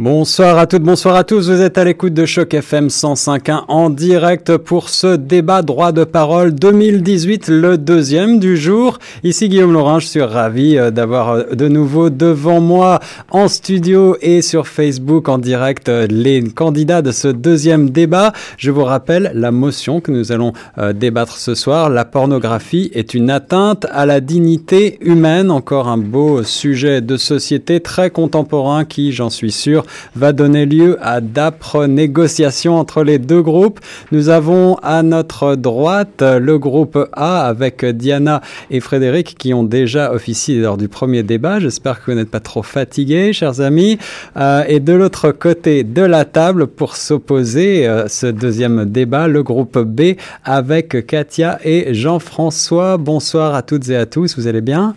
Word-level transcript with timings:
Bonsoir 0.00 0.56
à 0.56 0.66
toutes, 0.66 0.82
bonsoir 0.82 1.14
à 1.14 1.24
tous. 1.24 1.50
Vous 1.50 1.60
êtes 1.60 1.76
à 1.76 1.84
l'écoute 1.84 2.14
de 2.14 2.24
Choc 2.24 2.54
FM 2.54 2.86
105.1 2.86 3.64
en 3.68 3.90
direct 3.90 4.56
pour 4.56 4.88
ce 4.88 5.14
débat 5.14 5.60
droit 5.60 5.92
de 5.92 6.04
parole 6.04 6.54
2018, 6.54 7.48
le 7.48 7.76
deuxième 7.76 8.38
du 8.38 8.56
jour. 8.56 8.98
Ici 9.24 9.50
Guillaume 9.50 9.74
Laurent, 9.74 9.98
je 9.98 10.06
suis 10.06 10.22
ravi 10.22 10.78
euh, 10.78 10.90
d'avoir 10.90 11.28
euh, 11.32 11.42
de 11.52 11.68
nouveau 11.68 12.08
devant 12.08 12.62
moi 12.62 13.00
en 13.30 13.46
studio 13.46 14.16
et 14.22 14.40
sur 14.40 14.68
Facebook 14.68 15.28
en 15.28 15.36
direct 15.36 15.90
euh, 15.90 16.06
les 16.08 16.42
candidats 16.44 17.02
de 17.02 17.12
ce 17.12 17.28
deuxième 17.28 17.90
débat. 17.90 18.32
Je 18.56 18.70
vous 18.70 18.84
rappelle 18.84 19.30
la 19.34 19.50
motion 19.50 20.00
que 20.00 20.12
nous 20.12 20.32
allons 20.32 20.54
débattre 20.94 21.36
ce 21.36 21.54
soir. 21.54 21.90
La 21.90 22.06
pornographie 22.06 22.90
est 22.94 23.12
une 23.12 23.28
atteinte 23.28 23.86
à 23.90 24.06
la 24.06 24.22
dignité 24.22 24.96
humaine. 25.02 25.50
Encore 25.50 25.88
un 25.88 25.98
beau 25.98 26.42
sujet 26.42 27.02
de 27.02 27.18
société 27.18 27.80
très 27.80 28.08
contemporain 28.08 28.86
qui, 28.86 29.12
j'en 29.12 29.28
suis 29.28 29.52
sûr, 29.52 29.84
va 30.14 30.32
donner 30.32 30.66
lieu 30.66 30.98
à 31.00 31.20
d'âpres 31.20 31.86
négociations 31.86 32.78
entre 32.78 33.02
les 33.02 33.18
deux 33.18 33.42
groupes. 33.42 33.80
Nous 34.12 34.28
avons 34.28 34.76
à 34.82 35.02
notre 35.02 35.56
droite 35.56 36.22
le 36.22 36.58
groupe 36.58 36.98
A 37.12 37.46
avec 37.46 37.84
Diana 37.84 38.40
et 38.70 38.80
Frédéric 38.80 39.36
qui 39.38 39.54
ont 39.54 39.64
déjà 39.64 40.12
officié 40.12 40.58
lors 40.60 40.76
du 40.76 40.88
premier 40.88 41.22
débat. 41.22 41.60
J'espère 41.60 42.02
que 42.02 42.10
vous 42.10 42.16
n'êtes 42.16 42.30
pas 42.30 42.40
trop 42.40 42.62
fatigués, 42.62 43.32
chers 43.32 43.60
amis. 43.60 43.98
Euh, 44.36 44.64
et 44.68 44.80
de 44.80 44.92
l'autre 44.92 45.30
côté 45.32 45.84
de 45.84 46.02
la 46.02 46.24
table, 46.24 46.66
pour 46.66 46.96
s'opposer 46.96 47.86
euh, 47.86 48.08
ce 48.08 48.26
deuxième 48.26 48.86
débat, 48.86 49.28
le 49.28 49.42
groupe 49.42 49.78
B 49.78 50.16
avec 50.44 51.06
Katia 51.06 51.58
et 51.64 51.94
Jean-François. 51.94 52.96
Bonsoir 52.96 53.54
à 53.54 53.62
toutes 53.62 53.88
et 53.88 53.96
à 53.96 54.06
tous. 54.06 54.36
Vous 54.36 54.46
allez 54.46 54.60
bien? 54.60 54.94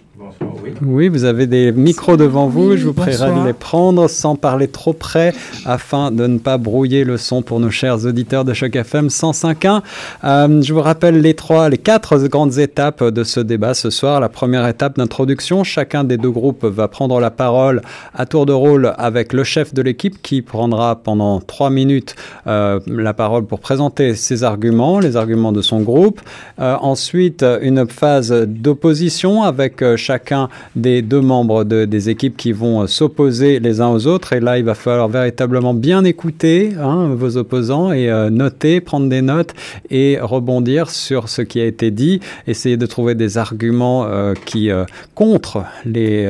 Oui. 0.82 1.08
vous 1.08 1.24
avez 1.24 1.48
des 1.48 1.72
micros 1.72 2.18
devant 2.18 2.48
vous. 2.48 2.78
je 2.78 2.86
vous 2.86 2.94
prierai 2.94 3.32
de 3.32 3.46
les 3.46 3.54
prendre 3.54 4.08
sans 4.08 4.36
parler 4.36 4.68
trop 4.68 4.94
près 4.94 5.34
afin 5.66 6.12
de 6.12 6.28
ne 6.28 6.38
pas 6.38 6.58
brouiller 6.58 7.04
le 7.04 7.18
son 7.18 7.42
pour 7.42 7.60
nos 7.60 7.70
chers 7.70 8.06
auditeurs 8.06 8.46
de 8.46 8.54
Choc 8.54 8.76
FM 8.76 9.08
105.1. 9.08 9.82
Euh, 10.24 10.62
je 10.62 10.74
vous 10.74 10.82
rappelle 10.82 11.22
les 11.22 11.34
trois, 11.34 11.70
les 11.70 11.78
quatre 11.78 12.18
grandes 12.28 12.58
étapes 12.58 13.04
de 13.04 13.24
ce 13.24 13.40
débat 13.40 13.74
ce 13.74 13.90
soir. 13.90 14.20
La 14.20 14.30
première 14.30 14.68
étape 14.68 14.98
d'introduction, 14.98 15.64
chacun 15.64 16.04
des 16.04 16.18
deux 16.18 16.32
groupes 16.32 16.66
va 16.66 16.88
prendre 16.88 17.20
la 17.20 17.32
parole 17.32 17.82
à 18.14 18.26
tour 18.26 18.46
de 18.46 18.54
rôle 18.54 18.94
avec 18.98 19.34
le 19.34 19.44
chef 19.44 19.74
de 19.74 19.82
l'équipe 19.82 20.22
qui 20.22 20.42
prendra 20.42 20.96
pendant 20.96 21.40
trois 21.40 21.70
minutes 21.70 22.16
euh, 22.48 22.80
la 22.88 23.14
parole 23.14 23.46
pour 23.46 23.60
présenter 23.60 24.16
ses 24.16 24.44
arguments, 24.44 25.00
les 25.00 25.18
arguments 25.18 25.52
de 25.52 25.62
son 25.62 25.82
groupe. 25.82 26.22
Euh, 26.60 26.76
ensuite, 26.82 27.46
une 27.62 27.88
phase 27.88 28.32
d'opposition 28.32 29.44
avec 29.44 29.84
chacun 29.96 30.50
des 30.76 31.02
deux 31.02 31.22
membres 31.22 31.64
de, 31.64 31.86
des 31.86 32.10
équipes 32.10 32.38
qui 32.38 32.52
vont 32.52 32.82
euh, 32.82 32.88
s'opposer 32.88 33.60
les 33.60 33.82
uns 33.82 33.90
aux 33.90 34.08
autres. 34.08 34.34
Et 34.34 34.40
là, 34.40 34.58
il 34.58 34.66
va 34.66 34.76
falloir 34.76 35.08
véritablement 35.08 35.74
bien 35.74 36.04
écouter 36.04 36.74
hein, 36.80 37.10
vos 37.16 37.38
opposants 37.38 37.92
et 37.92 38.10
euh, 38.10 38.30
noter, 38.30 38.82
prendre 38.82 39.10
des 39.10 39.22
notes 39.22 39.54
et 39.90 40.18
rebondir 40.22 40.90
sur 40.90 41.30
ce 41.30 41.42
qui 41.42 41.60
a 41.60 41.66
été 41.66 41.92
dit. 41.92 42.20
Essayer 42.48 42.78
de 42.78 42.86
trouver 42.86 43.16
des 43.16 43.38
arguments 43.38 44.06
euh, 44.06 44.34
qui 44.46 44.70
contre 45.16 45.64
les, 45.86 46.28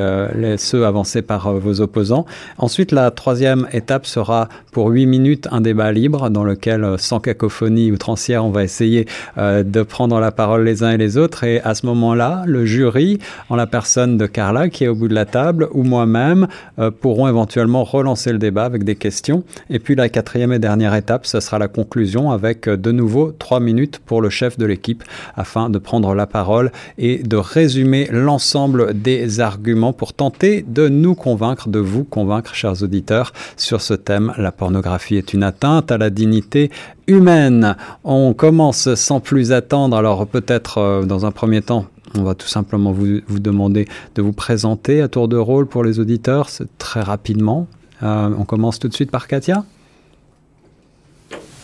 ceux 0.57 0.85
avancés 0.85 1.21
par 1.21 1.53
vos 1.53 1.81
opposants. 1.81 2.25
Ensuite, 2.57 2.91
la 2.91 3.11
troisième 3.11 3.67
étape 3.71 4.05
sera 4.05 4.49
pour 4.71 4.87
huit 4.87 5.05
minutes 5.05 5.47
un 5.51 5.61
débat 5.61 5.91
libre 5.91 6.29
dans 6.29 6.43
lequel, 6.43 6.95
sans 6.97 7.19
cacophonie 7.19 7.91
outrancière, 7.91 8.43
on 8.43 8.49
va 8.49 8.63
essayer 8.63 9.05
de 9.37 9.83
prendre 9.83 10.19
la 10.19 10.31
parole 10.31 10.63
les 10.63 10.83
uns 10.83 10.91
et 10.91 10.97
les 10.97 11.17
autres. 11.17 11.43
Et 11.43 11.61
à 11.61 11.75
ce 11.75 11.85
moment-là, 11.85 12.43
le 12.45 12.65
jury, 12.65 13.19
en 13.49 13.55
la 13.55 13.67
personne 13.67 14.17
de 14.17 14.22
Carla 14.27 14.69
qui 14.69 14.83
est 14.83 14.87
au 14.87 14.95
bout 14.95 15.07
de 15.07 15.13
la 15.13 15.25
table 15.25 15.67
ou 15.71 15.83
moi-même 15.83 16.47
euh, 16.79 16.91
pourront 16.91 17.27
éventuellement 17.27 17.83
relancer 17.83 18.31
le 18.31 18.39
débat 18.39 18.65
avec 18.65 18.83
des 18.83 18.95
questions. 18.95 19.43
Et 19.69 19.79
puis 19.79 19.95
la 19.95 20.09
quatrième 20.09 20.53
et 20.53 20.59
dernière 20.59 20.95
étape, 20.95 21.25
ce 21.25 21.39
sera 21.39 21.59
la 21.59 21.67
conclusion 21.67 22.31
avec 22.31 22.67
euh, 22.67 22.77
de 22.77 22.91
nouveau 22.91 23.31
trois 23.37 23.59
minutes 23.59 23.99
pour 24.05 24.21
le 24.21 24.29
chef 24.29 24.57
de 24.57 24.65
l'équipe 24.65 25.03
afin 25.35 25.69
de 25.69 25.77
prendre 25.77 26.13
la 26.15 26.27
parole 26.27 26.71
et 26.97 27.17
de 27.23 27.37
résumer 27.37 28.07
l'ensemble 28.11 28.93
des 28.93 29.39
arguments 29.39 29.93
pour 29.93 30.13
tenter 30.13 30.65
de 30.67 30.87
nous 30.89 31.15
convaincre, 31.15 31.69
de 31.69 31.79
vous 31.79 32.03
convaincre, 32.03 32.55
chers 32.55 32.83
auditeurs, 32.83 33.33
sur 33.57 33.81
ce 33.81 33.93
thème. 33.93 34.33
La 34.37 34.51
pornographie 34.51 35.15
est 35.15 35.33
une 35.33 35.43
atteinte 35.43 35.91
à 35.91 35.97
la 35.97 36.09
dignité 36.09 36.71
humaine. 37.07 37.75
On 38.03 38.33
commence 38.33 38.93
sans 38.95 39.19
plus 39.19 39.51
attendre, 39.51 39.97
alors 39.97 40.25
peut-être 40.27 40.77
euh, 40.77 41.03
dans 41.03 41.25
un 41.25 41.31
premier 41.31 41.61
temps 41.61 41.85
on 42.17 42.23
va 42.23 42.35
tout 42.35 42.47
simplement 42.47 42.91
vous, 42.91 43.21
demander 43.39 43.87
de 44.15 44.21
vous 44.21 44.33
présenter 44.33 45.01
à 45.01 45.07
tour 45.07 45.27
de 45.27 45.37
rôle 45.37 45.67
pour 45.67 45.83
les 45.83 45.99
auditeurs 45.99 46.49
très 46.77 47.01
rapidement. 47.01 47.67
Euh, 48.01 48.29
on 48.37 48.45
commence 48.45 48.79
tout 48.79 48.87
de 48.87 48.93
suite 48.93 49.11
par 49.11 49.27
Katia. 49.27 49.63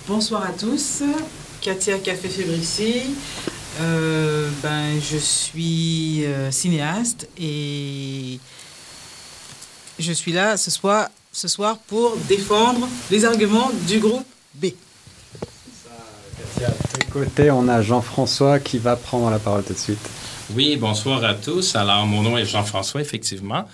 Bonsoir 0.08 0.44
à 0.44 0.52
tous. 0.52 1.04
Katia 1.62 2.00
Café 2.00 2.30
Fébrici. 2.30 3.16
Euh, 3.82 4.50
ben, 4.64 5.00
je 5.00 5.18
suis 5.18 6.26
euh, 6.26 6.52
cinéaste 6.52 7.30
et 7.38 8.40
je 9.98 10.12
suis 10.12 10.34
là 10.34 10.58
ce 10.58 10.72
soir, 10.72 11.10
ce 11.32 11.48
soir 11.48 11.78
pour 11.88 12.18
défendre 12.28 12.88
les 13.12 13.24
arguments 13.24 13.72
du 13.88 14.00
groupe 14.00 14.26
B. 14.56 14.68
Katia, 16.38 16.70
à 16.70 17.12
côté, 17.12 17.52
on 17.52 17.68
a 17.68 17.82
Jean-François 17.82 18.60
qui 18.60 18.80
va 18.80 18.96
prendre 18.96 19.30
la 19.30 19.40
parole 19.40 19.64
tout 19.64 19.74
de 19.74 19.78
suite. 19.78 20.10
Oui, 20.56 20.78
bonsoir 20.78 21.24
à 21.24 21.36
tous. 21.36 21.76
Alors, 21.76 22.08
mon 22.08 22.24
nom 22.24 22.36
est 22.36 22.46
Jean-François, 22.46 23.02
effectivement. 23.02 23.66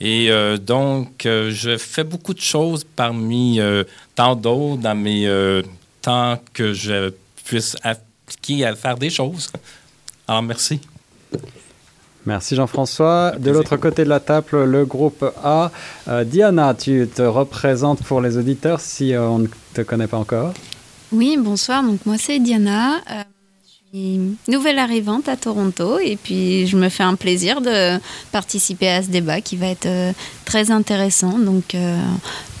Et 0.00 0.30
euh, 0.30 0.56
donc, 0.56 1.26
euh, 1.26 1.50
je 1.50 1.76
fais 1.76 2.04
beaucoup 2.04 2.32
de 2.32 2.40
choses 2.40 2.84
parmi 2.84 3.60
euh, 3.60 3.84
tant 4.14 4.34
d'autres 4.34 4.80
dans 4.80 4.94
mes 4.94 5.28
temps 6.00 6.38
que 6.54 6.72
je 6.72 7.12
puisse 7.44 7.76
appliquer 7.82 8.64
à 8.64 8.74
faire 8.74 8.96
des 8.96 9.10
choses. 9.10 9.50
Alors, 10.26 10.42
merci. 10.42 10.80
Merci 12.24 12.56
Jean-François. 12.56 13.34
De 13.38 13.50
l'autre 13.50 13.76
côté 13.76 14.02
de 14.04 14.08
la 14.08 14.18
table, 14.18 14.64
le 14.64 14.84
groupe 14.86 15.24
A. 15.44 15.70
Diana, 16.24 16.74
tu 16.74 17.08
te 17.14 17.22
représentes 17.22 18.02
pour 18.02 18.20
les 18.20 18.36
auditeurs 18.36 18.80
si 18.80 19.12
on 19.16 19.40
ne 19.40 19.46
te 19.74 19.82
connaît 19.82 20.08
pas 20.08 20.16
encore. 20.16 20.54
Oui, 21.12 21.36
bonsoir. 21.38 21.84
Donc 21.84 22.04
moi 22.04 22.16
c'est 22.18 22.40
Diana 22.40 23.00
nouvelle 24.48 24.78
arrivante 24.78 25.28
à 25.28 25.36
Toronto 25.36 25.98
et 25.98 26.16
puis 26.16 26.66
je 26.66 26.76
me 26.76 26.88
fais 26.88 27.02
un 27.02 27.14
plaisir 27.14 27.60
de 27.60 27.98
participer 28.32 28.88
à 28.88 29.02
ce 29.02 29.08
débat 29.08 29.40
qui 29.40 29.56
va 29.56 29.66
être 29.68 29.86
euh, 29.86 30.12
très 30.44 30.70
intéressant. 30.70 31.38
Donc 31.38 31.74
euh, 31.74 31.98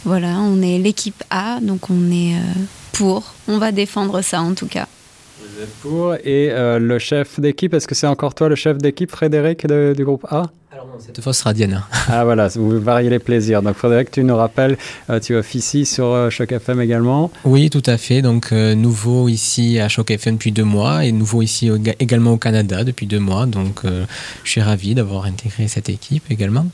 voilà, 0.04 0.38
on 0.38 0.62
est 0.62 0.78
l'équipe 0.78 1.22
A, 1.30 1.58
donc 1.60 1.90
on 1.90 2.10
est 2.10 2.34
euh, 2.34 2.60
pour. 2.92 3.34
On 3.48 3.58
va 3.58 3.72
défendre 3.72 4.22
ça 4.22 4.40
en 4.40 4.54
tout 4.54 4.66
cas. 4.66 4.86
Vous 5.40 5.62
êtes 5.62 5.74
pour. 5.80 6.14
Et 6.24 6.50
le 6.78 6.98
chef 6.98 7.38
d'équipe, 7.38 7.72
est-ce 7.74 7.86
que 7.86 7.94
c'est 7.94 8.06
encore 8.06 8.34
toi 8.34 8.48
le 8.48 8.56
chef 8.56 8.78
d'équipe, 8.78 9.10
Frédéric, 9.10 9.66
du 9.66 10.04
groupe 10.04 10.26
A? 10.30 10.50
Alors 10.76 10.88
non, 10.88 10.98
cette 10.98 11.22
fois, 11.22 11.32
ce 11.32 11.40
sera 11.40 11.54
Diana. 11.54 11.88
ah 12.08 12.24
voilà, 12.26 12.48
vous 12.48 12.78
variez 12.78 13.08
les 13.08 13.18
plaisirs. 13.18 13.62
Donc 13.62 13.76
Frédéric, 13.76 14.10
tu 14.10 14.22
nous 14.22 14.36
rappelles, 14.36 14.76
euh, 15.08 15.18
tu 15.20 15.34
officies 15.34 15.86
sur 15.86 16.08
euh, 16.08 16.28
Choc 16.28 16.52
FM 16.52 16.82
également 16.82 17.30
Oui, 17.46 17.70
tout 17.70 17.82
à 17.86 17.96
fait. 17.96 18.20
Donc 18.20 18.52
euh, 18.52 18.74
nouveau 18.74 19.30
ici 19.30 19.80
à 19.80 19.88
Choc 19.88 20.10
FM 20.10 20.34
depuis 20.34 20.52
deux 20.52 20.64
mois 20.64 21.06
et 21.06 21.12
nouveau 21.12 21.40
ici 21.40 21.70
également 21.98 22.32
au 22.32 22.36
Canada 22.36 22.84
depuis 22.84 23.06
deux 23.06 23.20
mois. 23.20 23.46
Donc 23.46 23.84
je 24.44 24.50
suis 24.50 24.60
ravi 24.60 24.94
d'avoir 24.94 25.24
intégré 25.24 25.66
cette 25.66 25.88
équipe 25.88 26.24
également. 26.30 26.66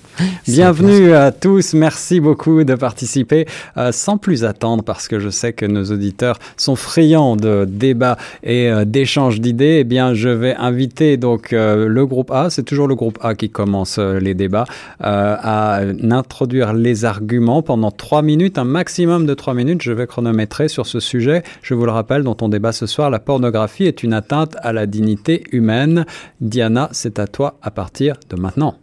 Bienvenue 0.48 1.12
à 1.12 1.30
tous, 1.30 1.74
merci 1.74 2.18
beaucoup 2.18 2.64
de 2.64 2.74
participer. 2.74 3.46
sans 3.92 4.16
plus 4.16 4.44
attendre, 4.44 4.82
parce 4.82 5.06
que 5.06 5.20
je 5.20 5.28
sais 5.28 5.52
que 5.52 5.66
nos 5.66 5.84
auditeurs 5.84 6.38
sont 6.56 6.74
friands 6.74 7.36
de 7.36 7.66
débats 7.68 8.16
et 8.42 8.70
d'échanges 8.84 9.40
d'idées, 9.40 9.78
eh 9.80 9.84
bien 9.84 10.14
je 10.14 10.28
vais 10.28 10.56
inviter 10.56 11.16
donc 11.16 11.50
le 11.52 12.04
groupe 12.04 12.30
A, 12.32 12.50
c'est 12.50 12.64
toujours 12.64 12.88
le 12.88 12.96
groupe 12.96 13.18
A 13.22 13.34
qui 13.34 13.48
commence 13.50 13.91
euh, 13.98 14.20
les 14.20 14.34
débats, 14.34 14.64
euh, 15.02 15.36
à 15.40 15.80
introduire 16.10 16.72
les 16.72 17.04
arguments 17.04 17.62
pendant 17.62 17.90
trois 17.90 18.22
minutes, 18.22 18.58
un 18.58 18.64
maximum 18.64 19.26
de 19.26 19.34
trois 19.34 19.54
minutes. 19.54 19.82
Je 19.82 19.92
vais 19.92 20.06
chronométrer 20.06 20.68
sur 20.68 20.86
ce 20.86 21.00
sujet. 21.00 21.42
Je 21.62 21.74
vous 21.74 21.84
le 21.84 21.92
rappelle, 21.92 22.22
dont 22.22 22.36
on 22.40 22.48
débat 22.48 22.72
ce 22.72 22.86
soir, 22.86 23.10
la 23.10 23.18
pornographie 23.18 23.84
est 23.84 24.02
une 24.02 24.12
atteinte 24.12 24.56
à 24.62 24.72
la 24.72 24.86
dignité 24.86 25.44
humaine. 25.52 26.06
Diana, 26.40 26.88
c'est 26.92 27.18
à 27.18 27.26
toi 27.26 27.58
à 27.62 27.70
partir 27.70 28.16
de 28.30 28.40
maintenant. 28.40 28.76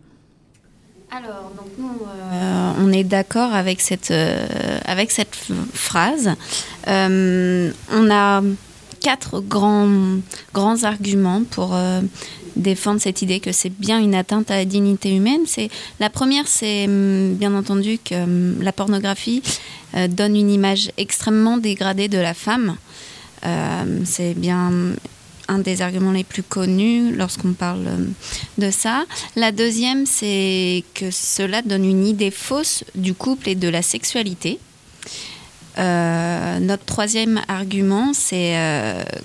Alors, 1.11 1.51
donc 1.57 1.67
nous, 1.77 2.05
euh, 2.33 2.71
on 2.79 2.91
est 2.91 3.03
d'accord 3.03 3.53
avec 3.53 3.81
cette, 3.81 4.13
avec 4.85 5.11
cette 5.11 5.35
phrase. 5.73 6.29
on 6.87 8.11
a 8.11 8.41
quatre 9.01 9.39
grands, 9.39 10.19
grands 10.53 10.83
arguments 10.83 11.43
pour 11.49 11.75
défendre 12.59 13.01
cette 13.01 13.21
idée 13.21 13.39
que 13.39 13.51
c'est 13.51 13.69
bien 13.69 13.99
une 13.99 14.13
atteinte 14.13 14.51
à 14.51 14.57
la 14.57 14.65
dignité 14.65 15.15
humaine. 15.15 15.41
La 15.99 16.09
première, 16.09 16.47
c'est 16.47 16.85
hum, 16.85 17.35
bien 17.35 17.55
entendu 17.55 17.97
que 18.03 18.15
hum, 18.15 18.61
la 18.61 18.71
pornographie 18.71 19.41
euh, 19.95 20.07
donne 20.07 20.35
une 20.35 20.51
image 20.51 20.91
extrêmement 20.97 21.57
dégradée 21.57 22.07
de 22.07 22.17
la 22.17 22.33
femme. 22.33 22.75
Euh, 23.45 23.99
c'est 24.05 24.33
bien 24.33 24.71
un 25.47 25.59
des 25.59 25.81
arguments 25.81 26.11
les 26.11 26.23
plus 26.23 26.43
connus 26.43 27.15
lorsqu'on 27.15 27.53
parle 27.53 27.87
de 28.59 28.69
ça. 28.69 29.05
La 29.35 29.51
deuxième, 29.51 30.05
c'est 30.05 30.83
que 30.93 31.09
cela 31.09 31.63
donne 31.63 31.85
une 31.85 32.05
idée 32.05 32.29
fausse 32.29 32.83
du 32.93 33.15
couple 33.15 33.49
et 33.49 33.55
de 33.55 33.67
la 33.67 33.81
sexualité. 33.81 34.59
Notre 35.77 36.85
troisième 36.85 37.41
argument, 37.47 38.13
c'est 38.13 38.55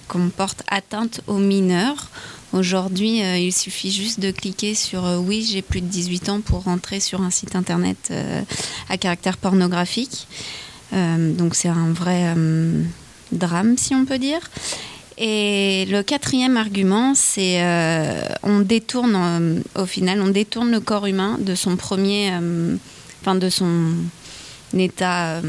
qu'on 0.09 0.29
porte 0.29 0.63
atteinte 0.69 1.21
aux 1.27 1.39
mineurs. 1.39 2.11
Aujourd'hui, 2.53 3.19
il 3.19 3.53
suffit 3.53 3.91
juste 3.91 4.21
de 4.21 4.31
cliquer 4.31 4.75
sur 4.75 5.03
oui, 5.27 5.47
j'ai 5.51 5.63
plus 5.63 5.81
de 5.81 5.87
18 5.87 6.29
ans 6.29 6.41
pour 6.41 6.63
rentrer 6.65 7.01
sur 7.01 7.23
un 7.23 7.31
site 7.31 7.57
internet 7.57 8.13
à 8.89 8.97
caractère 8.97 9.37
pornographique. 9.37 10.29
donc 10.93 11.57
c'est 11.57 11.69
un 11.69 11.93
vrai 11.93 12.35
drame, 13.33 13.77
si 13.77 13.95
on 13.95 14.05
peut 14.05 14.19
dire. 14.19 14.41
Et 15.17 15.87
le 15.87 16.03
quatrième 16.03 16.57
argument, 16.57 17.15
c'est 17.15 17.63
euh, 17.63 18.27
on 18.43 18.61
détourne 18.61 19.15
euh, 19.17 19.61
au 19.81 19.87
final, 19.87 20.21
on 20.21 20.29
détourne 20.29 20.71
le 20.73 20.81
corps 20.81 21.07
humain 21.07 21.39
de 21.39 21.55
son 21.55 21.77
premier, 21.77 22.33
euh, 22.33 22.75
enfin 23.21 23.37
de 23.37 23.49
son 23.49 23.95
état 24.77 25.41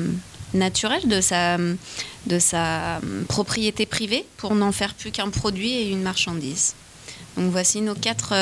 naturel, 0.55 1.07
de 1.07 1.21
sa, 1.21 1.57
de 1.57 2.39
sa 2.39 2.99
propriété 3.27 3.85
privée, 3.85 4.25
pour 4.37 4.55
n'en 4.55 4.71
faire 4.71 4.93
plus 4.93 5.11
qu'un 5.11 5.29
produit 5.29 5.73
et 5.73 5.91
une 5.91 6.01
marchandise. 6.01 6.75
Donc 7.37 7.51
voici 7.51 7.81
nos 7.81 7.95
quatre 7.95 8.33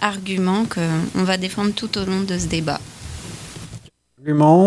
arguments 0.00 0.64
qu'on 0.64 1.24
va 1.24 1.36
défendre 1.36 1.72
tout 1.72 1.96
au 1.98 2.04
long 2.04 2.20
de 2.20 2.36
ce 2.38 2.46
débat 2.46 2.80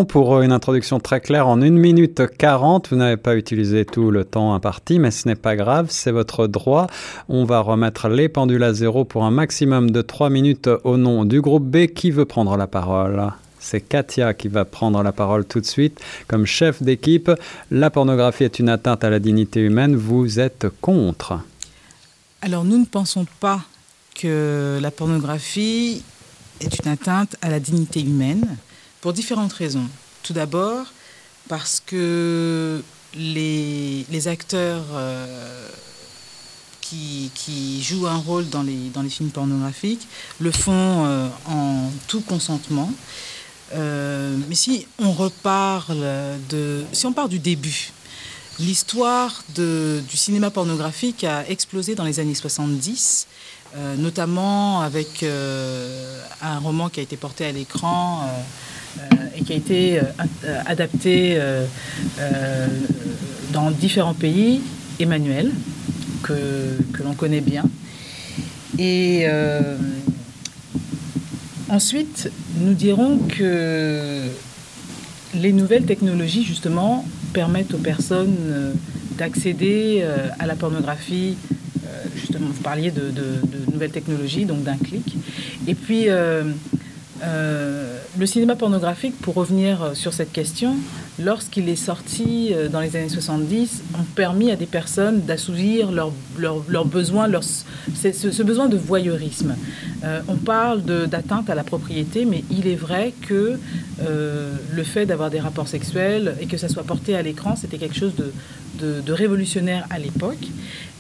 pour 0.08 0.42
une 0.42 0.52
introduction 0.52 1.00
très 1.00 1.22
claire 1.22 1.48
en 1.48 1.62
1 1.62 1.70
minute 1.72 2.22
40. 2.38 2.90
Vous 2.90 2.98
n'avez 2.98 3.18
pas 3.18 3.36
utilisé 3.36 3.86
tout 3.86 4.12
le 4.12 4.26
temps 4.26 4.54
imparti, 4.54 5.00
mais 5.00 5.12
ce 5.12 5.28
n'est 5.28 5.36
pas 5.36 5.56
grave, 5.56 5.88
c'est 5.90 6.12
votre 6.12 6.48
droit. 6.48 6.88
On 7.30 7.46
va 7.46 7.62
remettre 7.62 8.10
les 8.10 8.28
pendules 8.28 8.64
à 8.64 8.74
zéro 8.74 9.06
pour 9.06 9.24
un 9.24 9.32
maximum 9.32 9.92
de 9.92 10.02
3 10.02 10.30
minutes 10.30 10.70
au 10.84 10.98
nom 10.98 11.24
du 11.24 11.40
groupe 11.40 11.64
B. 11.64 11.88
Qui 11.88 12.12
veut 12.12 12.26
prendre 12.26 12.58
la 12.58 12.68
parole? 12.68 13.32
C'est 13.66 13.82
Katia 13.82 14.34
qui 14.34 14.48
va 14.48 14.64
prendre 14.64 15.02
la 15.02 15.12
parole 15.12 15.44
tout 15.46 15.60
de 15.60 15.66
suite 15.66 16.00
comme 16.28 16.46
chef 16.46 16.84
d'équipe. 16.84 17.32
La 17.72 17.90
pornographie 17.90 18.44
est 18.44 18.60
une 18.60 18.70
atteinte 18.70 19.04
à 19.04 19.10
la 19.10 19.20
dignité 19.20 19.60
humaine. 19.60 19.96
Vous 19.96 20.40
êtes 20.40 20.68
contre 20.82 21.40
Alors 22.42 22.64
nous 22.64 22.78
ne 22.78 22.86
pensons 22.86 23.26
pas 23.40 23.62
que 24.14 24.78
la 24.82 24.92
pornographie 24.92 26.04
est 26.62 26.80
une 26.84 26.92
atteinte 26.92 27.36
à 27.42 27.50
la 27.50 27.60
dignité 27.60 28.02
humaine 28.02 28.58
pour 29.02 29.14
différentes 29.14 29.54
raisons. 29.54 29.88
Tout 30.22 30.34
d'abord, 30.34 30.86
parce 31.50 31.82
que 31.86 32.82
les, 33.16 34.28
acteurs 34.28 34.86
euh, 34.94 35.68
qui, 36.82 37.82
jouent 37.82 38.08
un 38.08 38.18
rôle 38.18 38.48
dans 38.50 38.64
les, 38.64 38.90
dans 38.94 39.02
les 39.02 39.10
films 39.10 39.30
pornographiques 39.30 40.08
le 40.40 40.52
font 40.52 41.06
euh, 41.06 41.28
en 41.48 41.92
tout 42.08 42.22
consentement. 42.22 42.92
Euh, 43.74 44.38
mais 44.48 44.56
si 44.56 44.88
on 45.00 45.12
reparle 45.12 46.06
de. 46.50 46.84
Si 46.92 47.06
on 47.06 47.14
part 47.14 47.30
du 47.30 47.40
début, 47.40 47.92
l'histoire 48.60 49.44
du 49.56 50.18
cinéma 50.18 50.52
pornographique 50.52 51.24
a 51.24 51.48
explosé 51.50 51.96
dans 51.96 52.06
les 52.06 52.20
années 52.20 52.36
70. 52.36 53.28
notamment 53.98 54.82
avec 54.82 55.26
un 56.42 56.60
roman 56.60 56.90
qui 56.90 57.02
a 57.02 57.04
été 57.04 57.18
porté 57.18 57.46
à 57.46 57.52
l'écran 57.52 58.24
euh, 59.00 59.04
et 59.38 59.44
qui 59.44 59.54
a 59.54 59.56
été 59.56 60.00
euh, 60.00 60.04
euh, 60.46 60.62
adapté 60.66 61.40
dans 63.52 63.72
différents 63.72 64.14
pays, 64.14 64.62
Emmanuel, 65.00 65.52
que, 66.24 66.78
que 66.94 67.04
l'on 67.04 67.14
connaît 67.14 67.42
bien. 67.42 67.64
Et 68.78 69.26
ensuite, 71.70 72.32
nous 72.60 72.74
dirons 72.74 73.18
que 73.18 74.22
les 75.34 75.52
nouvelles 75.52 75.86
technologies, 75.86 76.44
justement, 76.44 77.06
permettent 77.34 77.74
aux 77.74 77.80
personnes 77.80 78.36
d'accéder 79.18 80.06
à 80.40 80.46
la 80.46 80.56
pornographie. 80.56 81.36
Justement, 82.16 82.48
vous 82.48 82.62
parliez 82.62 82.92
de, 82.92 83.12
nouvelles 83.72 83.92
technologies, 83.92 84.46
donc 84.46 84.64
d'un 84.64 84.78
clic. 84.78 85.18
Et 85.68 85.76
puis, 85.76 86.06
euh, 87.24 87.98
le 88.18 88.26
cinéma 88.26 88.56
pornographique, 88.56 89.16
pour 89.22 89.36
revenir 89.36 89.84
euh, 89.84 89.94
sur 89.94 90.14
cette 90.14 90.32
question, 90.32 90.76
lorsqu'il 91.20 91.68
est 91.70 91.76
sorti 91.76 92.52
euh, 92.54 92.70
dans 92.70 92.80
les 92.80 92.96
années 92.96 93.10
70, 93.10 93.84
ont 94.00 94.04
permis 94.16 94.52
à 94.52 94.56
des 94.56 94.66
personnes 94.66 95.22
d'assouvir 95.22 95.92
leurs 95.92 96.12
leur, 96.38 96.86
besoins, 96.86 97.28
leur, 97.28 97.44
ce, 97.44 98.44
besoin 98.44 98.68
de 98.68 98.78
voyeurisme. 98.78 99.56
on 100.28 100.36
parle 100.36 100.82
d'atteinte 100.84 101.50
à 101.50 101.56
la 101.56 101.64
propriété, 101.64 102.26
mais 102.26 102.44
il 102.52 102.68
est 102.68 102.76
vrai 102.76 103.14
que 103.22 103.58
le 104.00 104.84
fait 104.84 105.06
d'avoir 105.06 105.30
des 105.30 105.40
rapports 105.40 105.68
sexuels 105.68 106.36
et 106.42 106.46
que 106.46 106.58
ça 106.58 106.68
soit 106.68 106.84
porté 106.84 107.16
à 107.16 107.22
l'écran, 107.22 107.56
c'était 107.56 107.78
quelque 107.78 107.98
chose 107.98 108.14
de, 108.16 109.02
de 109.02 109.14
révolutionnaire 109.14 109.88
à 109.90 109.98
l'époque. 109.98 110.48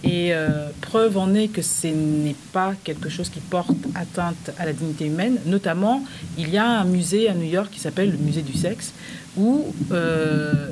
Et 0.06 0.34
euh, 0.34 0.70
preuve 0.82 1.18
en 1.18 1.34
est 1.34 1.48
que 1.48 1.64
ce 1.64 1.88
n'est 1.88 2.36
pas 2.54 2.74
quelque 2.84 3.10
chose 3.10 3.30
qui 3.30 3.40
porte 3.40 3.76
atteinte 3.96 4.52
à 4.60 4.66
la 4.66 4.72
dignité 4.72 5.08
humaine. 5.08 5.40
Notamment, 5.48 6.04
il 6.38 6.50
y 6.50 6.58
a 6.58 6.82
un 6.82 6.84
musée 6.84 7.05
à 7.30 7.34
New 7.34 7.50
York 7.50 7.70
qui 7.72 7.80
s'appelle 7.80 8.12
le 8.12 8.18
musée 8.18 8.42
du 8.42 8.54
sexe, 8.54 8.94
où 9.38 9.66
euh, 9.92 10.70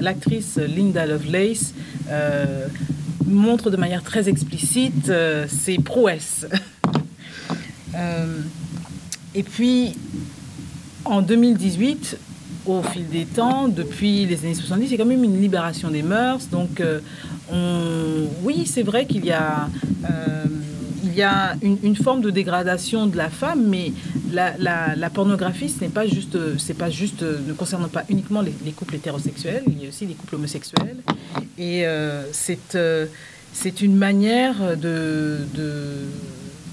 l'actrice 0.00 0.56
Linda 0.56 1.06
Lovelace 1.06 1.74
euh, 2.08 2.66
montre 3.26 3.70
de 3.70 3.76
manière 3.76 4.02
très 4.02 4.28
explicite 4.28 5.12
ses 5.48 5.78
prouesses. 5.78 6.46
et 9.34 9.42
puis, 9.42 9.94
en 11.04 11.22
2018, 11.22 12.18
au 12.66 12.82
fil 12.82 13.08
des 13.08 13.24
temps, 13.24 13.68
depuis 13.68 14.26
les 14.26 14.44
années 14.44 14.54
70, 14.54 14.86
il 14.86 14.92
y 14.92 14.94
a 14.94 14.98
quand 14.98 15.06
même 15.06 15.24
une 15.24 15.40
libération 15.40 15.90
des 15.90 16.02
mœurs. 16.02 16.48
Donc, 16.50 16.82
oui, 18.42 18.66
c'est 18.66 18.82
vrai 18.82 19.06
qu'il 19.06 19.24
y 19.24 19.32
a, 19.32 19.68
euh, 20.04 20.44
il 21.10 21.16
y 21.16 21.22
a 21.22 21.56
une, 21.62 21.96
forme 21.96 22.20
de 22.20 22.30
dégradation 22.30 23.06
de 23.06 23.16
la 23.16 23.28
femme, 23.30 23.66
mais 23.66 23.92
la, 24.32 25.10
pornographie, 25.10 25.68
ce 25.68 25.80
n'est 25.80 25.90
pas 25.90 26.06
juste, 26.06 26.38
c'est 26.58 26.76
pas 26.76 26.90
juste, 26.90 27.22
ne 27.22 27.52
concerne 27.52 27.88
pas 27.88 28.04
uniquement 28.08 28.42
les, 28.42 28.72
couples 28.72 28.96
hétérosexuels, 28.96 29.64
il 29.66 29.82
y 29.82 29.86
a 29.86 29.88
aussi 29.88 30.06
les 30.06 30.14
couples 30.14 30.36
homosexuels, 30.36 30.98
et 31.58 31.86
euh, 31.86 32.24
c'est 32.32 32.74
euh, 32.74 33.06
c'est 33.52 33.80
une 33.80 33.96
manière 33.96 34.76
de, 34.76 35.38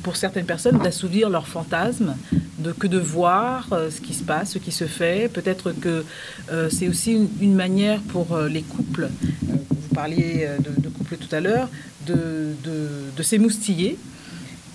pour 0.04 0.16
certaines 0.16 0.45
personnes 0.45 0.78
d'assouvir 0.78 1.28
leurs 1.28 1.48
fantasmes, 1.48 2.16
de, 2.60 2.72
que 2.72 2.86
de 2.86 3.00
voir 3.00 3.68
ce 3.89 4.00
qui 4.00 4.13
se 4.13 4.24
passe, 4.24 4.51
ce 4.51 4.60
qui 4.60 4.72
se 4.72 4.86
fait. 4.86 5.28
Peut-être 5.28 5.72
que 5.72 6.06
c'est 6.69 6.88
aussi 6.88 7.18
une, 7.42 7.56
manière 7.56 8.00
pour 8.01 8.38
les 8.38 8.62
couples 8.62 9.10
parliez 9.98 10.46
euh, 10.46 10.58
de, 10.60 10.89
couple 10.89 11.17
tout 11.17 11.36
à 11.36 11.39
l'heure, 11.39 11.70
de, 12.06 12.53
de, 13.17 13.24
s'émoustiller. 13.24 13.98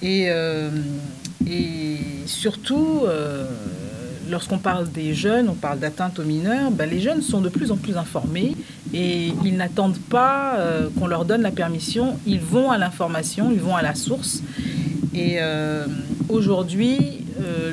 Et, 0.03 0.27
euh, 0.29 0.71
et 1.47 1.97
surtout, 2.27 3.03
euh, 3.05 3.47
lorsqu'on 4.31 4.59
parle 4.59 4.91
des 4.91 5.15
jeunes, 5.15 5.49
on 5.49 5.55
parle 5.55 5.79
d'atteinte 5.79 6.19
aux 6.19 6.25
mineurs, 6.25 6.71
ben 6.71 6.89
les 6.91 7.01
jeunes 7.01 7.23
sont 7.23 7.41
de 7.41 7.49
plus 7.49 7.71
en 7.71 7.77
plus 7.77 7.97
informés 7.97 8.57
et 8.93 9.33
ils 9.45 9.57
n'attendent 9.57 9.99
pas 9.99 10.59
qu'on 10.99 11.07
leur 11.07 11.25
donne 11.25 11.43
la 11.43 11.51
permission, 11.51 12.19
ils 12.27 12.41
vont 12.41 12.71
à 12.71 12.79
l'information, 12.79 13.51
ils 13.53 13.61
vont 13.61 13.77
à 13.77 13.83
la 13.83 13.95
source. 13.95 14.43
Et 15.15 15.39
aujourd'hui, 16.29 17.25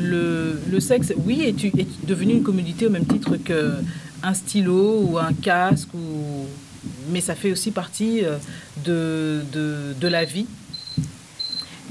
le, 0.01 0.79
sexe, 0.79 1.13
oui, 1.25 1.41
est, 1.41 2.07
devenu 2.07 2.33
une 2.33 2.43
commodité 2.43 2.87
au 2.87 2.89
même 2.89 3.05
titre 3.05 3.35
qu'un 3.35 4.33
stylo 4.33 5.01
ou 5.01 5.17
un 5.17 5.33
casque 5.33 5.93
ou 5.93 6.45
mais 7.09 7.21
ça 7.21 7.35
fait 7.35 7.51
aussi 7.51 7.71
partie 7.71 8.23
euh, 8.23 8.37
de, 8.85 9.41
de 9.99 10.07
la 10.07 10.25
vie. 10.25 10.45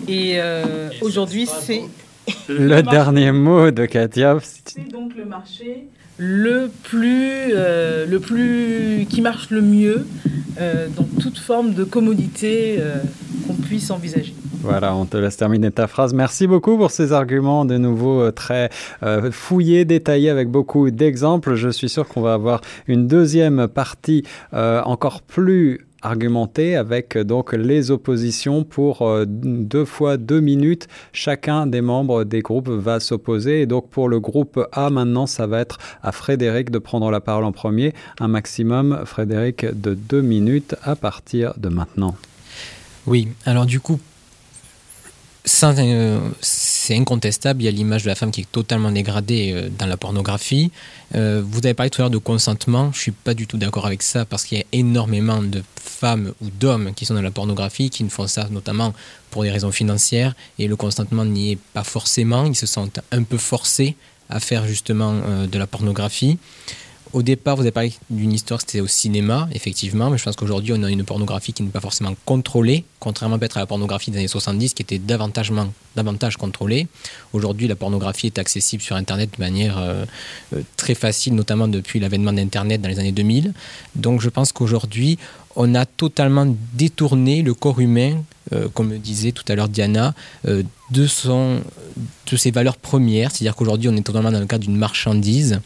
Et 0.07 0.35
euh, 0.37 0.91
aujourd'hui, 1.01 1.47
c'est... 1.47 1.83
Le, 2.49 2.83
dernier 2.83 3.33
mot 3.33 3.71
de 3.71 3.87
Katia. 3.87 4.37
C'est 4.43 4.87
donc 4.91 5.17
le 5.17 5.25
marché 5.25 5.87
le 6.19 6.71
plus, 6.83 7.53
euh, 7.55 8.05
le 8.05 8.21
plus 8.21 9.07
qui 9.09 9.23
marche 9.23 9.49
le 9.51 9.63
mieux 9.63 10.07
dans 10.97 11.05
toute 11.21 11.39
forme 11.39 11.73
de 11.73 11.85
commodité 11.85 12.79
qu'on 13.47 13.55
puisse 13.55 13.91
envisager. 13.91 14.35
Voilà, 14.61 14.97
on 14.97 15.07
te 15.07 15.17
laisse 15.17 15.37
terminer 15.37 15.71
ta 15.71 15.87
phrase. 15.87 16.13
Merci 16.13 16.49
beaucoup 16.49 16.77
pour 16.77 16.91
ces 16.91 17.13
arguments 17.13 17.65
de 17.65 17.79
nouveau 17.79 18.23
euh, 18.23 18.33
très 18.33 18.71
euh, 19.05 19.31
fouillés, 19.31 19.85
détaillés 19.85 20.31
avec 20.31 20.51
beaucoup 20.51 20.91
d'exemples. 20.91 21.55
Je 21.55 21.69
suis 21.69 21.89
sûr 21.89 22.09
qu'on 22.09 22.23
va 22.23 22.35
avoir 22.35 22.61
une 22.89 23.07
deuxième 23.07 23.69
partie 23.69 24.25
euh, 24.55 24.83
encore 24.83 25.23
plus 25.23 25.87
argumentée 26.03 26.77
avec 26.77 27.17
donc 27.19 27.53
les 27.53 27.91
oppositions 27.91 28.65
pour 28.65 29.09
deux 29.27 29.85
fois 29.85 30.17
deux 30.17 30.41
minutes. 30.41 30.89
Chacun 31.13 31.67
des 31.67 31.81
membres 31.81 32.25
des 32.25 32.41
groupes 32.41 32.69
va 32.69 33.01
s'opposer. 33.01 33.63
Et 33.63 33.67
donc 33.67 33.89
pour 33.91 34.09
le 34.09 34.21
groupe 34.21 34.61
A, 34.73 34.91
maintenant, 34.91 35.27
ça 35.27 35.47
va 35.47 35.61
être 35.61 35.79
à 36.03 36.13
Frédéric 36.13 36.71
de 36.71 36.79
prendre 36.79 37.11
la 37.11 37.21
parole 37.21 37.45
en 37.45 37.53
premier. 37.53 37.95
Un 38.21 38.29
maximum, 38.29 39.03
Frédéric, 39.05 39.67
de 39.67 39.95
deux 39.95 40.23
minutes 40.23 40.77
à 40.83 40.97
partir 40.97 41.55
de 41.57 41.69
maintenant. 41.69 42.15
Oui, 43.07 43.29
alors 43.47 43.67
du 43.67 43.81
coup, 43.81 43.99
euh, 45.65 46.19
c'est 46.89 46.97
incontestable, 46.97 47.61
il 47.61 47.67
y 47.67 47.69
a 47.69 47.71
l'image 47.71 48.05
de 48.05 48.09
la 48.09 48.15
femme 48.15 48.31
qui 48.31 48.41
est 48.41 48.51
totalement 48.51 48.91
dégradée 48.91 49.53
euh, 49.53 49.69
dans 49.79 49.85
la 49.85 49.99
pornographie. 49.99 50.71
Euh, 51.15 51.43
vous 51.45 51.59
avez 51.59 51.75
parlé 51.75 51.91
tout 51.91 52.01
à 52.01 52.05
l'heure 52.05 52.11
de 52.11 52.17
consentement, 52.17 52.85
je 52.93 52.99
ne 52.99 53.03
suis 53.03 53.13
pas 53.13 53.35
du 53.35 53.47
tout 53.47 53.59
d'accord 53.59 53.85
avec 53.85 54.03
ça 54.03 54.25
parce 54.25 54.45
qu'il 54.45 54.57
y 54.57 54.61
a 54.63 54.65
énormément 54.73 55.43
de 55.43 55.63
femmes 55.77 56.33
ou 56.41 56.49
d'hommes 56.49 56.95
qui 56.95 57.05
sont 57.05 57.13
dans 57.13 57.21
la 57.21 57.31
pornographie, 57.31 57.91
qui 57.91 58.09
font 58.09 58.27
ça 58.27 58.49
notamment 58.51 58.95
pour 59.31 59.43
des 59.43 59.51
raisons 59.51 59.71
financières 59.71 60.35
et 60.59 60.67
le 60.67 60.77
consentement 60.77 61.27
n'y 61.27 61.53
est 61.53 61.59
pas 61.75 61.85
forcément, 61.85 62.47
ils 62.47 62.57
se 62.57 62.65
sentent 62.65 63.01
un 63.13 63.23
peu 63.23 63.37
forcés 63.37 63.95
à 64.31 64.41
faire 64.41 64.67
justement 64.67 65.15
de 65.47 65.59
la 65.59 65.67
pornographie. 65.67 66.39
Au 67.15 67.23
départ, 67.23 67.57
vous 67.57 67.63
avez 67.63 67.71
parlé 67.71 67.95
d'une 68.11 68.33
histoire, 68.33 68.61
c'était 68.61 68.81
au 68.81 68.87
cinéma, 68.87 69.49
effectivement, 69.53 70.11
mais 70.11 70.19
je 70.19 70.25
pense 70.25 70.37
qu'aujourd'hui, 70.37 70.75
on 70.77 70.83
a 70.83 70.91
une 70.91 71.05
pornographie 71.05 71.55
qui 71.55 71.63
n'est 71.63 71.71
pas 71.71 71.81
forcément 71.81 72.15
contrôlée, 72.27 72.85
contrairement 73.01 73.39
peut-être 73.39 73.57
à 73.57 73.61
la 73.61 73.67
pornographie 73.67 74.11
des 74.11 74.19
années 74.19 74.29
70, 74.29 74.75
qui 74.75 74.83
était 74.83 74.99
davantage, 74.99 75.51
davantage 75.97 76.37
contrôlée. 76.37 76.87
Aujourd'hui, 77.33 77.67
la 77.67 77.77
pornographie 77.77 78.27
est 78.27 78.39
accessible 78.39 78.83
sur 78.83 78.95
Internet 78.95 79.31
de 79.39 79.43
manière 79.43 79.79
euh, 79.79 80.05
euh, 80.55 80.61
très 80.77 80.95
facile, 80.95 81.35
notamment 81.35 81.67
depuis 81.67 81.99
l'avènement 81.99 82.33
d'Internet 82.33 82.83
dans 82.83 82.91
les 82.91 82.99
années 82.99 83.13
2000. 83.13 83.55
Donc 83.95 84.21
je 84.21 84.29
pense 84.29 84.53
qu'aujourd'hui, 84.53 85.19
on 85.57 85.75
a 85.75 85.87
totalement 85.87 86.47
détourné 86.75 87.41
le 87.41 87.55
corps 87.55 87.81
humain, 87.81 88.23
euh, 88.53 88.69
comme 88.69 88.99
disait 88.99 89.33
tout 89.33 89.45
à 89.49 89.55
l'heure 89.55 89.71
Diana, 89.71 90.15
de 90.45 91.07
ses 91.07 92.51
valeurs 92.51 92.77
premières. 92.77 93.31
C'est-à-dire 93.31 93.57
qu'aujourd'hui, 93.57 93.89
on 93.89 93.97
est 93.97 94.03
totalement 94.03 94.31
dans 94.31 94.41
le 94.41 94.47
cadre 94.47 94.65
d'une 94.65 94.77
marchandise 94.77 95.61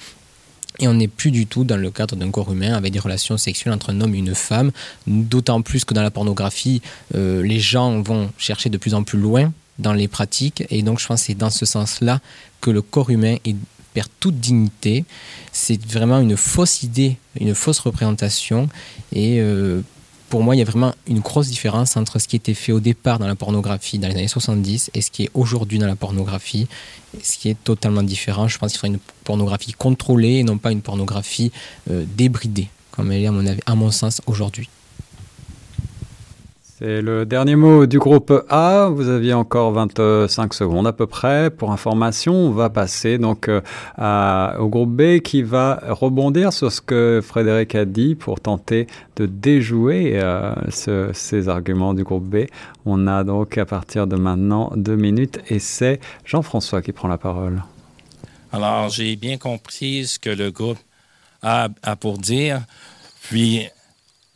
et 0.83 0.89
on 0.89 0.95
n'est 0.95 1.09
plus 1.09 1.31
du 1.31 1.47
tout 1.47 1.63
dans 1.63 1.77
le 1.77 1.91
cadre 1.91 2.17
d'un 2.17 2.31
corps 2.31 2.53
humain 2.53 2.75
avec 2.75 2.93
des 2.93 2.99
relations 2.99 3.39
sexuelles 3.39 3.73
entre 3.73 3.91
un 3.91 4.01
homme 4.01 4.15
et 4.15 4.19
une 4.19 4.35
femme, 4.35 4.73
d'autant 5.07 5.63
plus 5.63 5.85
que 5.85 5.95
dans 5.95 6.03
la 6.03 6.11
pornographie, 6.11 6.83
euh, 7.15 7.43
les 7.43 7.61
gens 7.61 8.03
vont 8.03 8.31
chercher 8.37 8.69
de 8.69 8.77
plus 8.77 8.93
en 8.93 9.05
plus 9.05 9.19
loin 9.19 9.53
dans 9.79 9.93
les 9.93 10.09
pratiques, 10.09 10.65
et 10.71 10.83
donc 10.83 10.99
je 10.99 11.07
pense 11.07 11.21
que 11.21 11.27
c'est 11.29 11.35
dans 11.35 11.51
ce 11.51 11.65
sens-là 11.65 12.21
que 12.61 12.71
le 12.71 12.83
corps 12.83 13.11
humain 13.11 13.37
perd 13.95 14.09
toute 14.21 14.39
dignité. 14.41 15.05
C'est 15.53 15.83
vraiment 15.87 16.19
une 16.19 16.37
fausse 16.37 16.83
idée, 16.83 17.17
une 17.41 17.55
fausse 17.55 17.79
représentation, 17.79 18.69
et 19.13 19.41
euh, 19.41 19.83
pour 20.33 20.43
moi, 20.43 20.57
il 20.57 20.61
y 20.61 20.63
a 20.63 20.65
vraiment 20.65 20.95
une 21.07 21.21
grosse 21.21 21.49
différence 21.49 21.95
entre 21.99 22.19
ce 22.19 22.27
qui 22.27 22.37
était 22.37 22.55
fait 22.55 22.73
au 22.73 22.81
départ 22.81 23.19
dans 23.19 23.27
la 23.27 23.35
pornographie 23.35 23.99
dans 23.99 24.09
les 24.09 24.15
années 24.15 24.29
70 24.29 24.91
et 24.95 25.03
ce 25.03 25.11
qui 25.11 25.25
est 25.25 25.31
aujourd'hui 25.35 25.79
dans 25.79 25.87
la 25.87 25.95
pornographie, 25.95 26.69
ce 27.23 27.37
qui 27.37 27.51
est 27.51 27.63
totalement 27.63 28.03
différent. 28.03 28.49
Je 28.49 28.57
pense 28.57 28.73
qu'il 28.73 28.81
faudrait 28.81 28.95
une 28.95 29.01
pornographie 29.25 29.75
contrôlée 29.75 30.37
et 30.37 30.43
non 30.43 30.57
pas 30.57 30.73
une 30.73 30.81
pornographie 30.81 31.53
euh, 31.91 32.07
débridée, 32.17 32.69
comme 32.93 33.13
elle 33.13 33.25
est 33.25 33.27
à 33.27 33.31
mon, 33.31 33.45
à 33.67 33.75
mon 33.75 33.91
sens 33.91 34.23
aujourd'hui. 34.25 34.71
C'est 36.85 37.01
le 37.01 37.25
dernier 37.25 37.55
mot 37.55 37.87
du 37.87 38.01
groupe 38.01 38.33
A. 38.49 38.89
Vous 38.89 39.09
aviez 39.09 39.35
encore 39.35 39.71
25 39.71 40.53
secondes 40.53 40.89
à 40.89 40.93
peu 40.93 41.07
près. 41.07 41.49
Pour 41.49 41.71
information, 41.71 42.35
on 42.35 42.51
va 42.51 42.71
passer 42.71 43.19
donc 43.19 43.49
euh, 43.49 44.59
au 44.59 44.67
groupe 44.67 44.91
B 44.91 45.21
qui 45.21 45.43
va 45.43 45.81
rebondir 45.91 46.53
sur 46.53 46.73
ce 46.73 46.81
que 46.81 47.21
Frédéric 47.23 47.77
a 47.77 47.85
dit 47.85 48.17
pour 48.17 48.41
tenter 48.41 48.89
de 49.15 49.27
déjouer 49.27 50.15
euh, 50.15 50.57
ces 51.13 51.49
arguments 51.49 51.95
du 51.95 52.03
groupe 52.03 52.25
B. 52.25 52.47
On 52.85 53.07
a 53.07 53.23
donc 53.23 53.59
à 53.59 53.65
partir 53.65 54.09
de 54.09 54.17
maintenant 54.17 54.73
deux 54.75 54.97
minutes 54.97 55.39
et 55.51 55.61
c'est 55.61 56.01
Jean-François 56.25 56.83
qui 56.83 56.91
prend 56.91 57.07
la 57.07 57.19
parole. 57.19 57.63
Alors, 58.51 58.89
j'ai 58.89 59.15
bien 59.15 59.39
compris 59.39 60.07
ce 60.07 60.19
que 60.19 60.31
le 60.31 60.51
groupe 60.51 60.79
a, 61.43 61.69
a 61.85 61.95
pour 61.95 62.19
dire. 62.19 62.63
Puis, 63.23 63.69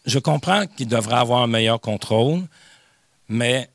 je 0.06 0.18
comprends 0.20 0.66
qu'il 0.66 0.86
devrait 0.86 1.16
avoir 1.16 1.42
un 1.42 1.48
meilleur 1.48 1.80
contrôle, 1.80 2.42
mais 3.28 3.68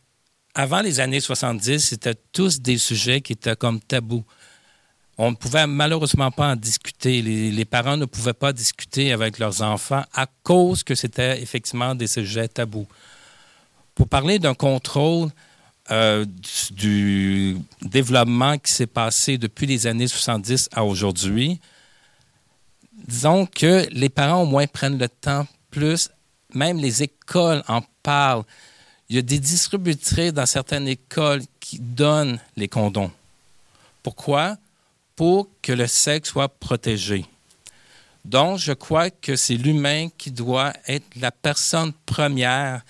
avant 0.56 0.82
les 0.82 1.00
années 1.00 1.20
70, 1.20 1.80
c'était 1.80 2.16
tous 2.32 2.62
des 2.62 2.78
sujets 2.78 3.22
qui 3.22 3.34
étaient 3.34 3.56
comme 3.56 3.80
tabous. 3.80 4.24
On 5.18 5.32
ne 5.32 5.36
pouvait 5.36 5.68
malheureusement 5.68 6.32
pas 6.32 6.54
en 6.54 6.56
discuter. 6.56 7.22
Les, 7.22 7.66
parents 7.66 7.98
ne 7.98 8.06
pouvaient 8.06 8.34
pas 8.34 8.54
discuter 8.54 9.12
avec 9.12 9.40
leurs 9.40 9.62
enfants 9.62 10.04
à 10.14 10.26
cause 10.44 10.84
que 10.84 10.96
c'était 10.96 11.42
effectivement 11.42 11.94
des 11.96 12.08
sujets 12.08 12.48
tabous. 12.48 12.88
Pour 13.94 14.08
parler 14.08 14.40
d'un 14.40 14.56
contrôle 14.56 15.30
euh, 15.92 16.26
du 16.72 17.58
développement 17.82 18.58
qui 18.58 18.72
s'est 18.72 18.88
passé 18.88 19.38
depuis 19.38 19.68
les 19.68 19.86
années 19.86 20.08
70 20.08 20.70
à 20.72 20.84
aujourd'hui, 20.84 21.60
disons 23.08 23.46
que 23.46 23.86
les 23.92 24.10
parents 24.10 24.44
au 24.44 24.46
moins 24.46 24.66
prennent 24.66 24.98
le 24.98 25.10
temps 25.10 25.46
plus 25.70 26.10
même 26.56 26.78
les 26.78 27.04
écoles 27.04 27.64
en 27.68 27.82
parlent. 28.04 28.44
Il 29.10 29.16
y 29.16 29.20
a 29.20 29.22
des 29.22 29.40
distributeurs 29.40 30.32
dans 30.32 30.46
certaines 30.46 30.88
écoles 30.88 31.42
qui 31.60 31.80
donnent 31.80 32.40
les 32.56 32.68
condoms. 32.68 33.12
Pourquoi? 34.04 34.58
Pour 35.16 35.50
que 35.62 35.74
le 35.74 35.88
sexe 35.88 36.30
soit 36.30 36.50
protégé. 36.50 37.26
Donc, 38.24 38.60
je 38.60 38.72
crois 38.72 39.10
que 39.10 39.36
c'est 39.36 39.56
l'humain 39.56 40.10
qui 40.18 40.32
doit 40.32 40.74
être 40.88 41.16
la 41.16 41.32
personne 41.32 41.92
première 42.06 42.82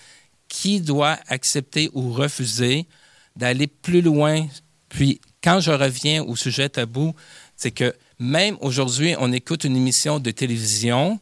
qui 0.48 0.80
doit 0.80 1.18
accepter 1.28 1.90
ou 1.94 2.12
refuser 2.12 2.86
d'aller 3.34 3.66
plus 3.66 4.02
loin. 4.02 4.46
Puis, 4.90 5.20
quand 5.42 5.60
je 5.60 5.70
reviens 5.70 6.22
au 6.22 6.36
sujet 6.36 6.68
tabou, 6.68 7.14
c'est 7.56 7.70
que 7.70 7.94
même 8.18 8.58
aujourd'hui, 8.60 9.14
on 9.18 9.32
écoute 9.32 9.64
une 9.64 9.76
émission 9.76 10.20
de 10.20 10.30
télévision, 10.30 11.18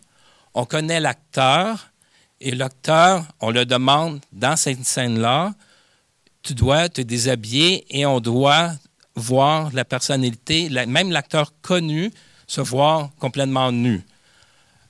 on 0.55 0.65
connaît 0.65 0.99
l'acteur, 0.99 1.90
et 2.41 2.53
l'acteur, 2.53 3.25
on 3.41 3.51
le 3.51 3.67
demande 3.67 4.21
dans 4.33 4.57
cette 4.57 4.85
scène-là, 4.85 5.55
tu 6.43 6.55
dois 6.55 6.89
te 6.89 7.03
déshabiller 7.03 7.85
et 7.91 8.07
on 8.07 8.21
doit 8.21 8.73
voir 9.15 9.71
la 9.75 9.85
personnalité, 9.85 10.71
même 10.87 11.11
l'acteur 11.11 11.53
connu, 11.61 12.11
se 12.47 12.61
voir 12.61 13.11
complètement 13.19 13.71
nu. 13.71 14.03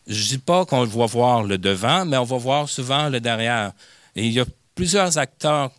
Je 0.06 0.22
ne 0.22 0.28
dis 0.28 0.38
pas 0.38 0.64
qu'on 0.64 0.84
va 0.84 1.06
voir 1.06 1.42
le 1.42 1.58
devant, 1.58 2.04
mais 2.04 2.16
on 2.16 2.24
va 2.24 2.38
voir 2.38 2.68
souvent 2.68 3.08
le 3.08 3.20
derrière. 3.20 3.72
Et 4.14 4.26
il 4.26 4.32
y 4.32 4.40
a 4.40 4.44
plusieurs 4.74 5.18
acteurs 5.18 5.70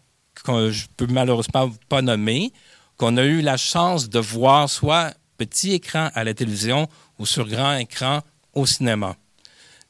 que 0.44 0.72
je 0.72 0.88
peux 0.98 1.08
malheureusement 1.08 1.72
pas 1.88 2.02
nommer, 2.02 2.52
qu'on 2.98 3.18
a 3.18 3.24
eu 3.24 3.42
la 3.42 3.58
chance 3.58 4.10
de 4.10 4.20
voir 4.20 4.70
soit 4.70 5.14
petit 5.38 5.74
écran 5.74 6.10
à 6.14 6.24
la 6.24 6.34
télévision 6.34 6.88
ou 7.18 7.26
sur 7.26 7.48
grand 7.48 7.76
écran 7.76 8.22
au 8.54 8.66
cinéma. 8.66 9.16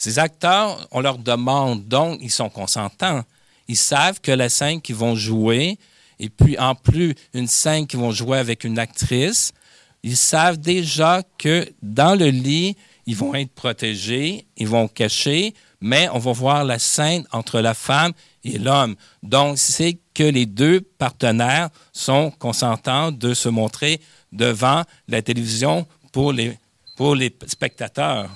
Ces 0.01 0.17
acteurs, 0.17 0.87
on 0.89 0.99
leur 0.99 1.19
demande, 1.19 1.87
donc 1.87 2.17
ils 2.23 2.31
sont 2.31 2.49
consentants. 2.49 3.23
Ils 3.67 3.77
savent 3.77 4.19
que 4.19 4.31
la 4.31 4.49
scène 4.49 4.81
qu'ils 4.81 4.95
vont 4.95 5.13
jouer, 5.13 5.77
et 6.19 6.27
puis 6.27 6.57
en 6.57 6.73
plus 6.73 7.13
une 7.35 7.45
scène 7.45 7.85
qu'ils 7.85 7.99
vont 7.99 8.09
jouer 8.09 8.39
avec 8.39 8.63
une 8.63 8.79
actrice, 8.79 9.53
ils 10.01 10.17
savent 10.17 10.57
déjà 10.57 11.21
que 11.37 11.71
dans 11.83 12.17
le 12.17 12.29
lit, 12.29 12.75
ils 13.05 13.15
vont 13.15 13.35
être 13.35 13.51
protégés, 13.51 14.47
ils 14.57 14.67
vont 14.67 14.87
cacher, 14.87 15.53
mais 15.81 16.09
on 16.13 16.17
va 16.17 16.31
voir 16.31 16.63
la 16.65 16.79
scène 16.79 17.23
entre 17.31 17.59
la 17.59 17.75
femme 17.75 18.13
et 18.43 18.57
l'homme. 18.57 18.95
Donc, 19.21 19.59
c'est 19.59 19.99
que 20.15 20.23
les 20.23 20.47
deux 20.47 20.81
partenaires 20.81 21.69
sont 21.93 22.31
consentants 22.39 23.11
de 23.11 23.35
se 23.35 23.49
montrer 23.49 24.01
devant 24.31 24.81
la 25.07 25.21
télévision 25.21 25.85
pour 26.11 26.33
les, 26.33 26.57
pour 26.95 27.13
les 27.13 27.31
spectateurs. 27.45 28.31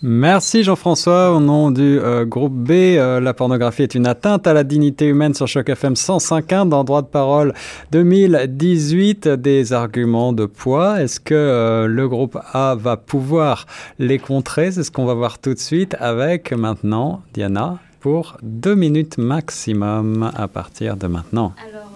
Merci 0.00 0.62
Jean-François. 0.62 1.32
Au 1.32 1.40
nom 1.40 1.72
du 1.72 1.98
euh, 1.98 2.24
groupe 2.24 2.54
B, 2.54 2.70
euh, 2.70 3.18
la 3.18 3.34
pornographie 3.34 3.82
est 3.82 3.96
une 3.96 4.06
atteinte 4.06 4.46
à 4.46 4.52
la 4.52 4.62
dignité 4.62 5.06
humaine 5.06 5.34
sur 5.34 5.48
Choc 5.48 5.68
FM 5.68 5.94
105.1 5.94 6.68
dans 6.68 6.84
Droit 6.84 7.02
de 7.02 7.08
parole 7.08 7.52
2018. 7.90 9.26
Des 9.26 9.72
arguments 9.72 10.32
de 10.32 10.46
poids. 10.46 11.02
Est-ce 11.02 11.18
que 11.18 11.34
euh, 11.34 11.88
le 11.88 12.08
groupe 12.08 12.38
A 12.52 12.76
va 12.76 12.96
pouvoir 12.96 13.66
les 13.98 14.20
contrer? 14.20 14.70
C'est 14.70 14.84
ce 14.84 14.92
qu'on 14.92 15.04
va 15.04 15.14
voir 15.14 15.40
tout 15.40 15.52
de 15.52 15.58
suite 15.58 15.96
avec 15.98 16.52
maintenant 16.52 17.22
Diana 17.34 17.78
pour 17.98 18.36
deux 18.42 18.76
minutes 18.76 19.18
maximum 19.18 20.30
à 20.36 20.46
partir 20.46 20.96
de 20.96 21.08
maintenant. 21.08 21.54
Alors, 21.68 21.90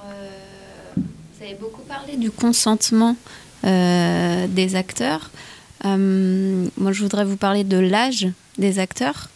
vous 0.96 1.44
avez 1.44 1.54
beaucoup 1.54 1.82
parlé 1.82 2.16
du 2.16 2.32
consentement 2.32 3.14
des 3.62 4.74
acteurs. 4.74 5.30
Euh, 5.84 6.66
moi, 6.76 6.92
je 6.92 7.02
voudrais 7.02 7.24
vous 7.24 7.36
parler 7.36 7.64
de 7.64 7.78
l'âge 7.78 8.28
des 8.58 8.78
acteurs. 8.78 9.28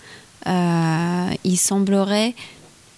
Euh, 0.46 1.28
il 1.44 1.56
semblerait 1.56 2.34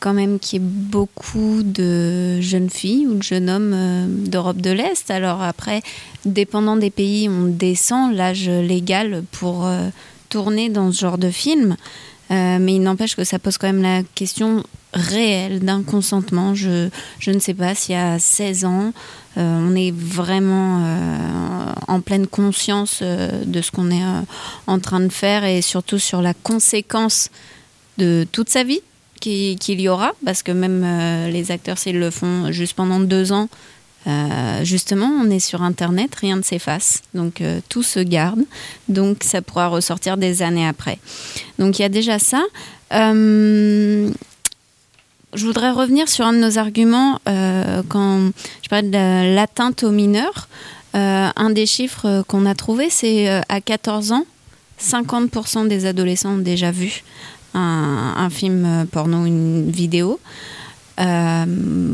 quand 0.01 0.13
même 0.13 0.39
qu'il 0.39 0.61
y 0.61 0.65
ait 0.65 0.69
beaucoup 0.69 1.63
de 1.65 2.41
jeunes 2.41 2.71
filles 2.71 3.07
ou 3.07 3.15
de 3.15 3.23
jeunes 3.23 3.51
hommes 3.51 3.73
euh, 3.75 4.07
d'Europe 4.09 4.59
de 4.59 4.71
l'Est. 4.71 5.11
Alors 5.11 5.43
après, 5.43 5.83
dépendant 6.25 6.77
des 6.77 6.91
pays, 6.91 7.29
on 7.29 7.47
descend 7.47 8.15
l'âge 8.15 8.49
légal 8.49 9.25
pour 9.33 9.69
tourner 10.29 10.69
dans 10.69 10.93
ce 10.93 11.01
genre 11.01 11.19
de 11.19 11.31
film. 11.31 11.77
Mais 12.31 12.75
il 12.75 12.83
n'empêche 12.83 13.17
que 13.17 13.25
ça 13.25 13.39
pose 13.39 13.59
quand 13.59 13.69
même 13.69 13.83
la 13.83 14.03
question 14.15 14.65
réelle 14.95 15.61
d'un 15.61 15.83
consentement. 15.83 16.55
Je, 16.55 16.89
je 17.19 17.31
ne 17.31 17.39
sais 17.39 17.55
pas 17.55 17.75
s'il 17.75 17.95
y 17.95 17.99
a 17.99 18.19
16 18.19 18.65
ans, 18.65 18.93
euh, 19.37 19.69
on 19.69 19.77
est 19.77 19.93
vraiment 19.93 20.83
euh, 20.85 21.73
en 21.87 22.01
pleine 22.01 22.27
conscience 22.27 23.01
euh, 23.03 23.45
de 23.45 23.61
ce 23.61 23.71
qu'on 23.71 23.91
est 23.91 24.03
en 24.67 24.79
train 24.79 25.01
de 25.01 25.11
faire 25.11 25.45
et 25.45 25.63
surtout 25.63 25.99
sur 25.99 26.23
la 26.23 26.35
conséquence 26.35 27.31
de 27.99 28.27
toute 28.31 28.49
sa 28.49 28.65
vie 28.65 28.81
qu'il 29.21 29.81
y 29.81 29.89
aura, 29.89 30.13
parce 30.25 30.45
que 30.45 30.53
même 30.53 31.29
les 31.29 31.51
acteurs, 31.51 31.77
s'ils 31.77 31.99
le 31.99 32.11
font 32.11 32.53
juste 32.53 32.75
pendant 32.75 33.01
deux 33.01 33.33
ans, 33.33 33.49
justement, 34.63 35.07
on 35.07 35.31
est 35.31 35.41
sur 35.41 35.63
Internet, 35.63 36.15
rien 36.15 36.37
ne 36.37 36.43
s'efface, 36.43 37.03
donc 37.15 37.43
tout 37.69 37.83
se 37.83 38.01
garde, 38.01 38.41
donc 38.89 39.23
ça 39.23 39.43
pourra 39.43 39.69
ressortir 39.69 40.17
des 40.17 40.43
années 40.43 40.67
après. 40.67 40.99
Donc 41.59 41.79
il 41.79 41.83
y 41.83 41.85
a 41.85 41.89
déjà 41.89 42.19
ça. 42.19 42.43
je 42.91 44.13
voudrais 45.35 45.71
revenir 45.71 46.09
sur 46.09 46.25
un 46.27 46.33
de 46.33 46.39
nos 46.39 46.59
arguments 46.59 47.21
quand 47.89 48.31
je 48.63 48.69
parlais 48.69 48.89
de 48.89 49.35
l'atteinte 49.35 49.83
aux 49.83 49.91
mineurs. 49.91 50.49
un 50.95 51.51
des 51.51 51.67
chiffres 51.67 52.25
qu'on 52.29 52.47
a 52.47 52.55
trouvé, 52.55 52.91
c'est 52.91 53.29
à 53.49 53.61
14 53.61 54.13
ans, 54.13 54.25
50% 54.81 55.69
des 55.69 55.87
adolescents 55.87 56.35
ont 56.35 56.39
déjà 56.39 56.71
vu 56.71 57.03
un, 57.55 58.29
film 58.31 58.87
porno, 58.91 59.25
une 59.27 59.71
vidéo. 59.71 60.21
Euh, 61.01 61.45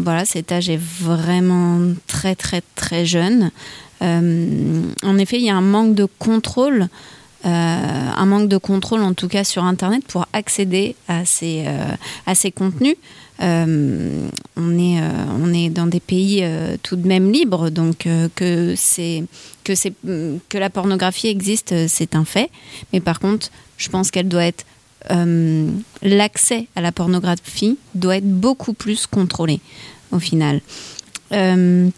voilà, 0.03 0.25
cet 0.25 0.53
âge 0.53 0.71
est 0.71 0.81
vraiment 0.81 1.81
très 2.07 2.35
très 2.35 2.63
très 2.75 3.05
jeune. 3.05 3.51
Euh, 4.03 4.83
en 5.03 5.19
effet, 5.19 5.39
il 5.39 5.45
y 5.45 5.51
a 5.51 5.57
un 5.57 5.61
manque 5.61 5.95
de 5.95 6.07
contrôle, 6.19 6.89
euh, 7.45 7.49
un 7.49 8.27
manque 8.27 8.49
de 8.49 8.57
contrôle 8.57 9.03
en 9.03 9.15
tout 9.15 9.29
cas 9.29 9.45
sur 9.45 9.65
Internet 9.65 10.05
pour 10.09 10.27
accéder 10.33 10.97
à 11.09 11.25
ces, 11.25 11.67
à 12.27 12.35
ces 12.35 12.51
contenus. 12.51 12.97
on, 13.41 14.79
est, 14.79 15.01
on 15.41 15.53
est 15.53 15.69
dans 15.69 15.87
des 15.87 16.01
pays 16.01 16.45
tout 16.83 16.97
de 16.97 17.07
même 17.07 17.31
libres, 17.31 17.69
donc 17.71 18.09
que, 18.35 18.75
c'est, 18.77 19.25
que, 19.65 19.75
c'est, 19.75 19.93
que 20.05 20.59
la 20.59 20.71
pornographie 20.71 21.29
existe, 21.29 21.89
c'est 21.89 22.15
un 22.15 22.25
fait. 22.25 22.51
Mais 22.93 23.01
par 23.01 23.21
contre, 23.21 23.51
je 23.77 23.89
pense 23.91 24.11
qu'elle 24.11 24.29
doit 24.29 24.45
être 24.45 24.65
euh, 25.11 25.69
l'accès 26.03 26.67
à 26.77 26.81
la 26.81 26.93
pornographie 26.93 27.79
doit 27.95 28.17
être 28.17 28.29
beaucoup 28.29 28.73
plus 28.73 29.07
contrôlé 29.07 29.61
au 30.13 30.19
final. 30.19 30.61
Euh, 31.33 31.89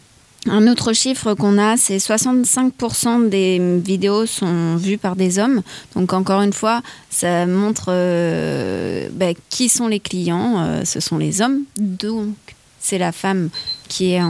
un 0.49 0.69
autre 0.69 0.93
chiffre 0.93 1.35
qu'on 1.35 1.59
a, 1.59 1.77
c'est 1.77 1.97
65% 1.97 3.29
des 3.29 3.81
vidéos 3.85 4.27
sont 4.27 4.77
vues 4.77 4.99
par 4.99 5.17
des 5.17 5.39
hommes. 5.39 5.63
Donc 5.95 6.13
encore 6.13 6.41
une 6.43 6.53
fois, 6.53 6.83
ça 7.11 7.47
montre 7.47 7.87
euh, 7.89 9.09
ben, 9.13 9.35
qui 9.51 9.69
sont 9.69 9.89
les 9.89 9.99
clients. 10.01 10.83
ce 10.85 11.01
sont 11.01 11.19
les 11.19 11.43
hommes. 11.43 11.63
Donc 11.77 12.35
c'est 12.79 12.99
la 12.99 13.11
femme 13.11 13.51
qui 13.89 14.13
est, 14.13 14.23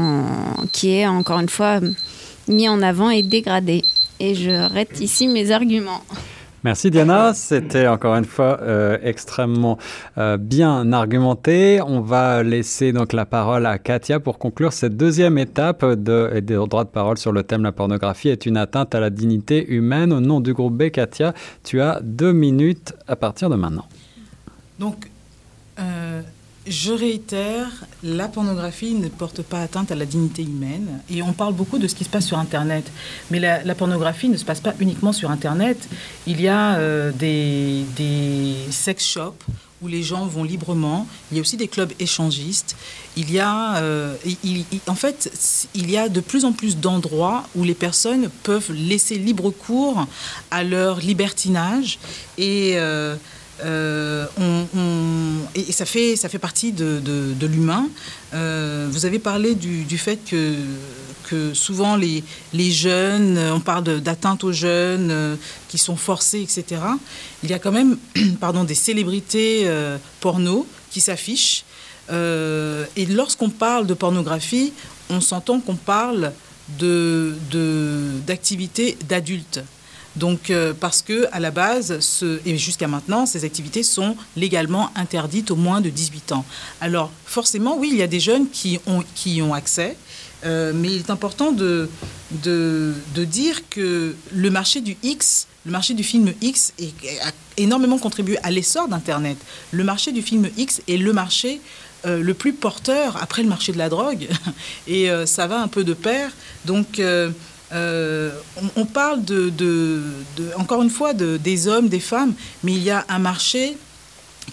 qui 0.73 0.95
est 0.95 1.07
encore 1.07 1.39
une 1.39 1.51
fois 1.51 1.81
mis 2.49 2.69
en 2.69 2.81
avant 2.81 3.11
et 3.11 3.23
dégradée. 3.23 3.83
Et 4.19 4.35
je 4.35 4.73
rête 4.73 5.01
ici 5.01 5.29
mes 5.29 5.51
arguments. 5.51 6.03
Merci 6.67 6.91
Diana, 6.91 7.33
c'était 7.33 7.87
encore 7.87 8.17
une 8.17 8.25
fois 8.25 8.59
euh, 8.61 8.99
extrêmement 9.01 9.79
euh, 10.19 10.37
bien 10.37 10.93
argumenté. 10.93 11.81
On 11.81 12.01
va 12.01 12.43
laisser 12.43 12.93
donc 12.93 13.13
la 13.13 13.25
parole 13.25 13.67
à 13.67 13.79
Katia 13.79 14.19
pour 14.19 14.37
conclure 14.37 14.73
cette 14.73 14.97
deuxième 14.97 15.39
étape 15.39 15.85
de, 15.85 16.41
des 16.41 16.57
droits 16.57 16.83
de 16.83 16.89
parole 16.89 17.19
sur 17.19 17.31
le 17.31 17.45
thème 17.45 17.63
la 17.63 17.71
pornographie 17.71 18.31
est 18.31 18.47
une 18.47 18.57
atteinte 18.57 18.97
à 18.97 18.99
la 18.99 19.11
dignité 19.11 19.65
humaine. 19.65 20.13
Au 20.13 20.19
nom 20.19 20.41
du 20.41 20.55
groupe 20.55 20.77
B, 20.77 20.91
Katia, 20.91 21.35
tu 21.63 21.81
as 21.81 22.01
deux 22.03 22.33
minutes 22.33 22.95
à 23.07 23.15
partir 23.15 23.49
de 23.49 23.55
maintenant. 23.55 23.87
Donc, 24.81 25.09
euh, 25.79 26.21
je 26.67 26.93
réitère, 26.93 27.69
la 28.03 28.29
pornographie 28.29 28.95
ne 28.95 29.09
porte 29.09 29.43
pas 29.43 29.61
atteinte 29.61 29.93
à 29.93 29.95
la 29.95 30.05
dignité 30.05 30.43
humaine. 30.43 31.01
Et 31.11 31.23
on 31.23 31.33
parle 31.33 31.55
beaucoup 31.55 31.79
de 31.79 31.87
ce 31.87 31.95
qui 31.95 32.05
se 32.05 32.09
passe 32.09 32.27
sur 32.27 32.39
Internet. 32.39 32.91
Mais 33.31 33.39
la, 33.39 33.75
pornographie 33.75 34.29
ne 34.29 34.37
se 34.37 34.45
passe 34.45 34.61
pas 34.61 34.75
uniquement 34.81 35.13
sur 35.13 35.31
Internet. 35.31 35.89
Il 36.27 36.41
y 36.41 36.49
a 36.49 36.77
euh, 36.77 37.13
des, 37.13 38.57
sex 38.71 39.05
shops 39.05 39.45
où 39.83 39.89
les 39.89 40.03
gens 40.03 40.27
vont 40.27 40.43
librement. 40.43 41.07
Il 41.31 41.37
y 41.37 41.41
a 41.41 41.43
aussi 41.43 41.57
des 41.57 41.69
clubs 41.69 41.93
échangistes. 42.01 42.77
Il 43.17 43.31
y 43.31 43.39
a, 43.39 43.77
euh, 43.77 44.15
en 44.87 44.95
fait, 44.95 45.31
il 45.75 45.91
y 45.91 45.99
a 45.99 46.09
de 46.09 46.21
plus 46.21 46.45
en 46.45 46.53
plus 46.53 46.79
d'endroits 46.79 47.45
où 47.55 47.63
les 47.63 47.75
personnes 47.75 48.29
peuvent 48.43 48.73
laisser 48.73 49.19
libre 49.19 49.51
cours 49.51 50.07
à 50.51 50.65
leur 50.65 51.01
libertinage 51.01 51.99
et 52.39 52.73
euh, 52.77 53.17
euh, 53.65 54.27
et, 55.55 55.73
ça, 55.73 55.87
fait, 55.87 56.17
ça 56.17 56.29
fait 56.29 56.39
partie 56.39 56.73
de, 56.73 57.47
l'humain. 57.47 57.89
Euh, 58.35 58.89
vous 58.91 59.07
avez 59.07 59.19
parlé 59.19 59.55
du, 59.55 59.99
fait 59.99 60.19
que, 60.25 61.55
souvent 61.55 61.97
les, 61.97 62.23
les 62.53 62.71
jeunes, 62.71 63.39
on 63.53 63.61
parle 63.61 64.01
d'atteinte 64.01 64.45
aux 64.45 64.53
jeunes 64.53 65.11
euh, 65.11 65.35
qui 65.69 65.79
sont 65.79 65.97
forcés, 65.97 66.41
etc. 66.41 66.81
Il 67.43 67.51
y 67.51 67.55
a 67.55 67.59
quand 67.59 67.73
même 67.73 67.99
pardon, 68.41 68.65
des 68.65 68.75
célébrités 68.75 69.69
porno 70.21 70.67
qui 70.91 71.01
s'affichent. 71.01 71.65
et 72.11 73.07
lorsqu'on 73.07 73.51
parle 73.51 73.87
de 73.87 73.95
pornographie, 73.95 74.73
on 75.11 75.21
s'entend 75.21 75.61
qu'on 75.61 75.77
parle 75.77 76.33
d'activités 78.27 78.97
de, 79.01 79.07
d'adultes. 79.07 79.61
Donc, 80.17 80.51
euh, 80.51 80.73
parce 80.79 81.03
que 81.03 81.29
à 81.31 81.41
la 81.41 81.51
base, 81.51 82.23
et 82.47 82.57
jusqu'à 82.57 82.89
maintenant, 82.89 83.27
ces 83.27 83.45
activités 83.45 83.83
sont 83.83 84.17
légalement 84.37 84.91
interdites 84.97 85.51
au 85.51 85.57
moins 85.57 85.81
de 85.81 85.91
18 85.91 86.33
ans. 86.33 86.45
Alors, 86.81 87.11
forcément, 87.27 87.77
oui, 87.77 87.91
il 87.93 87.99
y 87.99 88.03
a 88.03 88.07
des 88.07 88.21
jeunes 88.21 88.49
qui 88.49 88.81
ont, 88.87 89.05
qui 89.15 89.43
ont 89.43 89.53
accès, 89.53 89.97
euh, 90.45 90.73
mais 90.75 90.89
il 90.89 90.99
est 90.99 91.11
important 91.11 91.53
de, 91.53 91.89
de, 92.43 92.95
de, 93.15 93.25
dire 93.25 93.69
que 93.69 94.15
le 94.33 94.51
marché 94.51 94.81
du 94.81 94.97
X, 95.03 95.47
le 95.67 95.73
marché 95.73 95.93
du 95.93 96.03
film 96.03 96.33
X 96.41 96.73
a 97.23 97.31
énormément 97.57 97.99
contribué 97.99 98.39
à 98.43 98.51
l'essor 98.51 98.89
d'Internet. 98.89 99.37
Le 99.71 99.85
marché 99.85 100.13
du 100.13 100.23
film 100.23 100.49
X 100.57 100.81
est 100.89 100.97
le 100.97 101.13
marché 101.13 101.61
euh, 102.07 102.23
le 102.23 102.35
plus 102.35 102.53
porteur 102.53 103.19
après 103.23 103.43
le 103.43 103.49
marché 103.49 103.73
de 103.73 103.79
la 103.79 103.89
drogue, 103.89 104.29
et 104.89 105.09
ça 105.27 105.47
va 105.47 105.61
un 105.61 105.69
peu 105.69 105.85
de 105.85 105.95
pair. 105.95 106.31
Donc, 106.65 107.01
euh, 107.77 108.31
on, 108.77 108.87
parle 108.87 109.23
de, 109.25 110.03
encore 110.57 110.83
une 110.83 110.91
fois 110.91 111.13
de, 111.13 111.37
des 111.37 111.69
hommes, 111.69 111.89
des 111.89 112.01
femmes, 112.01 112.33
mais 112.65 112.73
il 112.73 112.83
y 112.83 112.91
a 112.91 113.05
un 113.09 113.19
marché 113.19 113.77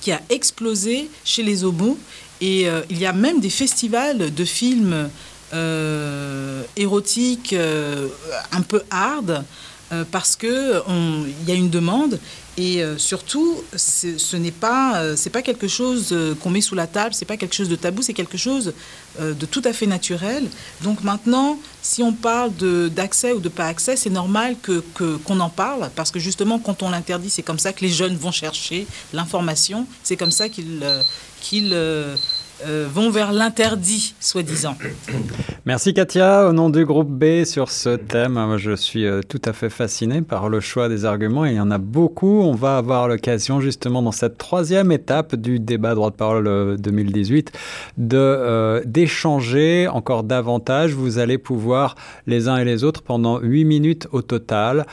qui 0.01 0.11
a 0.11 0.21
explosé 0.29 1.09
chez 1.23 1.43
les 1.43 1.63
homos 1.63 1.97
et 2.41 2.67
euh, 2.67 2.81
il 2.89 2.99
y 2.99 3.05
a 3.05 3.13
même 3.13 3.39
des 3.39 3.49
festivals 3.49 4.33
de 4.33 4.45
films 4.45 5.09
euh, 5.53 6.63
érotiques 6.75 7.55
un 8.51 8.61
peu 8.61 8.81
hard 8.89 9.45
parce 10.11 10.35
qu'il 10.35 10.81
y 11.47 11.51
a 11.51 11.55
une 11.55 11.69
demande 11.69 12.19
et 12.55 12.83
euh, 12.83 12.99
surtout, 12.99 13.63
ce 13.75 14.37
n'est 14.37 14.51
pas, 14.51 14.97
euh, 14.97 15.15
pas 15.31 15.41
quelque 15.41 15.67
chose 15.67 16.09
euh, 16.11 16.35
qu'on 16.35 16.51
met 16.51 16.61
sous 16.61 16.75
la 16.75 16.85
table, 16.85 17.15
c'est 17.15 17.25
pas 17.25 17.35
quelque 17.35 17.55
chose 17.55 17.67
de 17.67 17.75
tabou, 17.75 18.03
c'est 18.03 18.13
quelque 18.13 18.37
chose 18.37 18.73
de 19.19 19.45
tout 19.45 19.61
à 19.63 19.73
fait 19.73 19.85
naturel. 19.85 20.47
Donc 20.81 21.03
maintenant, 21.03 21.59
si 21.83 22.01
on 22.01 22.13
parle 22.13 22.51
d'accès 22.89 23.31
ou 23.31 23.39
de 23.39 23.49
pas 23.49 23.67
accès, 23.67 23.95
c'est 23.95 24.09
normal 24.09 24.55
que 24.61 24.83
qu'on 25.23 25.39
en 25.39 25.49
parle 25.49 25.91
parce 25.95 26.09
que 26.09 26.19
justement, 26.19 26.57
quand 26.57 26.81
on 26.81 26.89
l'interdit, 26.89 27.29
c'est 27.29 27.43
comme 27.43 27.59
ça 27.59 27.73
que 27.73 27.81
les 27.81 27.91
jeunes 27.91 28.15
vont 28.15 28.31
chercher 28.31 28.87
l'information, 29.13 29.85
c'est 30.01 30.17
comme 30.17 30.31
ça 30.31 30.49
qu'ils 30.49 30.83
qu'ils 31.41 31.75
euh, 32.65 32.87
vont 32.89 33.09
vers 33.09 33.31
l'interdit, 33.31 34.13
soi-disant. 34.19 34.75
Merci 35.65 35.93
Katia. 35.93 36.47
Au 36.47 36.53
nom 36.53 36.69
du 36.69 36.85
groupe 36.85 37.09
B 37.09 37.43
sur 37.45 37.69
ce 37.71 37.95
thème, 37.95 38.57
je 38.57 38.75
suis 38.75 39.05
euh, 39.05 39.21
tout 39.27 39.41
à 39.45 39.53
fait 39.53 39.69
fasciné 39.69 40.21
par 40.21 40.49
le 40.49 40.59
choix 40.59 40.87
des 40.87 41.03
arguments 41.05 41.45
il 41.45 41.55
y 41.55 41.59
en 41.59 41.71
a 41.71 41.77
beaucoup. 41.77 42.41
On 42.41 42.53
va 42.53 42.77
avoir 42.77 43.07
l'occasion 43.07 43.59
justement 43.59 44.01
dans 44.01 44.11
cette 44.11 44.37
troisième 44.37 44.91
étape 44.91 45.35
du 45.35 45.59
débat 45.59 45.95
droit 45.95 46.11
de 46.11 46.15
parole 46.15 46.77
2018 46.77 47.51
euh, 47.53 48.79
de 48.81 48.85
d'échanger 48.85 49.87
encore 49.87 50.23
davantage. 50.23 50.93
Vous 50.93 51.17
allez 51.17 51.37
pouvoir 51.37 51.95
les 52.27 52.47
uns 52.47 52.57
et 52.57 52.65
les 52.65 52.83
autres 52.83 53.01
pendant 53.01 53.39
huit 53.39 53.65
minutes 53.65 54.07
au 54.11 54.21
total 54.21 54.85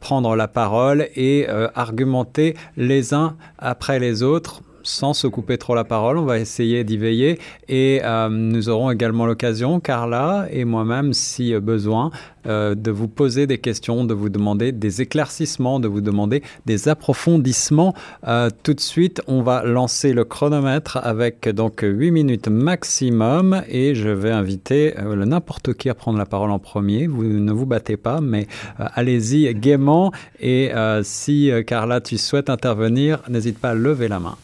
prendre 0.00 0.34
la 0.34 0.48
parole 0.48 1.08
et 1.14 1.46
argumenter 1.74 2.56
les 2.76 3.14
uns 3.14 3.36
après 3.58 3.98
les 3.98 4.22
autres 4.22 4.62
sans 4.88 5.12
se 5.12 5.26
couper 5.26 5.58
trop 5.58 5.74
la 5.74 5.84
parole. 5.84 6.18
On 6.18 6.24
va 6.24 6.38
essayer 6.38 6.82
d'y 6.82 6.96
veiller 6.96 7.38
et 7.68 8.00
euh, 8.02 8.28
nous 8.28 8.68
aurons 8.68 8.90
également 8.90 9.26
l'occasion, 9.26 9.80
Carla 9.80 10.46
et 10.50 10.64
moi-même, 10.64 11.12
si 11.12 11.54
besoin, 11.60 12.10
euh, 12.46 12.74
de 12.74 12.90
vous 12.90 13.08
poser 13.08 13.46
des 13.46 13.58
questions, 13.58 14.04
de 14.04 14.14
vous 14.14 14.30
demander 14.30 14.72
des 14.72 15.02
éclaircissements, 15.02 15.80
de 15.80 15.88
vous 15.88 16.00
demander 16.00 16.42
des 16.64 16.88
approfondissements. 16.88 17.94
Euh, 18.26 18.48
tout 18.62 18.74
de 18.74 18.80
suite, 18.80 19.20
on 19.26 19.42
va 19.42 19.62
lancer 19.62 20.12
le 20.12 20.24
chronomètre 20.24 20.98
avec 21.02 21.48
donc 21.48 21.80
8 21.82 22.10
minutes 22.10 22.48
maximum 22.48 23.62
et 23.68 23.94
je 23.94 24.08
vais 24.08 24.30
inviter 24.30 24.94
n'importe 24.98 25.74
qui 25.74 25.90
à 25.90 25.94
prendre 25.94 26.18
la 26.18 26.26
parole 26.26 26.50
en 26.50 26.58
premier. 26.58 27.06
Vous 27.06 27.24
ne 27.24 27.52
vous 27.52 27.66
battez 27.66 27.96
pas, 27.96 28.20
mais 28.20 28.46
allez-y 28.78 29.52
gaiement 29.54 30.12
et 30.40 30.70
si 31.02 31.50
Carla, 31.66 32.00
tu 32.00 32.16
souhaites 32.16 32.50
intervenir, 32.50 33.22
n'hésite 33.28 33.58
pas 33.58 33.70
à 33.70 33.74
lever 33.74 34.08
la 34.08 34.20
main. 34.20 34.36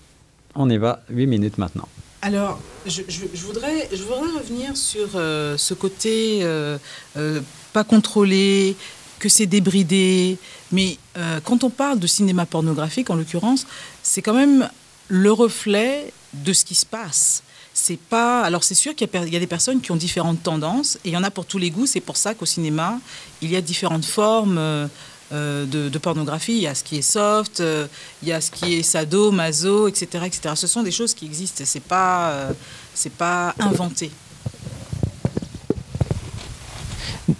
On 0.54 0.70
y 0.70 0.76
va, 0.76 1.02
8 1.10 1.26
minutes 1.26 1.58
maintenant. 1.58 1.88
Alors, 2.24 2.58
je, 2.86 3.02
voudrais, 3.44 3.86
revenir 3.90 4.76
sur 4.78 5.08
euh, 5.14 5.58
ce 5.58 5.74
côté 5.74 6.40
euh, 6.42 6.78
euh, 7.18 7.42
pas 7.74 7.84
contrôlé, 7.84 8.76
que 9.18 9.28
c'est 9.28 9.44
débridé. 9.44 10.38
Mais 10.72 10.96
quand 11.44 11.64
on 11.64 11.70
parle 11.70 11.98
de 11.98 12.06
cinéma 12.06 12.46
pornographique, 12.46 13.10
en 13.10 13.14
l'occurrence, 13.14 13.66
c'est 14.02 14.22
quand 14.22 14.32
même 14.32 14.68
le 15.08 15.32
reflet 15.32 16.12
de 16.32 16.52
ce 16.54 16.64
qui 16.64 16.74
se 16.74 16.86
passe. 16.86 17.42
C'est 17.74 17.98
pas. 17.98 18.42
Alors 18.42 18.64
c'est 18.64 18.74
sûr 18.74 18.94
qu'il 18.94 19.08
y, 19.12 19.36
a 19.36 19.40
des 19.40 19.46
personnes 19.46 19.80
qui 19.80 19.92
ont 19.92 19.96
différentes 19.96 20.42
tendances 20.42 20.96
et 21.04 21.08
il 21.08 21.12
y 21.12 21.16
en 21.16 21.24
a 21.24 21.30
pour 21.30 21.44
tous 21.44 21.58
les 21.58 21.70
goûts. 21.70 21.86
C'est 21.86 22.00
pour 22.00 22.16
ça 22.16 22.34
qu'au 22.34 22.46
cinéma, 22.46 23.00
il 23.42 23.50
y 23.50 23.56
a 23.56 23.60
différentes 23.60 24.04
formes. 24.04 24.88
Euh, 25.34 25.66
euh, 25.74 25.90
de, 25.90 25.98
pornographie. 25.98 26.52
Il 26.52 26.62
y 26.62 26.66
a 26.66 26.74
ce 26.74 26.84
qui 26.84 26.98
est 26.98 27.02
soft, 27.02 27.60
euh, 27.60 27.86
il 28.22 28.28
y 28.28 28.32
a 28.32 28.40
ce 28.40 28.50
qui 28.50 28.74
est 28.74 28.82
sado, 28.82 29.30
maso, 29.30 29.88
etc., 29.88 30.24
etc. 30.26 30.54
Ce 30.54 30.66
sont 30.66 30.82
des 30.82 30.90
choses 30.90 31.12
qui 31.14 31.26
existent. 31.26 31.64
C'est 31.66 31.82
pas, 31.82 32.48
c'est 32.94 33.12
pas 33.12 33.54
inventé. 33.58 34.10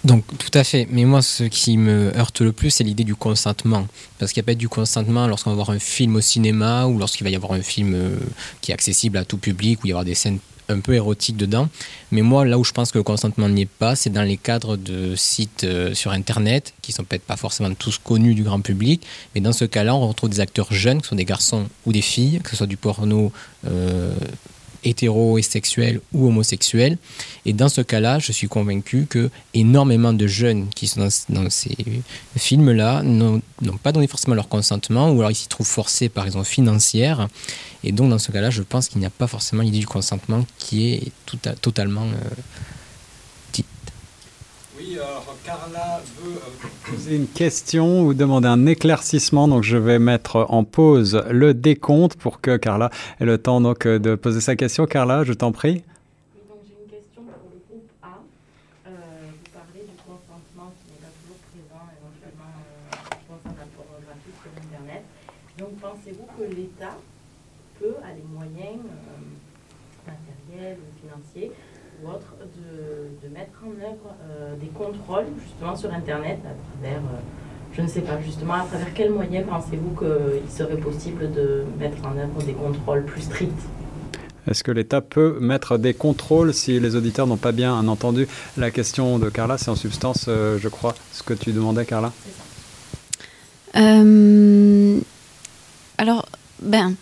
Donc 0.05 0.25
tout 0.39 0.51
à 0.59 0.65
fait. 0.65 0.87
Mais 0.91 1.05
moi, 1.05 1.23
ce 1.23 1.45
qui 1.45 1.77
me 1.77 2.17
heurte 2.17 2.41
le 2.41 2.53
plus, 2.53 2.71
c'est 2.71 2.85
l'idée 2.85 3.05
du 3.05 3.15
consentement. 3.15 3.87
Parce 4.19 4.33
qu'il 4.33 4.41
n'y 4.41 4.45
a 4.47 4.51
pas 4.53 4.55
du 4.55 4.69
consentement 4.69 5.27
lorsqu'on 5.27 5.51
va 5.51 5.57
voir 5.57 5.71
un 5.71 5.79
film 5.79 6.17
au 6.17 6.21
cinéma 6.21 6.87
ou 6.87 6.99
lorsqu'il 6.99 7.25
va 7.25 7.31
y 7.31 7.37
avoir 7.37 7.53
un 7.53 7.63
film 7.63 7.95
euh, 7.95 8.17
qui 8.61 8.71
est 8.71 8.75
accessible 8.75 9.19
à 9.19 9.25
tout 9.25 9.39
public, 9.39 9.83
où 9.83 9.87
il 9.87 9.91
y 9.91 9.93
aura 9.93 10.05
des 10.05 10.15
scènes 10.15 10.39
un 10.69 10.81
peu 10.81 10.95
érotiques 10.95 11.37
dedans. 11.37 11.69
Mais 12.11 12.23
moi, 12.23 12.45
là 12.45 12.59
où 12.59 12.65
je 12.65 12.73
pense 12.73 12.93
que 12.93 12.99
le 12.99 13.05
consentement 13.05 13.49
n'y 13.49 13.63
est 13.63 13.67
pas, 13.67 13.97
c'est 13.97 14.11
dans 14.11 14.23
les 14.23 14.37
cadres 14.37 14.77
de 14.77 15.15
sites 15.17 15.65
euh, 15.65 15.95
sur 15.95 16.13
Internet, 16.13 16.75
qui 16.83 16.93
sont 16.93 17.05
peut-être 17.05 17.25
pas 17.25 17.37
forcément 17.37 17.73
tous 17.75 17.99
connus 17.99 18.35
du 18.35 18.43
grand 18.43 18.61
public. 18.61 19.03
Mais 19.35 19.41
dans 19.41 19.53
ce 19.53 19.65
cas-là, 19.65 19.95
on 19.95 20.09
retrouve 20.09 20.31
des 20.31 20.41
acteurs 20.41 20.73
jeunes, 20.73 20.99
que 20.99 21.07
ce 21.07 21.11
sont 21.11 21.17
des 21.17 21.25
garçons 21.25 21.67
ou 21.87 21.93
des 21.93 22.03
filles, 22.03 22.41
que 22.43 22.51
ce 22.51 22.57
soit 22.57 22.67
du 22.67 22.77
porno. 22.77 23.33
Euh, 23.67 24.15
hétéro 24.85 25.39
et 25.39 25.43
sexuel 25.43 26.01
ou 26.13 26.29
homosexuel. 26.29 26.99
Et 27.47 27.53
dans 27.53 27.69
ce 27.69 27.81
cas-là, 27.81 28.19
je 28.19 28.33
suis 28.33 28.49
convaincu 28.49 29.07
que 29.09 29.31
énormément 29.55 30.13
de 30.13 30.27
jeunes 30.27 30.69
qui 30.69 30.87
sont 30.87 31.09
dans, 31.29 31.51
ces 31.51 31.77
films-là 32.37 33.03
n'ont 33.03 33.43
pas 33.83 33.93
donné 33.93 34.07
forcément 34.07 34.35
leur 34.35 34.49
consentement 34.49 35.11
ou 35.11 35.21
alors 35.21 35.31
ils 35.31 35.37
s'y 35.37 35.49
trouvent 35.49 35.67
forcés 35.67 36.09
par 36.09 36.25
raison 36.25 36.45
financière. 36.45 37.29
Et 37.83 37.93
donc 37.93 38.11
dans 38.11 38.19
ce 38.19 38.33
cas-là, 38.33 38.51
je 38.51 38.63
pense 38.63 38.89
qu'il 38.89 39.01
n'y 39.01 39.07
a 39.07 39.11
pas 39.11 39.27
forcément 39.27 39.63
l'idée 39.63 39.81
du 39.81 39.87
consentement 39.87 40.45
qui 40.59 40.93
est 40.93 41.13
totalement 41.61 42.05
euh, 42.05 42.31
Carla 45.45 46.01
veut 46.21 46.37
euh, 46.37 46.91
poser 46.91 47.17
une 47.17 47.27
question 47.27 48.03
ou 48.03 48.15
demander 48.15 48.49
un 48.49 48.67
éclaircissement, 48.67 49.49
donc 49.49 49.63
je 49.63 49.77
vais 49.77 49.99
mettre 49.99 50.47
en 50.49 50.65
pause 50.65 51.23
le 51.31 51.55
décompte 51.55 52.17
pour 52.17 52.41
que 52.41 52.57
Carla 52.57 52.91
ait 53.21 53.25
le 53.25 53.39
temps 53.39 53.61
donc 53.61 53.87
euh, 53.87 53.99
de 53.99 54.15
poser 54.15 54.41
sa 54.41 54.57
question. 54.57 54.87
Carla, 54.87 55.25
je 55.25 55.33
t'en 55.33 55.53
prie. 55.53 55.85
Oui, 56.35 56.43
donc 56.49 56.59
j'ai 56.67 56.75
une 56.75 56.91
question 56.91 57.23
pour 57.23 57.51
le 57.53 57.61
groupe 57.69 57.91
A. 58.03 58.19
Euh, 58.87 58.91
vous 59.31 59.51
parlez 59.53 59.85
du 59.85 59.97
consentement 60.05 60.73
qui 60.81 60.93
n'est 60.93 61.01
pas 61.01 61.13
toujours 61.21 61.41
présent, 61.53 61.85
éventuellement, 62.01 62.53
euh, 62.53 62.97
je 63.13 63.25
pense 63.29 63.45
à 63.45 63.55
la 63.57 63.69
pornographie 63.77 64.35
sur 64.41 64.53
Internet. 64.53 65.03
Donc 65.59 65.73
pensez-vous 65.81 66.29
que 66.37 66.45
l'État 66.55 66.97
peut, 67.81 67.97
a 68.05 68.13
les 68.15 68.25
moyens 68.29 68.81
matériels 70.07 70.79
ou 70.79 70.89
financiers, 71.01 71.53
ou 72.03 72.09
autres, 72.09 72.35
de, 72.43 73.29
mettre 73.29 73.65
en 73.65 73.75
œuvre 73.83 74.15
euh, 74.85 74.91
des 74.91 74.99
contrôles 74.99 75.27
justement 75.43 75.77
sur 75.77 75.93
Internet 75.93 76.39
à 76.45 76.81
travers, 76.81 76.99
euh, 76.99 77.21
je 77.77 77.83
ne 77.83 77.89
sais 77.89 78.01
pas, 78.01 78.21
justement 78.21 78.55
à 78.55 78.65
travers 78.65 78.93
quels 78.95 79.11
moyens 79.11 79.47
pensez-vous 79.49 79.95
qu'il 79.99 80.51
serait 80.51 80.77
possible 80.77 81.33
de 81.33 81.65
mettre 81.79 81.99
en 82.07 82.17
œuvre 82.17 82.43
des 82.45 82.53
contrôles 82.53 83.05
plus 83.05 83.23
stricts? 83.23 83.53
Est-ce 84.47 84.63
que 84.63 84.71
l'État 84.71 85.01
peut 85.01 85.39
mettre 85.41 85.79
des 85.79 85.95
contrôles 85.95 86.53
si 86.53 86.79
les 86.79 86.97
auditeurs 86.97 87.27
n'ont 87.27 87.39
pas 87.39 87.53
bien 87.53 87.89
entendu 87.89 88.29
la 88.59 88.71
question 88.71 89.19
de 89.19 89.31
Carla? 89.31 89.57
C'est 89.57 89.71
en 89.71 89.77
substance, 89.77 90.27
euh, 90.29 90.59
je 90.59 90.69
crois, 90.69 90.95
ce 91.13 91.23
que 91.23 91.33
tu 91.33 91.53
demandais, 91.53 91.87
Carla. 91.87 92.13
Alors, 95.97 96.27
ben, 96.61 96.95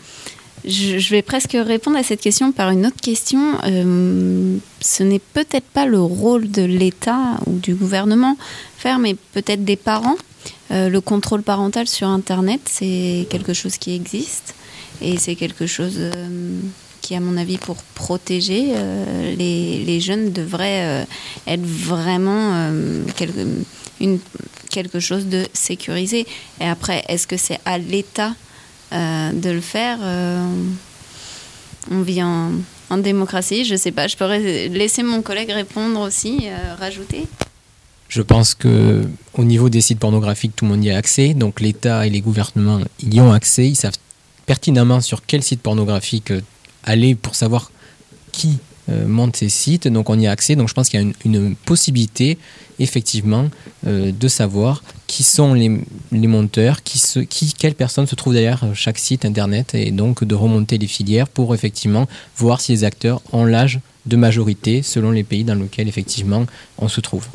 je, 0.64 1.10
vais 1.10 1.22
presque 1.22 1.52
répondre 1.52 1.96
à 1.96 2.02
cette 2.02 2.20
question 2.20 2.52
par 2.52 2.70
une 2.70 2.86
autre 2.86 3.00
question. 3.00 3.58
Euh, 3.64 4.56
ce 4.80 5.02
n'est 5.02 5.18
peut-être 5.18 5.66
pas 5.66 5.86
le 5.86 6.00
rôle 6.00 6.50
de 6.50 6.62
l'État 6.62 7.40
ou 7.46 7.58
du 7.58 7.74
gouvernement 7.74 8.36
faire, 8.78 8.98
mais 8.98 9.16
peut-être 9.32 9.64
des 9.64 9.76
parents. 9.76 10.16
Euh, 10.70 10.88
le 10.88 11.00
contrôle 11.00 11.42
parental 11.42 11.88
sur 11.88 12.08
Internet, 12.08 12.60
c'est 12.66 13.26
quelque 13.30 13.52
chose 13.52 13.76
qui 13.76 13.94
existe 13.94 14.54
et 15.00 15.18
c'est 15.18 15.34
quelque 15.34 15.66
chose 15.66 15.94
euh, 15.98 16.60
qui, 17.00 17.16
à 17.16 17.20
mon 17.20 17.36
avis, 17.36 17.58
pour 17.58 17.76
protéger 17.94 18.72
les, 19.36 20.00
jeunes, 20.00 20.30
devrait 20.30 21.04
être 21.48 21.64
vraiment 21.64 22.70
quelque 24.70 25.00
chose 25.00 25.26
de 25.26 25.44
sécurisé. 25.52 26.24
Et 26.60 26.64
après, 26.64 27.04
est-ce 27.08 27.26
que 27.26 27.36
c'est 27.36 27.58
à 27.64 27.78
l'État 27.78 28.34
euh, 28.92 29.32
de 29.32 29.50
le 29.50 29.60
faire. 29.60 29.98
Euh, 30.02 30.46
on 31.90 32.02
vit 32.02 32.22
en, 32.22 32.50
démocratie, 32.98 33.64
je 33.64 33.74
sais 33.74 33.90
pas, 33.90 34.06
je 34.06 34.18
peux 34.18 34.26
laisser 34.26 35.02
mon 35.02 35.22
collègue 35.22 35.50
répondre 35.50 35.98
aussi, 36.00 36.40
euh, 36.42 36.74
rajouter. 36.78 37.26
Je 38.08 38.20
pense 38.20 38.54
que 38.54 39.02
au 39.32 39.44
niveau 39.44 39.70
des 39.70 39.80
sites 39.80 39.98
pornographiques, 39.98 40.54
tout 40.54 40.66
le 40.66 40.72
monde 40.72 40.84
y 40.84 40.90
a 40.90 40.98
accès. 40.98 41.32
Donc 41.32 41.62
l'État 41.62 42.06
et 42.06 42.10
les 42.10 42.20
gouvernements 42.20 42.80
y 43.02 43.18
ont 43.20 43.32
accès. 43.32 43.66
Ils 43.66 43.76
savent 43.76 43.96
pertinemment 44.44 45.00
sur 45.00 45.24
quel 45.24 45.42
site 45.42 45.62
pornographique 45.62 46.34
aller 46.84 47.14
pour 47.14 47.34
savoir 47.34 47.70
qui 48.30 48.58
monte 48.88 49.36
ces 49.36 49.48
sites. 49.48 49.88
Donc 49.88 50.10
on 50.10 50.18
y 50.18 50.26
a 50.26 50.30
accès. 50.30 50.56
Donc 50.56 50.68
je 50.68 50.74
pense 50.74 50.88
qu'il 50.88 51.00
y 51.00 51.04
a 51.04 51.12
une 51.24 51.54
possibilité 51.54 52.38
effectivement 52.82 53.48
euh, 53.86 54.12
de 54.12 54.28
savoir 54.28 54.82
qui 55.06 55.22
sont 55.22 55.54
les, 55.54 55.68
monteurs, 56.26 56.82
qui 56.82 56.98
se, 56.98 57.20
qui, 57.20 57.52
quelles 57.52 57.74
personnes 57.74 58.06
se 58.06 58.14
trouvent 58.14 58.32
derrière 58.32 58.64
chaque 58.74 58.98
site 58.98 59.24
internet 59.24 59.74
et 59.74 59.90
donc 59.90 60.24
de 60.24 60.34
remonter 60.34 60.78
les 60.78 60.86
filières 60.86 61.28
pour 61.28 61.54
effectivement 61.54 62.08
voir 62.36 62.60
si 62.60 62.72
les 62.72 62.84
acteurs 62.84 63.20
ont 63.32 63.44
l'âge 63.44 63.80
de 64.06 64.16
majorité 64.16 64.82
selon 64.82 65.10
les 65.10 65.22
pays 65.22 65.44
dans 65.44 65.54
lesquels 65.54 65.88
effectivement 65.88 66.46
on 66.78 66.88
se 66.88 67.00
trouve. 67.00 67.26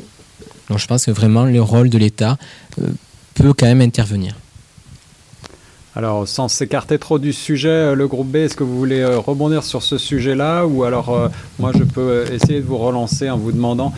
Donc 0.68 0.78
je 0.78 0.86
pense 0.86 1.06
que 1.06 1.12
vraiment 1.12 1.44
le 1.44 1.62
rôle 1.62 1.88
de 1.88 1.98
l'État 1.98 2.36
euh, 2.82 2.88
peut 3.34 3.52
quand 3.52 3.66
même 3.66 3.80
intervenir. 3.80 4.34
Alors, 5.98 6.28
sans 6.28 6.46
s'écarter 6.46 6.96
trop 6.96 7.18
du 7.18 7.32
sujet, 7.32 7.68
euh, 7.68 7.94
le 7.96 8.06
groupe 8.06 8.28
B, 8.28 8.36
est-ce 8.36 8.54
que 8.54 8.62
vous 8.62 8.78
voulez 8.78 9.00
euh, 9.00 9.18
rebondir 9.18 9.64
sur 9.64 9.82
ce 9.82 9.98
sujet-là 9.98 10.64
Ou 10.64 10.84
alors, 10.84 11.08
euh, 11.08 11.26
moi, 11.58 11.72
je 11.76 11.82
peux 11.82 12.24
essayer 12.32 12.60
de 12.60 12.64
vous 12.64 12.78
relancer 12.78 13.28
en 13.28 13.36
vous 13.36 13.50
demandant 13.50 13.92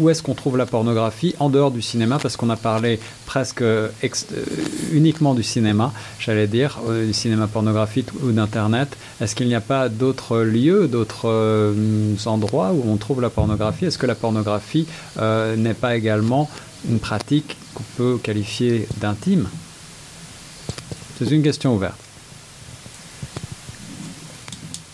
où 0.00 0.10
est-ce 0.10 0.22
qu'on 0.22 0.34
trouve 0.34 0.56
la 0.56 0.66
pornographie 0.66 1.34
en 1.38 1.48
dehors 1.48 1.70
du 1.70 1.82
cinéma? 1.82 2.18
Parce 2.20 2.36
qu'on 2.36 2.50
a 2.50 2.56
parlé 2.56 2.98
presque 3.26 3.62
uniquement 4.90 5.34
du 5.34 5.42
cinéma, 5.42 5.92
j'allais 6.18 6.46
dire, 6.46 6.78
du 6.88 7.12
cinéma 7.12 7.46
pornographique 7.46 8.08
ou 8.24 8.32
d'Internet. 8.32 8.96
Est-ce 9.20 9.34
qu'il 9.36 9.48
n'y 9.48 9.54
a 9.54 9.60
pas 9.60 9.90
d'autres 9.90 10.38
lieux, 10.38 10.88
d'autres 10.88 11.74
endroits 12.24 12.72
où 12.72 12.90
on 12.90 12.96
trouve 12.96 13.20
la 13.20 13.28
pornographie? 13.28 13.84
Est-ce 13.84 13.98
que 13.98 14.06
la 14.06 14.14
pornographie 14.14 14.86
n'est 15.20 15.74
pas 15.74 15.94
également 15.94 16.48
une 16.88 16.98
pratique 16.98 17.58
qu'on 17.74 17.84
peut 17.96 18.18
qualifier 18.22 18.88
d'intime? 18.98 19.46
C'est 21.18 21.30
une 21.30 21.42
question 21.42 21.74
ouverte. 21.74 21.98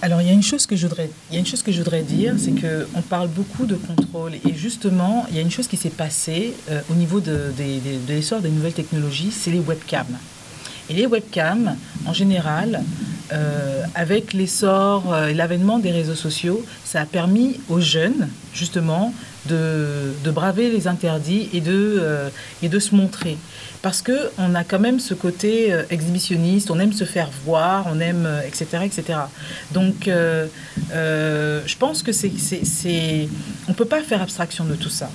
Alors, 0.04 0.20
il 0.20 0.26
y 0.26 0.30
a 0.30 0.32
une 0.32 0.42
chose 0.42 0.66
que 0.66 0.74
je 0.74 0.88
voudrais, 0.88 1.10
il 1.30 1.34
y 1.34 1.36
a 1.36 1.38
une 1.38 1.46
chose 1.46 1.62
que 1.62 1.70
je 1.70 1.78
voudrais 1.78 2.02
dire, 2.02 2.34
c'est 2.36 2.50
que 2.50 2.88
on 2.96 3.02
parle 3.02 3.28
beaucoup 3.28 3.66
de 3.66 3.76
contrôle 3.76 4.34
et 4.34 4.52
justement, 4.52 5.26
il 5.30 5.36
y 5.36 5.38
a 5.38 5.42
une 5.42 5.50
chose 5.50 5.68
qui 5.68 5.76
s'est 5.76 5.90
passée 5.90 6.54
euh, 6.70 6.80
au 6.90 6.94
niveau 6.94 7.20
de, 7.20 7.52
de 7.56 8.12
l'essor 8.12 8.40
des 8.40 8.50
nouvelles 8.50 8.72
technologies, 8.72 9.30
c'est 9.30 9.52
les 9.52 9.60
webcams. 9.60 10.18
Et 10.90 10.94
les 10.94 11.06
webcams, 11.06 11.76
en 12.04 12.12
général, 12.12 12.82
euh, 13.32 13.84
avec 13.94 14.32
l'essor 14.32 15.12
euh, 15.12 15.28
et 15.28 15.34
l'avènement 15.34 15.78
des 15.78 15.92
réseaux 15.92 16.16
sociaux, 16.16 16.64
ça 16.84 17.02
a 17.02 17.06
permis 17.06 17.60
aux 17.68 17.80
jeunes, 17.80 18.28
justement, 18.52 19.14
de, 19.46 20.30
braver 20.30 20.70
les 20.70 20.88
interdits 20.88 21.48
et 21.52 21.60
de, 21.60 22.02
et 22.62 22.68
de 22.68 22.78
se 22.78 22.94
montrer 22.94 23.36
parce 23.82 24.00
que 24.00 24.30
on 24.38 24.54
a 24.54 24.62
quand 24.62 24.78
même 24.78 25.00
ce 25.00 25.12
côté 25.12 25.72
euh, 25.72 25.82
exhibitionniste, 25.90 26.70
on 26.70 26.78
aime 26.78 26.92
se 26.92 27.04
faire 27.04 27.28
voir, 27.44 27.86
on 27.92 27.98
aime, 27.98 28.28
etc., 28.46 28.66
euh, 28.74 28.80
etc. 28.82 29.18
Donc, 29.72 30.06
euh, 30.08 30.46
je 31.66 31.76
pense 31.76 32.02
que 32.02 32.12
c'est, 32.12 32.32
c'est, 32.38 33.28
on 33.68 33.72
peut 33.72 33.84
pas 33.84 34.02
faire 34.02 34.22
abstraction 34.22 34.64
de 34.64 34.76
tout 34.76 34.88
ça. 34.88 35.10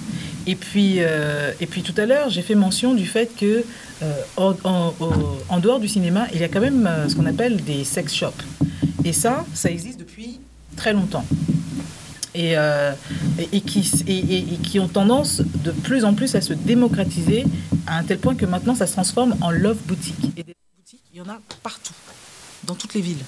Et 0.45 0.55
puis, 0.55 0.99
et 0.99 1.65
puis 1.65 1.81
tout 1.81 1.93
à 1.97 2.05
l'heure, 2.05 2.29
j'ai 2.29 2.41
fait 2.41 2.55
mention 2.55 2.93
du 2.93 3.05
fait 3.05 3.29
que 3.37 3.65
en, 4.37 4.53
en, 4.63 5.59
dehors 5.59 5.79
du 5.79 5.89
cinéma, 5.89 6.27
il 6.33 6.39
y 6.39 6.43
a 6.43 6.47
quand 6.47 6.61
même 6.61 6.89
ce 7.09 7.15
qu'on 7.15 7.25
appelle 7.25 7.57
des 7.63 7.83
sex 7.83 8.13
shops. 8.13 8.43
Et 9.03 9.11
ça, 9.11 9.45
ça 9.53 9.69
existe 9.69 9.99
depuis 9.99 10.39
très 10.77 10.93
longtemps. 10.93 11.25
Euh, 12.37 12.93
et, 13.51 13.61
qui, 13.61 14.79
ont 14.79 14.87
tendance 14.87 15.41
de 15.63 15.71
plus 15.71 16.05
en 16.05 16.13
plus 16.13 16.35
à 16.35 16.41
se 16.41 16.53
démocratiser 16.53 17.45
à 17.87 17.97
un 17.97 18.03
tel 18.03 18.19
point 18.19 18.35
que 18.35 18.45
maintenant 18.45 18.75
ça 18.75 18.85
se 18.85 18.93
transforme 18.93 19.35
en 19.41 19.49
love 19.49 19.77
boutique. 19.85 20.15
Et 20.37 20.43
des 20.43 20.55
boutiques, 20.77 21.01
il 21.13 21.17
y 21.17 21.21
en 21.21 21.29
a 21.29 21.39
partout, 21.63 21.93
dans 22.63 22.75
toutes 22.75 22.93
les 22.93 23.01
villes. 23.01 23.23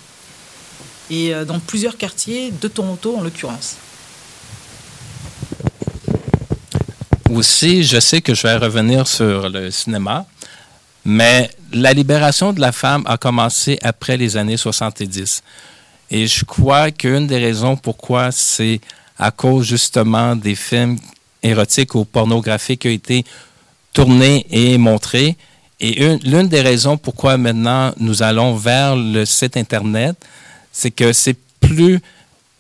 Et 1.10 1.34
euh, 1.34 1.44
dans 1.44 1.60
plusieurs 1.60 1.98
quartiers 1.98 2.52
de 2.52 2.68
Toronto 2.68 3.16
en 3.18 3.24
l'occurrence. 3.24 3.78
Aussi, 7.32 7.84
je 7.84 8.00
sais 8.00 8.22
que 8.22 8.36
je 8.36 8.44
vais 8.44 8.58
revenir 8.58 9.08
sur 9.08 9.50
le 9.50 9.72
cinéma. 9.72 10.26
Mais 11.06 11.50
la 11.72 11.94
libération 11.94 12.54
de 12.54 12.60
la 12.60 12.72
femme 12.72 13.04
a 13.08 13.18
commencé 13.18 13.80
après 13.82 14.18
les 14.18 14.38
années 14.38 14.58
70. 14.58 15.42
Et 16.12 16.28
je 16.28 16.44
crois 16.46 16.92
qu'une 16.92 17.28
des 17.28 17.38
raisons 17.38 17.76
pourquoi 17.76 18.32
c'est 18.32 18.82
à 19.18 19.32
cause 19.32 19.66
justement 19.68 20.36
des 20.36 20.56
films 20.56 20.98
érotiques 21.44 21.96
ou 21.96 22.06
pornographiques 22.06 22.82
qui 22.82 22.88
ont 22.88 22.92
été 22.92 23.26
tournés 23.94 24.46
et 24.50 24.78
montrés. 24.78 25.36
Et 25.80 26.18
l'une 26.24 26.48
des 26.48 26.62
raisons 26.62 26.98
pourquoi 26.98 27.38
maintenant 27.38 27.94
nous 27.98 28.24
allons 28.24 28.56
vers 28.56 28.96
le 28.96 29.26
site 29.26 29.56
Internet, 29.56 30.16
c'est 30.72 30.92
que 30.92 31.14
c'est 31.14 31.38
plus 31.60 32.00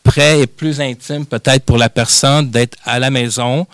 près 0.03 0.41
et 0.41 0.47
plus 0.47 0.79
intime 0.79 1.25
peut-être 1.25 1.65
pour 1.65 1.77
la 1.77 1.89
personne 1.89 2.49
d'être 2.49 2.77
à 2.85 2.99
la 2.99 3.09
maison, 3.09 3.67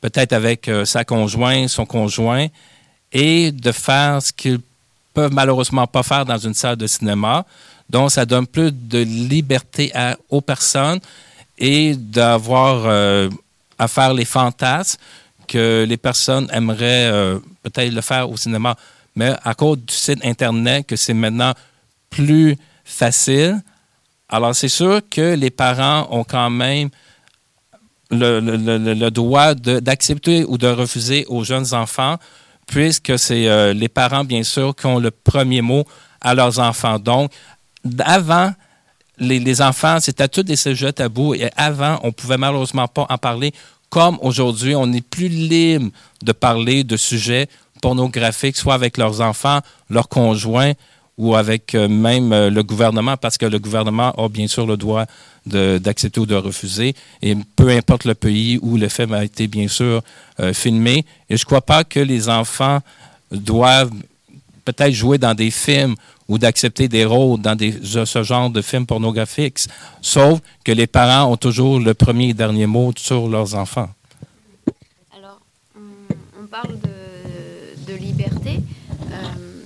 peut-être 0.00 0.32
avec 0.32 0.68
euh, 0.68 0.84
sa 0.84 1.04
conjointe, 1.04 1.68
son 1.68 1.84
conjoint, 1.84 2.46
et 3.12 3.52
de 3.52 3.72
faire 3.72 4.22
ce 4.22 4.32
qu'ils 4.32 4.60
peuvent 5.12 5.32
malheureusement 5.32 5.86
pas 5.86 6.02
faire 6.02 6.24
dans 6.24 6.38
une 6.38 6.54
salle 6.54 6.76
de 6.76 6.86
cinéma. 6.86 7.44
Donc, 7.90 8.10
ça 8.10 8.24
donne 8.24 8.46
plus 8.46 8.72
de 8.72 8.98
liberté 8.98 9.92
aux 10.28 10.40
personnes 10.40 11.00
et 11.58 11.94
d'avoir 11.94 12.82
euh, 12.86 13.28
à 13.78 13.88
faire 13.88 14.14
les 14.14 14.24
fantasmes 14.24 14.98
que 15.46 15.84
les 15.86 15.96
personnes 15.96 16.48
aimeraient 16.52 17.10
euh, 17.10 17.38
peut-être 17.62 17.92
le 17.92 18.00
faire 18.00 18.30
au 18.30 18.36
cinéma. 18.36 18.76
Mais 19.16 19.34
à 19.42 19.54
cause 19.54 19.78
du 19.78 19.92
site 19.92 20.24
Internet, 20.24 20.86
que 20.86 20.96
c'est 20.96 21.14
maintenant 21.14 21.52
plus 22.08 22.56
facile, 22.84 23.60
alors 24.28 24.54
c'est 24.54 24.68
sûr 24.68 25.00
que 25.10 25.34
les 25.34 25.50
parents 25.50 26.06
ont 26.10 26.24
quand 26.24 26.50
même 26.50 26.88
le, 28.10 29.08
droit 29.10 29.54
d'accepter 29.54 30.44
ou 30.44 30.56
de 30.56 30.68
refuser 30.68 31.26
aux 31.28 31.44
jeunes 31.44 31.74
enfants, 31.74 32.16
puisque 32.66 33.18
c'est 33.18 33.48
euh, 33.48 33.72
les 33.72 33.88
parents, 33.88 34.24
bien 34.24 34.42
sûr, 34.42 34.74
qui 34.74 34.86
ont 34.86 34.98
le 34.98 35.10
premier 35.10 35.62
mot 35.62 35.84
à 36.20 36.34
leurs 36.34 36.58
enfants. 36.58 36.98
Donc, 36.98 37.32
avant, 38.00 38.52
les, 39.18 39.62
enfants, 39.62 39.98
c'était 40.00 40.28
tous 40.28 40.42
des 40.42 40.56
sujets 40.56 40.92
tabous 40.92 41.34
et 41.34 41.50
avant, 41.56 42.00
on 42.02 42.12
pouvait 42.12 42.38
malheureusement 42.38 42.88
pas 42.88 43.06
en 43.08 43.18
parler 43.18 43.52
comme 43.90 44.18
aujourd'hui, 44.22 44.74
on 44.76 44.86
n'est 44.86 45.00
plus 45.00 45.28
libre 45.28 45.90
de 46.22 46.32
parler 46.32 46.84
de 46.84 46.96
sujets 46.96 47.48
pornographiques, 47.82 48.56
soit 48.56 48.74
avec 48.74 48.96
leurs 48.96 49.20
enfants, 49.20 49.60
leurs 49.90 50.08
conjoints 50.08 50.74
ou 51.18 51.34
avec 51.34 51.74
euh, 51.74 51.86
même 51.88 52.32
euh, 52.32 52.48
le 52.48 52.62
gouvernement, 52.62 53.16
parce 53.16 53.36
que 53.36 53.44
le 53.44 53.58
gouvernement 53.58 54.12
a 54.12 54.28
bien 54.28 54.46
sûr 54.46 54.66
le 54.66 54.76
droit 54.76 55.04
d'accepter 55.44 56.20
ou 56.20 56.26
de 56.26 56.34
refuser, 56.34 56.94
et 57.22 57.34
peu 57.56 57.70
importe 57.70 58.04
le 58.04 58.14
pays 58.14 58.58
où 58.62 58.76
le 58.76 58.88
film 58.88 59.12
a 59.14 59.24
été 59.24 59.46
bien 59.46 59.68
sûr 59.68 60.02
euh, 60.38 60.52
filmé. 60.52 61.04
Et 61.28 61.36
je 61.36 61.42
ne 61.42 61.46
crois 61.46 61.60
pas 61.62 61.82
que 61.82 62.00
les 62.00 62.28
enfants 62.28 62.80
doivent 63.32 63.90
peut-être 64.64 64.92
jouer 64.92 65.18
dans 65.18 65.34
des 65.34 65.50
films 65.50 65.94
ou 66.30 66.38
d'accepter 66.38 66.86
des 66.88 67.04
rôles 67.04 67.40
dans 67.40 67.58
ce 67.58 68.22
genre 68.22 68.50
de 68.50 68.62
films 68.62 68.86
pornographiques, 68.86 69.66
sauf 70.00 70.40
que 70.64 70.70
les 70.70 70.86
parents 70.86 71.30
ont 71.30 71.36
toujours 71.36 71.80
le 71.80 71.92
premier 71.92 72.28
et 72.28 72.34
dernier 72.34 72.66
mot 72.66 72.92
sur 72.96 73.28
leurs 73.28 73.56
enfants. 73.56 73.90
Alors, 75.18 75.40
on, 75.76 76.46
parle 76.46 76.76
de, 77.88 77.94
liberté, 77.94 78.60
euh, 79.10 79.14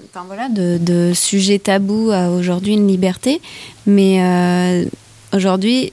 enfin 0.08 0.24
voilà, 0.26 0.48
de, 0.48 0.78
de 0.78 1.12
sujet 1.14 1.58
tabou 1.58 2.10
à 2.10 2.30
aujourd'hui 2.30 2.72
une 2.72 2.88
liberté, 2.88 3.42
mais 3.86 4.22
euh, 4.22 4.86
aujourd'hui, 5.34 5.92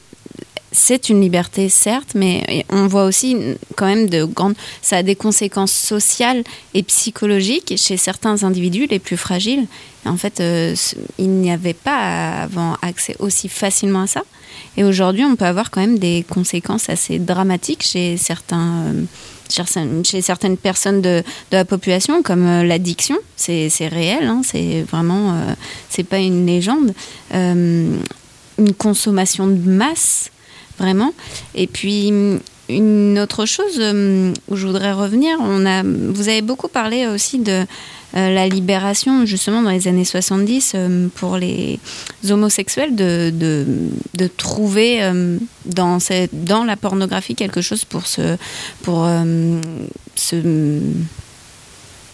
c'est 0.72 1.10
une 1.10 1.20
liberté, 1.20 1.68
certes, 1.68 2.12
mais 2.16 2.66
on 2.70 2.88
voit 2.88 3.04
aussi 3.04 3.36
quand 3.76 3.86
même 3.86 4.08
de 4.08 4.24
grandes. 4.24 4.56
Ça 4.82 4.98
a 4.98 5.04
des 5.04 5.16
conséquences 5.16 5.74
sociales 5.74 6.44
et 6.74 6.84
psychologiques 6.84 7.74
chez 7.78 7.98
certains 7.98 8.44
individus 8.44 8.88
les 8.88 9.00
plus 9.00 9.18
fragiles. 9.18 9.68
En 10.06 10.18
fait, 10.18 10.40
euh, 10.40 10.74
il 11.18 11.30
n'y 11.30 11.52
avait 11.52 11.74
pas 11.74 12.44
avant 12.44 12.78
accès 12.82 13.16
aussi 13.20 13.50
facilement 13.50 14.04
à 14.04 14.08
ça. 14.08 14.24
Et 14.78 14.84
aujourd'hui, 14.84 15.26
on 15.26 15.36
peut 15.36 15.46
avoir 15.46 15.72
quand 15.72 15.82
même 15.82 16.00
des 16.00 16.26
conséquences 16.28 16.90
assez 16.90 17.20
dramatiques 17.20 17.84
chez 17.84 18.18
certains. 18.18 18.86
Euh, 18.86 19.04
chez 20.06 20.22
certaines 20.22 20.56
personnes 20.56 21.02
de, 21.02 21.22
de 21.52 21.58
la 21.58 21.66
population, 21.66 22.24
comme 22.24 22.48
euh, 22.48 22.64
l'addiction, 22.64 23.18
c'est 23.36 23.68
réel, 23.82 24.24
hein, 24.24 24.44
c'est 24.46 24.86
vraiment, 24.90 25.36
c'est 25.90 26.06
pas 26.06 26.20
une 26.20 26.46
légende. 26.46 26.94
une 27.34 28.74
consommation 28.78 29.48
de 29.48 29.70
masse, 29.70 30.32
vraiment. 30.82 31.14
Et 31.56 31.68
puis, 31.68 32.12
une 32.70 33.20
autre 33.20 33.46
chose 33.46 33.78
euh, 33.80 34.34
où 34.48 34.56
je 34.56 34.66
voudrais 34.66 34.94
revenir, 34.94 35.38
on 35.40 35.66
a, 35.66 35.84
vous 35.84 36.28
avez 36.28 36.42
beaucoup 36.42 36.68
parlé 36.68 37.08
aussi 37.08 37.40
de 37.40 37.66
euh, 38.16 38.34
la 38.34 38.48
libération, 38.48 39.26
justement, 39.26 39.62
dans 39.62 39.70
les 39.70 39.88
années 39.88 40.06
70, 40.06 40.74
euh, 40.76 41.08
pour 41.16 41.38
les 41.38 41.80
homosexuels, 42.30 42.96
de, 42.96 43.32
de, 43.34 44.28
trouver 44.38 45.02
dans, 45.66 46.00
cette, 46.00 46.44
dans 46.44 46.64
la 46.64 46.76
pornographie 46.76 47.36
quelque 47.36 47.62
chose 47.62 47.86
pour 47.86 48.06
se, 48.08 48.38
pour, 48.84 49.08
se 50.16 50.80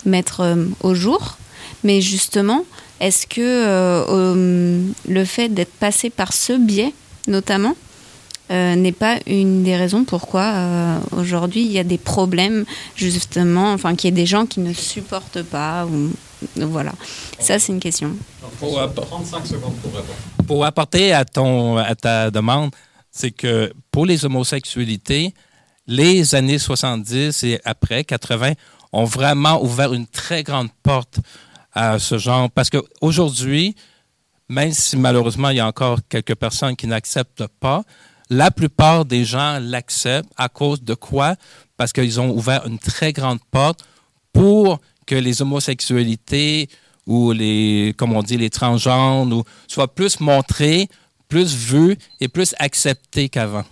mettre 0.05 0.57
au 0.81 0.95
jour. 0.95 1.37
Mais 1.83 2.01
justement, 2.01 2.65
est-ce 2.99 3.27
que 3.27 4.83
le 5.07 5.25
fait 5.25 5.49
d'être 5.49 5.73
passé 5.73 6.09
par 6.09 6.33
ce 6.33 6.53
biais, 6.53 6.93
notamment, 7.27 7.75
euh, 8.49 8.75
n'est 8.75 8.91
pas 8.91 9.19
une 9.27 9.63
des 9.63 9.75
raisons 9.75 10.05
pourquoi 10.05 10.43
euh, 10.43 10.99
aujourd'hui 11.17 11.65
il 11.65 11.71
y 11.71 11.79
a 11.79 11.83
des 11.83 11.97
problèmes 11.97 12.65
justement, 12.95 13.73
enfin 13.73 13.95
qu'il 13.95 14.09
y 14.09 14.13
ait 14.13 14.15
des 14.15 14.25
gens 14.25 14.45
qui 14.45 14.59
ne 14.59 14.73
supportent 14.73 15.43
pas. 15.43 15.85
Ou, 15.85 16.11
voilà, 16.55 16.93
ça 17.39 17.59
c'est 17.59 17.73
une 17.73 17.79
question. 17.79 18.11
Pour, 18.59 18.79
35 18.95 19.45
secondes 19.45 19.75
pour 19.81 19.91
répondre. 19.91 20.17
Pour 20.47 20.65
apporter 20.65 21.11
à, 21.13 21.25
ton, 21.25 21.77
à 21.77 21.95
ta 21.95 22.31
demande, 22.31 22.71
c'est 23.11 23.31
que 23.31 23.73
pour 23.91 24.05
les 24.05 24.25
homosexualités, 24.25 25.33
les 25.87 26.35
années 26.35 26.59
70 26.59 27.43
et 27.43 27.59
après 27.65 28.03
80 28.03 28.53
ont 28.93 29.05
vraiment 29.05 29.63
ouvert 29.63 29.93
une 29.93 30.07
très 30.07 30.43
grande 30.43 30.69
porte 30.83 31.19
à 31.73 31.99
ce 31.99 32.17
genre. 32.17 32.49
Parce 32.51 32.69
qu'aujourd'hui, 32.69 33.75
même 34.49 34.71
si 34.71 34.97
malheureusement 34.97 35.49
il 35.49 35.57
y 35.57 35.59
a 35.59 35.67
encore 35.67 35.99
quelques 36.07 36.35
personnes 36.35 36.75
qui 36.75 36.87
n'acceptent 36.87 37.47
pas, 37.59 37.83
la 38.29 38.51
plupart 38.51 39.05
des 39.05 39.25
gens 39.25 39.59
l'acceptent 39.59 40.31
à 40.37 40.49
cause 40.49 40.81
de 40.81 40.93
quoi? 40.93 41.35
Parce 41.77 41.93
qu'ils 41.93 42.19
ont 42.19 42.31
ouvert 42.31 42.65
une 42.65 42.79
très 42.79 43.13
grande 43.13 43.39
porte 43.51 43.85
pour 44.33 44.79
que 45.05 45.15
les 45.15 45.41
homosexualités 45.41 46.69
ou 47.05 47.31
les, 47.31 47.93
comme 47.97 48.19
les 48.29 48.49
transgenres 48.49 49.25
soient 49.67 49.93
plus 49.93 50.19
montrées, 50.19 50.89
plus 51.29 51.55
vues 51.55 51.97
et 52.19 52.27
plus 52.27 52.53
acceptées 52.59 53.29
qu'avant. 53.29 53.63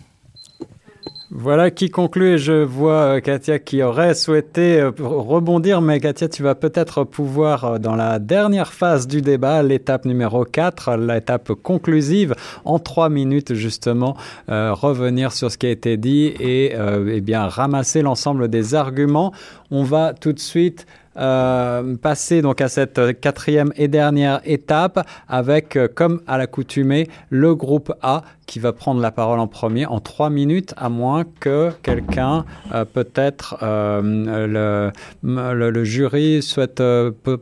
Voilà 1.38 1.69
qui 1.69 1.89
conclut. 1.89 2.38
Je 2.38 2.54
vois 2.54 3.17
euh, 3.17 3.19
Katia 3.19 3.60
qui 3.60 3.84
aurait 3.84 4.13
souhaité 4.13 4.80
euh, 4.80 4.91
rebondir, 4.98 5.82
mais 5.82 6.00
Katia, 6.00 6.30
tu 6.30 6.43
vas 6.43 6.56
peut-être 6.56 7.04
pouvoir, 7.04 7.65
euh, 7.65 7.78
dans 7.78 7.98
la 7.98 8.19
dernière 8.19 8.71
phase 8.71 9.06
du 9.06 9.21
débat, 9.21 9.62
l'étape 9.62 10.06
numéro 10.06 10.45
4, 10.45 10.95
l'étape 10.95 11.52
conclusive, 11.52 12.36
en 12.63 12.80
trois 12.80 13.10
minutes 13.10 13.54
justement, 13.54 14.15
revenir 14.48 15.34
sur 15.34 15.52
ce 15.52 15.58
qui 15.58 15.67
a 15.67 15.71
été 15.71 15.98
dit 15.98 16.28
et 16.39 16.74
eh 16.74 17.21
bien 17.21 17.48
ramasser 17.48 18.02
l'ensemble 18.02 18.48
des 18.48 18.74
arguments. 18.74 19.34
On 19.71 19.84
va 19.84 20.13
tout 20.13 20.32
de 20.32 20.39
suite 20.39 20.86
euh, 21.17 21.95
passer 21.95 22.41
donc 22.41 22.62
à 22.62 22.67
cette 22.67 23.19
quatrième 23.19 23.71
et 23.75 23.88
dernière 23.88 24.41
étape 24.43 25.08
avec, 25.28 25.75
euh, 25.75 25.88
comme 25.93 26.21
à 26.28 26.38
l'accoutumée, 26.38 27.08
le 27.30 27.56
groupe 27.56 27.93
A 28.01 28.23
qui 28.45 28.60
va 28.60 28.73
prendre 28.73 29.01
la 29.01 29.12
parole 29.12 29.39
en 29.39 29.47
premier 29.47 29.86
en 29.86 29.99
trois 29.99 30.30
minutes, 30.30 30.73
à 30.78 30.89
moins 30.89 31.23
que 31.39 31.71
quelqu'un, 31.84 32.45
euh, 32.73 32.86
peut-être 32.86 33.58
le, 33.62 34.91
le, 35.23 35.84
jury, 35.84 36.41
souhaite 36.41 36.82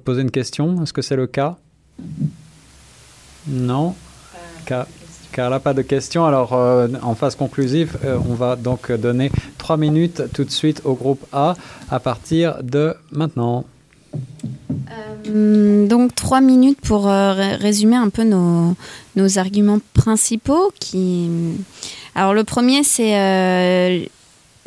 poser 0.06 0.22
une 0.22 0.32
question. 0.32 0.82
Est-ce 0.84 0.94
que 0.94 1.02
c'est 1.02 1.16
le 1.16 1.28
cas? 1.28 1.58
Non? 3.48 3.96
Carla, 5.34 5.60
pas 5.60 5.74
de 5.74 5.82
questions. 5.82 6.26
Alors, 6.26 6.54
euh, 6.54 6.88
en 7.02 7.16
phase 7.16 7.36
conclusive, 7.36 7.98
euh, 8.06 8.20
on 8.30 8.36
va 8.36 8.56
donc 8.56 8.92
donner 8.92 9.32
trois 9.58 9.78
minutes 9.78 10.22
tout 10.32 10.44
de 10.44 10.52
suite 10.52 10.82
au 10.86 10.94
groupe 10.94 11.26
A 11.34 11.56
à 11.90 12.00
partir 12.00 12.62
de 12.62 12.94
maintenant. 13.12 13.66
Euh, 15.28 15.88
donc 15.88 16.14
trois 16.14 16.40
minutes 16.40 16.80
pour 16.82 17.06
résumer 17.06 17.96
un 17.96 18.10
peu 18.10 18.24
nos, 18.24 18.76
nos, 19.16 19.40
arguments 19.40 19.80
principaux. 19.96 20.72
Qui... 20.80 21.30
Alors 22.14 22.36
le 22.36 22.44
premier, 22.44 22.84
c'est 22.84 24.10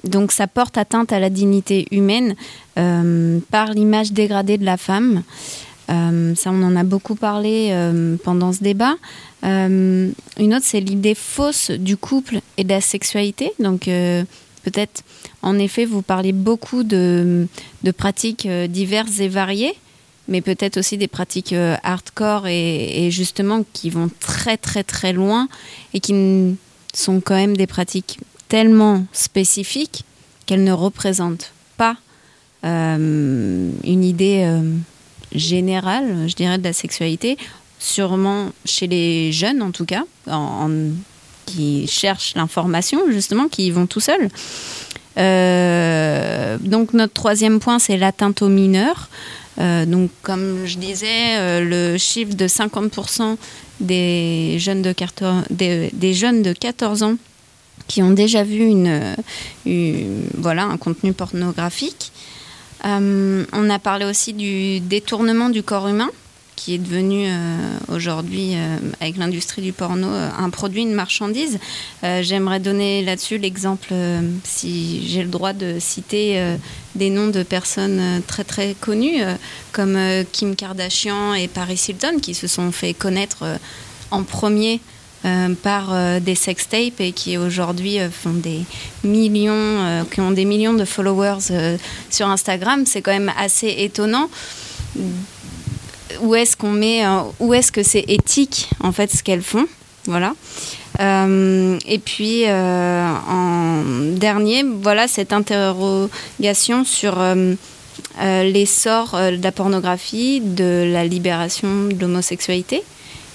donc 0.03 0.33
ça 0.33 0.49
porte 0.49 0.79
atteinte 0.79 1.13
à 1.13 1.21
la 1.21 1.31
dignité 1.31 1.87
humaine 1.93 2.35
par 2.75 3.71
l'image 3.71 4.13
dégradée 4.13 4.59
de 4.59 4.65
la 4.65 4.77
femme. 4.77 5.23
Ça, 5.89 6.51
on 6.51 6.63
en 6.63 6.77
a 6.77 6.85
beaucoup 6.85 7.15
parlé 7.15 7.73
pendant 8.25 8.53
ce 8.53 8.63
débat. 8.63 8.97
Euh, 9.45 10.11
une 10.39 10.55
autre, 10.55 10.65
c'est 10.65 10.81
l'idée 10.81 11.15
fausse 11.15 11.71
du 11.71 11.97
couple 11.97 12.41
et 12.57 12.65
de 12.65 12.69
la 12.69 12.81
sexualité. 12.81 13.53
Donc, 13.59 13.89
euh, 13.89 14.25
peut-être, 14.65 15.03
en 15.43 15.59
effet, 15.59 15.85
vous 15.85 16.03
parlez 16.03 16.33
beaucoup 16.33 16.83
de, 16.83 17.47
pratiques 17.97 18.47
euh, 18.47 18.67
diverses 18.67 19.21
et 19.21 19.29
variées, 19.29 19.75
mais 20.29 20.41
peut-être 20.41 20.79
aussi 20.79 20.97
des 20.97 21.09
pratiques 21.09 21.53
euh, 21.53 21.77
hardcore 21.83 22.47
et, 22.49 23.09
justement 23.11 23.65
qui 23.73 23.91
vont 23.91 24.11
très 24.21 24.57
très 24.57 24.83
très 24.83 25.13
loin 25.13 25.49
et 25.95 26.01
qui 26.01 26.57
sont 26.93 27.21
quand 27.21 27.37
même 27.37 27.57
des 27.57 27.69
pratiques 27.69 28.19
tellement 28.49 29.05
spécifiques 29.13 30.05
qu'elles 30.47 30.65
ne 30.65 30.73
représentent 30.73 31.53
pas 31.77 31.97
euh, 32.65 33.71
une 33.85 34.05
idée 34.05 34.43
euh, 34.45 34.73
générale, 35.37 36.29
je 36.29 36.35
dirais, 36.35 36.59
de 36.59 36.65
la 36.65 36.73
sexualité, 36.73 37.37
sûrement 37.79 38.51
chez 38.65 38.87
les 38.87 39.33
jeunes 39.33 39.63
en 39.63 39.71
tout 39.71 39.85
cas, 39.85 40.05
qui 41.47 41.87
cherchent 41.87 42.35
l'information 42.35 42.99
justement, 43.11 43.49
qui 43.49 43.67
y 43.67 43.71
vont 43.71 43.87
tout 43.87 44.01
seuls. 44.01 44.29
donc 45.17 46.93
notre 46.95 47.13
troisième 47.13 47.61
point, 47.61 47.79
c'est 47.79 47.97
l'atteinte 47.97 48.43
aux 48.43 48.49
mineurs. 48.49 49.09
Euh, 49.59 49.87
donc, 49.87 50.11
comme 50.23 50.67
je 50.67 50.77
disais, 50.77 51.37
euh, 51.37 51.61
le 51.61 51.99
chiffre 51.99 52.35
de 52.35 52.47
50% 52.47 53.37
des 53.81 54.57
jeunes 54.59 54.83
de, 54.83 54.95
des, 55.51 56.15
jeunes 56.15 56.43
de 56.43 56.53
14 56.53 57.03
ans 57.03 57.17
qui 57.89 58.03
ont 58.03 58.11
déjà 58.11 58.43
vu 58.43 58.67
une, 58.67 59.17
voilà, 60.37 60.65
un 60.65 60.77
contenu 60.77 61.13
pornographique. 61.13 62.13
Euh, 62.85 63.45
on 63.53 63.71
a 63.71 63.79
parlé 63.79 64.05
aussi 64.05 64.33
du 64.33 64.81
détournement 64.81 65.49
du 65.49 65.63
corps 65.63 65.89
humain 65.89 66.11
qui 66.57 66.75
est 66.75 66.79
devenu 66.79 67.27
euh, 67.27 67.79
aujourd'hui, 67.89 68.55
euh, 68.55 68.79
avec 69.03 69.19
l'industrie 69.19 69.61
du 69.61 69.75
porno, 69.75 70.09
un 70.09 70.49
produit, 70.49 70.83
une 70.83 70.95
marchandise. 70.95 71.59
J'aimerais 72.03 72.61
donner 72.61 73.05
là-dessus 73.05 73.37
l'exemple, 73.37 73.93
si 74.43 75.07
j'ai 75.07 75.23
le 75.23 75.29
droit 75.29 75.53
de 75.53 75.77
citer 75.79 76.57
des 76.95 77.11
noms 77.11 77.29
de 77.29 77.43
personnes 77.43 78.23
très 78.27 78.45
très 78.45 78.75
connues, 78.81 79.21
comme 79.73 79.99
Kim 80.33 80.57
Kardashian 80.57 81.35
et 81.35 81.47
Paris 81.47 81.85
Hilton, 81.89 82.21
qui 82.23 82.33
se 82.33 82.47
sont 82.47 82.73
fait 82.73 82.95
connaître 82.95 83.45
en 84.11 84.23
premier 84.23 84.81
par 85.63 86.21
des 86.21 86.35
sextapes 86.37 87.01
et 87.01 87.11
qui 87.11 87.37
aujourd'hui 87.37 87.99
font 88.13 88.33
des 88.33 88.63
millions, 89.03 90.05
qui 90.11 90.21
ont 90.21 90.31
des 90.31 90.45
millions 90.45 90.75
de 90.75 90.85
followers 90.85 91.79
sur 92.11 92.29
Instagram. 92.29 92.85
C'est 92.87 93.03
quand 93.03 93.13
même 93.13 93.33
assez 93.37 93.75
étonnant 93.79 94.29
où 96.21 96.35
est-ce 96.35 96.57
qu'on 96.57 96.71
met, 96.71 97.05
euh, 97.05 97.23
où 97.41 97.55
est-ce 97.55 97.73
que 97.73 97.83
c'est 97.83 98.05
éthique 98.09 98.71
en 98.81 98.93
fait 98.93 99.11
ce 99.11 99.23
qu'elles 99.23 99.43
font, 99.43 99.67
voilà. 100.07 100.35
Euh, 101.01 101.79
et 101.87 101.99
puis 101.99 102.45
euh, 102.47 103.07
en 103.29 103.83
dernier, 104.17 104.63
voilà 104.63 105.09
cette 105.09 105.33
interrogation 105.33 106.85
sur 106.85 107.19
l'essor 108.21 109.17
de 109.17 109.43
la 109.43 109.53
pornographie, 109.53 110.41
de 110.41 110.89
la 110.91 111.05
libération 111.05 111.87
de 111.89 111.97
l'homosexualité 112.01 112.83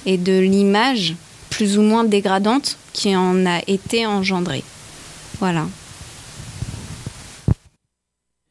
et 0.06 0.18
de 0.18 0.40
l'image 0.40 1.16
plus 1.52 1.78
ou 1.78 1.84
moins 1.84 2.04
dégradante 2.04 2.78
qui 2.94 3.16
en 3.16 3.46
a 3.46 3.60
été 3.68 4.08
engendrée. 4.08 4.64
Voilà. 5.40 5.68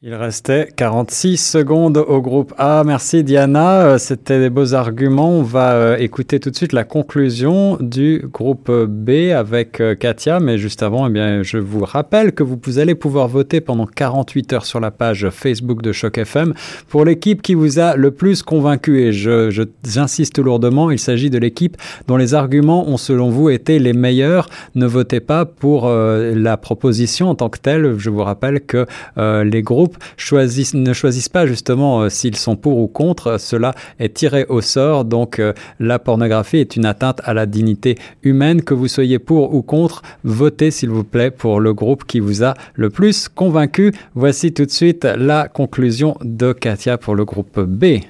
Il 0.03 0.15
restait 0.15 0.67
46 0.75 1.37
secondes 1.37 1.97
au 1.99 2.23
groupe 2.23 2.55
A. 2.57 2.83
Merci 2.83 3.23
Diana, 3.23 3.83
euh, 3.83 3.97
c'était 3.99 4.39
des 4.39 4.49
beaux 4.49 4.73
arguments. 4.73 5.29
On 5.29 5.43
va 5.43 5.73
euh, 5.73 5.95
écouter 5.97 6.39
tout 6.39 6.49
de 6.49 6.55
suite 6.55 6.73
la 6.73 6.83
conclusion 6.83 7.77
du 7.79 8.25
groupe 8.33 8.71
B 8.71 9.29
avec 9.31 9.79
euh, 9.79 9.93
Katia. 9.93 10.39
Mais 10.39 10.57
juste 10.57 10.81
avant, 10.81 11.05
eh 11.05 11.11
bien, 11.11 11.43
je 11.43 11.59
vous 11.59 11.85
rappelle 11.85 12.31
que 12.31 12.41
vous 12.41 12.79
allez 12.79 12.95
pouvoir 12.95 13.27
voter 13.27 13.61
pendant 13.61 13.85
48 13.85 14.53
heures 14.53 14.65
sur 14.65 14.79
la 14.79 14.89
page 14.89 15.29
Facebook 15.29 15.83
de 15.83 15.91
Choc 15.91 16.17
FM 16.17 16.55
pour 16.87 17.05
l'équipe 17.05 17.43
qui 17.43 17.53
vous 17.53 17.77
a 17.77 17.95
le 17.95 18.09
plus 18.09 18.41
convaincu. 18.41 19.01
Et 19.01 19.11
j'insiste 19.11 20.39
lourdement, 20.39 20.89
il 20.89 20.97
s'agit 20.97 21.29
de 21.29 21.37
l'équipe 21.37 21.77
dont 22.07 22.17
les 22.17 22.33
arguments 22.33 22.89
ont 22.89 22.97
selon 22.97 23.29
vous 23.29 23.51
été 23.51 23.77
les 23.77 23.93
meilleurs. 23.93 24.49
Ne 24.73 24.87
votez 24.87 25.19
pas 25.19 25.45
pour 25.45 25.87
la 25.87 26.57
proposition 26.57 27.29
en 27.29 27.35
tant 27.35 27.49
que 27.49 27.59
telle. 27.59 27.99
Je 27.99 28.09
vous 28.09 28.23
rappelle 28.23 28.61
que 28.61 28.87
les 29.17 29.61
groupes 29.61 29.90
choisissent, 30.17 30.73
ne 30.73 30.93
choisissent 30.93 31.29
pas 31.29 31.45
justement 31.45 32.01
euh, 32.01 32.09
s'ils 32.09 32.35
sont 32.35 32.55
pour 32.55 32.77
ou 32.77 32.87
contre. 32.87 33.39
Cela 33.39 33.73
est 33.99 34.13
tiré 34.13 34.45
au 34.49 34.61
sort. 34.61 35.05
Donc 35.05 35.39
euh, 35.39 35.53
la 35.79 35.99
pornographie 35.99 36.57
est 36.57 36.75
une 36.75 36.85
atteinte 36.85 37.21
à 37.23 37.33
la 37.33 37.45
dignité 37.45 37.97
humaine. 38.23 38.61
Que 38.61 38.73
vous 38.73 38.87
soyez 38.87 39.19
pour 39.19 39.53
ou 39.53 39.61
contre, 39.61 40.01
votez 40.23 40.71
s'il 40.71 40.89
vous 40.89 41.03
plaît 41.03 41.31
pour 41.31 41.59
le 41.59 41.73
groupe 41.73 42.05
qui 42.05 42.19
vous 42.19 42.43
a 42.43 42.53
le 42.75 42.89
plus 42.89 43.27
convaincu. 43.27 43.93
Voici 44.15 44.53
tout 44.53 44.65
de 44.65 44.71
suite 44.71 45.05
la 45.05 45.47
conclusion 45.47 46.17
de 46.21 46.53
Katia 46.53 46.97
pour 46.97 47.15
le 47.15 47.25
groupe 47.25 47.59
B. 47.59 48.01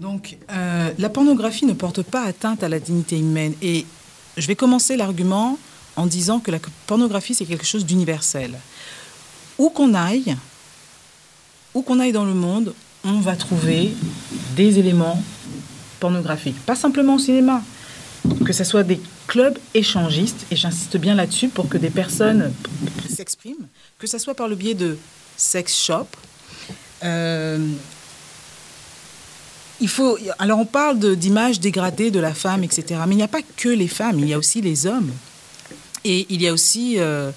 Donc, 0.00 0.38
euh, 0.50 0.90
la 0.98 1.08
pornographie 1.10 1.66
ne 1.66 1.74
porte 1.74 2.02
pas 2.02 2.22
atteinte 2.22 2.62
à 2.62 2.68
la 2.68 2.80
dignité 2.80 3.18
humaine. 3.18 3.52
Et 3.60 3.84
je 4.36 4.46
vais 4.46 4.56
commencer 4.56 4.96
l'argument 4.96 5.58
en 5.96 6.06
disant 6.06 6.40
que 6.40 6.50
la 6.50 6.58
pornographie, 6.86 7.34
c'est 7.34 7.44
quelque 7.44 7.66
chose 7.66 7.84
d'universel. 7.84 8.52
Où 9.58 9.68
qu'on 9.68 9.92
aille, 9.92 10.36
où 11.74 11.82
qu'on 11.82 12.00
aille 12.00 12.12
dans 12.12 12.24
le 12.24 12.34
monde, 12.34 12.74
on 13.04 13.20
va 13.20 13.36
trouver 13.36 13.92
des 14.56 14.78
éléments 14.78 15.22
pornographiques. 16.00 16.58
Pas 16.66 16.74
simplement 16.74 17.14
au 17.14 17.18
cinéma, 17.18 17.62
que 18.44 18.52
ce 18.52 18.64
soit 18.64 18.82
des 18.82 19.00
clubs 19.26 19.58
échangistes, 19.74 20.46
et 20.50 20.56
j'insiste 20.56 20.96
bien 20.96 21.14
là-dessus 21.14 21.48
pour 21.48 21.68
que 21.68 21.78
des 21.78 21.90
personnes 21.90 22.52
s'expriment, 23.08 23.66
que 23.98 24.06
ce 24.06 24.18
soit 24.18 24.34
par 24.34 24.48
le 24.48 24.56
biais 24.56 24.74
de 24.74 24.98
sex 25.36 25.78
shop. 25.82 26.06
Euh, 27.04 27.58
il 29.80 29.88
faut, 29.88 30.18
alors 30.38 30.58
on 30.58 30.66
parle 30.66 30.98
d'images 31.16 31.60
dégradées 31.60 32.10
de 32.10 32.20
la 32.20 32.34
femme, 32.34 32.64
etc. 32.64 33.00
Mais 33.06 33.14
il 33.14 33.18
n'y 33.18 33.22
a 33.22 33.28
pas 33.28 33.40
que 33.56 33.68
les 33.68 33.88
femmes, 33.88 34.18
il 34.18 34.28
y 34.28 34.34
a 34.34 34.38
aussi 34.38 34.60
les 34.60 34.86
hommes. 34.86 35.10
Et 36.04 36.26
il 36.30 36.42
y 36.42 36.48
a 36.48 36.52
aussi, 36.52 36.98
euh, 36.98 37.30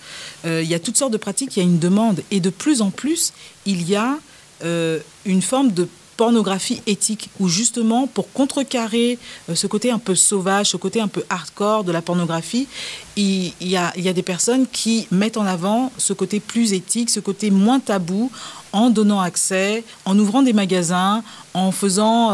euh, 0.45 0.61
il 0.63 0.69
y 0.69 0.73
a 0.73 0.79
toutes 0.79 0.97
sortes 0.97 1.13
de 1.13 1.17
pratiques, 1.17 1.57
il 1.57 1.59
y 1.59 1.63
a 1.63 1.65
une 1.65 1.79
demande. 1.79 2.21
Et 2.31 2.39
de 2.39 2.49
plus 2.49 2.81
en 2.81 2.91
plus, 2.91 3.33
il 3.65 3.87
y 3.87 3.95
a 3.95 4.17
euh, 4.63 4.99
une 5.25 5.41
forme 5.41 5.71
de 5.71 5.87
pornographie 6.15 6.81
éthique, 6.85 7.29
où 7.39 7.49
justement, 7.49 8.05
pour 8.05 8.31
contrecarrer 8.31 9.17
ce 9.53 9.65
côté 9.65 9.89
un 9.89 9.97
peu 9.97 10.13
sauvage, 10.13 10.67
ce 10.67 10.77
côté 10.77 11.01
un 11.01 11.07
peu 11.07 11.23
hardcore 11.27 11.83
de 11.83 11.91
la 11.91 12.03
pornographie, 12.03 12.67
il, 13.15 13.51
y 13.59 13.75
a, 13.75 13.91
il 13.97 14.03
y 14.03 14.09
a 14.09 14.13
des 14.13 14.21
personnes 14.21 14.67
qui 14.71 15.07
mettent 15.09 15.37
en 15.37 15.45
avant 15.45 15.91
ce 15.97 16.13
côté 16.13 16.39
plus 16.39 16.73
éthique, 16.73 17.09
ce 17.09 17.19
côté 17.19 17.49
moins 17.49 17.79
tabou, 17.79 18.31
en 18.73 18.89
donnant 18.89 19.21
accès, 19.21 19.83
en 20.05 20.17
ouvrant 20.19 20.41
des 20.41 20.53
magasins, 20.53 21.23
en 21.53 21.71
faisant 21.71 22.33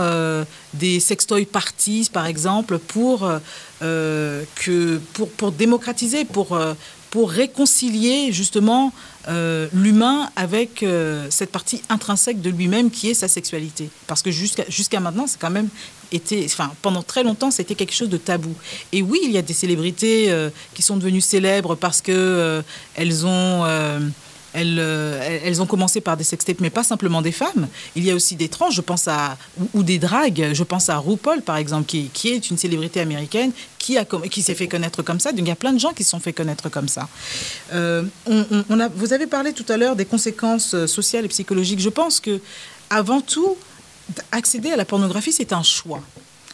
des 0.73 0.99
sextoy 0.99 1.45
parties, 1.45 2.10
par 2.12 2.25
exemple, 2.25 2.80
pour 2.80 3.30
euh, 3.82 4.43
que 4.56 4.99
pour, 5.13 5.30
pour, 5.30 5.54
démocratiser, 5.54 6.25
pour, 6.25 6.52
euh, 6.52 6.73
pour 7.12 7.32
réconcilier 7.32 8.34
justement 8.34 8.91
euh, 9.30 9.69
l'humain 9.73 10.30
avec 10.36 10.84
cette 11.30 11.52
partie 11.52 11.82
intrinsèque 11.88 12.41
de 12.41 12.49
lui-même 12.49 12.91
qui 12.91 13.10
est 13.10 13.13
sa 13.13 13.30
sexualité. 13.30 13.89
Parce 14.06 14.21
que 14.21 14.32
jusqu'à 14.32 14.99
maintenant, 14.99 15.28
c'est 15.28 15.39
quand 15.39 15.49
même 15.49 15.69
été, 16.12 16.43
enfin, 16.45 16.73
pendant 16.82 17.04
très 17.04 17.23
longtemps, 17.23 17.52
c'était 17.52 17.75
quelque 17.75 17.93
chose 17.93 18.10
de 18.10 18.17
tabou. 18.17 18.54
Et 18.91 19.02
oui, 19.02 19.19
il 19.23 19.32
y 19.32 19.38
a 19.38 19.41
des 19.41 19.54
célébrités 19.54 20.34
qui 20.73 20.82
sont 20.82 20.97
devenues 20.97 21.21
célèbres 21.21 21.75
parce 21.75 22.02
que 22.02 22.62
elles 22.95 23.25
ont 23.25 23.63
euh, 24.56 25.40
elles, 25.44 25.62
ont 25.62 25.66
commencé 25.66 26.02
par 26.02 26.18
des 26.18 26.24
sextapes, 26.24 26.60
mais 26.60 26.70
pas 26.70 26.84
simplement 26.84 27.22
des 27.22 27.32
femmes. 27.32 27.68
Il 27.96 28.04
y 28.04 28.12
a 28.12 28.16
aussi 28.16 28.36
des 28.36 28.50
trans, 28.50 28.72
je 28.72 28.82
pense 28.82 29.08
à 29.08 29.38
ou, 29.74 29.84
des 29.84 30.00
dragues. 30.00 30.52
Je 30.54 30.64
pense 30.64 30.90
à 30.90 30.98
RuPaul, 30.98 31.42
par 31.42 31.58
exemple, 31.58 31.86
qui, 31.86 32.10
qui 32.14 32.30
est 32.30 32.50
une 32.50 32.58
célébrité 32.58 33.00
américaine 33.00 33.52
qui, 33.78 33.98
qui 34.32 34.42
s'est 34.42 34.56
fait 34.56 34.68
connaître 34.68 35.04
comme 35.04 35.20
ça. 35.20 35.32
Donc 35.32 35.42
il 35.42 35.48
y 35.48 35.52
a 35.52 35.56
plein 35.56 35.74
de 35.74 35.80
gens 35.80 35.94
qui 35.94 36.04
se 36.04 36.12
sont 36.12 36.20
fait 36.20 36.34
connaître 36.34 36.70
comme 36.70 36.88
ça. 36.88 37.08
Euh, 37.74 38.04
on, 38.26 38.80
a, 38.80 38.88
vous 38.88 39.14
avez 39.14 39.28
parlé 39.28 39.54
tout 39.54 39.66
à 39.70 39.78
l'heure 39.78 39.96
des 39.96 40.06
conséquences 40.06 40.74
euh, 40.74 40.88
sociales 40.88 41.26
et 41.26 41.30
psychologiques. 41.30 41.80
Je 41.80 41.90
pense 41.90 42.20
que 42.20 42.40
avant 42.90 43.22
tout, 43.22 43.56
accéder 44.32 44.72
à 44.72 44.76
la 44.76 44.86
pornographie, 44.86 45.32
c'est 45.32 45.54
un 45.54 45.64
choix. 45.64 46.02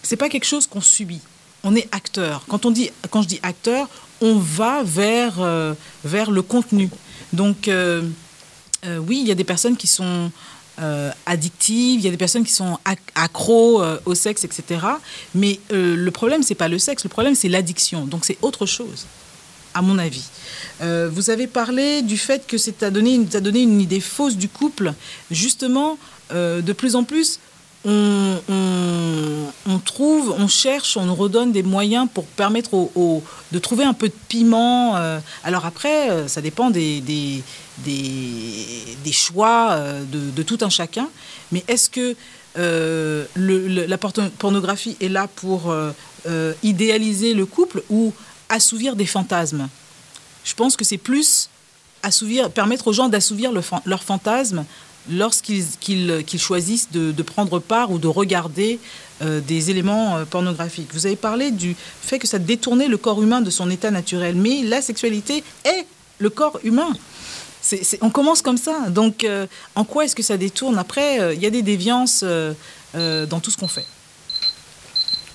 C'est 0.03 0.17
pas 0.17 0.29
quelque 0.29 0.45
chose 0.45 0.67
qu'on 0.67 0.81
subit. 0.81 1.21
On 1.65 1.75
est 1.75 1.89
acteur. 1.91 2.45
Quand 2.47 2.65
on 2.65 2.71
dit, 2.71 2.91
quand 3.09 3.21
je 3.23 3.27
dis 3.27 3.39
acteur, 3.43 3.89
on 4.21 4.37
va 4.37 4.83
vers 4.83 5.41
vers 6.03 6.31
le 6.31 6.41
contenu. 6.41 6.89
Donc, 7.35 7.67
euh, 7.67 8.01
euh, 8.85 8.97
oui, 8.97 9.19
il 9.21 9.27
y 9.27 9.31
a 9.31 9.35
des 9.35 9.43
personnes 9.43 9.77
qui 9.77 9.87
sont 9.87 10.31
euh, 10.79 11.11
addictives, 11.25 11.99
il 11.99 12.05
y 12.05 12.07
a 12.07 12.11
des 12.11 12.17
personnes 12.17 12.43
qui 12.43 12.51
sont 12.51 12.77
accros 13.15 13.83
au 14.05 14.15
sexe, 14.15 14.43
etc. 14.43 14.85
Mais 15.33 15.59
le 15.69 16.09
problème, 16.09 16.43
c'est 16.43 16.55
pas 16.55 16.67
le 16.67 16.79
sexe, 16.79 17.03
le 17.03 17.09
problème, 17.09 17.35
c'est 17.35 17.49
l'addiction. 17.49 18.05
Donc, 18.05 18.25
c'est 18.25 18.37
autre 18.41 18.65
chose, 18.65 19.05
à 19.73 19.81
mon 19.81 19.97
avis. 19.97 20.25
vous 20.81 21.29
avez 21.29 21.47
parlé 21.47 22.01
du 22.01 22.17
fait 22.17 22.47
que 22.47 22.57
ça 22.57 22.71
a 22.81 22.89
donné, 22.89 23.17
donné 23.19 23.61
une 23.61 23.81
idée 23.81 24.01
fausse 24.01 24.37
du 24.37 24.49
couple. 24.49 24.93
Justement, 25.31 25.97
de 26.31 26.73
plus 26.73 26.95
en 26.95 27.03
plus, 27.03 27.39
on, 27.85 29.79
trouve, 29.83 30.35
on 30.37 30.47
cherche, 30.47 30.97
on 30.97 31.13
redonne 31.13 31.51
des 31.51 31.63
moyens 31.63 32.07
pour 32.13 32.25
permettre 32.25 32.73
au, 32.73 33.23
de 33.51 33.59
trouver 33.59 33.83
un 33.83 33.93
peu 33.93 34.07
de 34.07 34.13
piment. 34.27 34.95
Euh. 34.97 35.19
alors 35.43 35.65
après, 35.65 36.09
euh, 36.09 36.27
ça 36.27 36.41
dépend 36.41 36.71
des, 36.71 37.43
choix 39.11 39.71
euh, 39.71 40.03
de, 40.03 40.43
tout 40.43 40.57
un 40.61 40.69
chacun. 40.69 41.07
Mais 41.51 41.63
est-ce 41.67 41.89
que 41.89 42.15
la 43.35 43.97
pornographie 44.39 44.97
est 44.99 45.09
là 45.09 45.27
pour 45.27 45.73
idéaliser 46.63 47.33
le 47.33 47.45
couple 47.45 47.83
ou 47.89 48.13
assouvir 48.49 48.95
des 48.95 49.05
fantasmes? 49.05 49.67
Je 50.43 50.53
pense 50.53 50.75
que 50.75 50.85
c'est 50.85 50.97
plus 50.97 51.49
assouvir, 52.03 52.51
permettre 52.51 52.87
aux 52.87 52.93
gens 52.93 53.09
d'assouvir 53.09 53.51
le 53.51 53.61
fan- 53.61 53.81
leurs 53.85 54.03
fantasmes 54.03 54.63
lorsqu'ils 55.09 55.65
qu'ils- 55.79 56.23
qu'ils 56.25 56.39
choisissent 56.39 56.89
de, 56.91 57.11
prendre 57.23 57.59
part 57.59 57.91
ou 57.91 57.97
de 57.99 58.07
regarder 58.07 58.79
euh, 59.21 59.39
des 59.39 59.69
éléments 59.71 60.17
euh, 60.17 60.25
pornographiques. 60.25 60.89
Vous 60.93 61.05
avez 61.05 61.15
parlé 61.15 61.51
du 61.51 61.75
fait 62.01 62.19
que 62.19 62.27
ça 62.27 62.37
détournait 62.39 62.87
le 62.87 62.97
corps 62.97 63.21
humain 63.23 63.41
de 63.41 63.49
son 63.49 63.69
état 63.69 63.91
naturel, 63.91 64.35
mais 64.35 64.61
la 64.63 64.81
sexualité 64.81 65.43
est 65.63 65.85
le 66.19 66.29
corps 66.29 66.59
humain. 66.63 66.89
On 68.01 68.09
commence 68.09 68.41
comme 68.41 68.57
ça. 68.57 68.89
Donc, 68.89 69.23
euh, 69.23 69.47
en 69.75 69.83
quoi 69.85 70.05
est-ce 70.05 70.15
que 70.15 70.21
ça 70.23 70.37
détourne? 70.37 70.77
Après, 70.77 71.33
il 71.35 71.41
y 71.41 71.45
a 71.45 71.49
des 71.49 71.61
déviances 71.63 72.23
dans 72.23 73.39
tout 73.41 73.51
ce 73.51 73.57
qu'on 73.57 73.67
fait. 73.67 73.85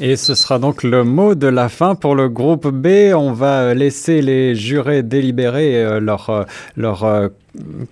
Et 0.03 0.17
ce 0.17 0.35
sera 0.35 0.59
donc 0.59 0.83
le 0.83 1.05
mot 1.05 1.35
de 1.35 1.47
la 1.47 1.69
fin 1.69 1.95
pour 1.95 2.15
le 2.15 2.31
groupe 2.31 2.67
B. 2.69 3.13
On 3.15 3.33
va 3.35 3.75
laisser 3.75 4.23
les 4.23 4.55
jurés 4.55 5.03
délibérer. 5.03 5.77
euh, 5.85 6.01
Leur, 6.01 6.31
euh, 6.31 6.45
leur 6.75 7.05
euh, 7.05 7.29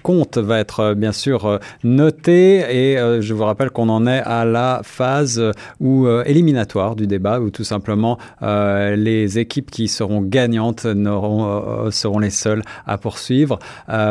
compte 0.02 0.38
va 0.38 0.58
être 0.58 0.94
bien 0.94 1.12
sûr 1.12 1.58
noté. 1.84 2.60
Et 2.70 2.96
je 3.20 3.34
vous 3.34 3.44
rappelle 3.44 3.68
qu'on 3.68 3.90
en 3.90 4.06
est 4.06 4.22
à 4.24 4.46
la 4.46 4.80
phase 4.84 5.38
euh, 5.82 6.22
éliminatoire 6.24 6.96
du 6.96 7.06
débat, 7.06 7.40
où 7.40 7.50
tout 7.50 7.64
simplement 7.64 8.16
les 8.40 9.38
équipes 9.38 9.70
qui 9.70 9.86
seront 9.86 10.22
gagnantes 10.22 10.86
seront 10.86 12.18
les 12.18 12.30
seules 12.30 12.62
à 12.86 12.96
poursuivre. 12.96 13.58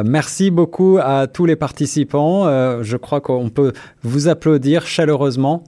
Merci 0.05 0.51
beaucoup 0.51 0.99
à 1.01 1.25
tous 1.25 1.47
les 1.47 1.55
participants. 1.55 2.43
Je 2.83 2.97
crois 2.97 3.21
qu'on 3.21 3.49
peut 3.49 3.73
vous 4.03 4.27
applaudir 4.27 4.85
chaleureusement. 4.85 5.63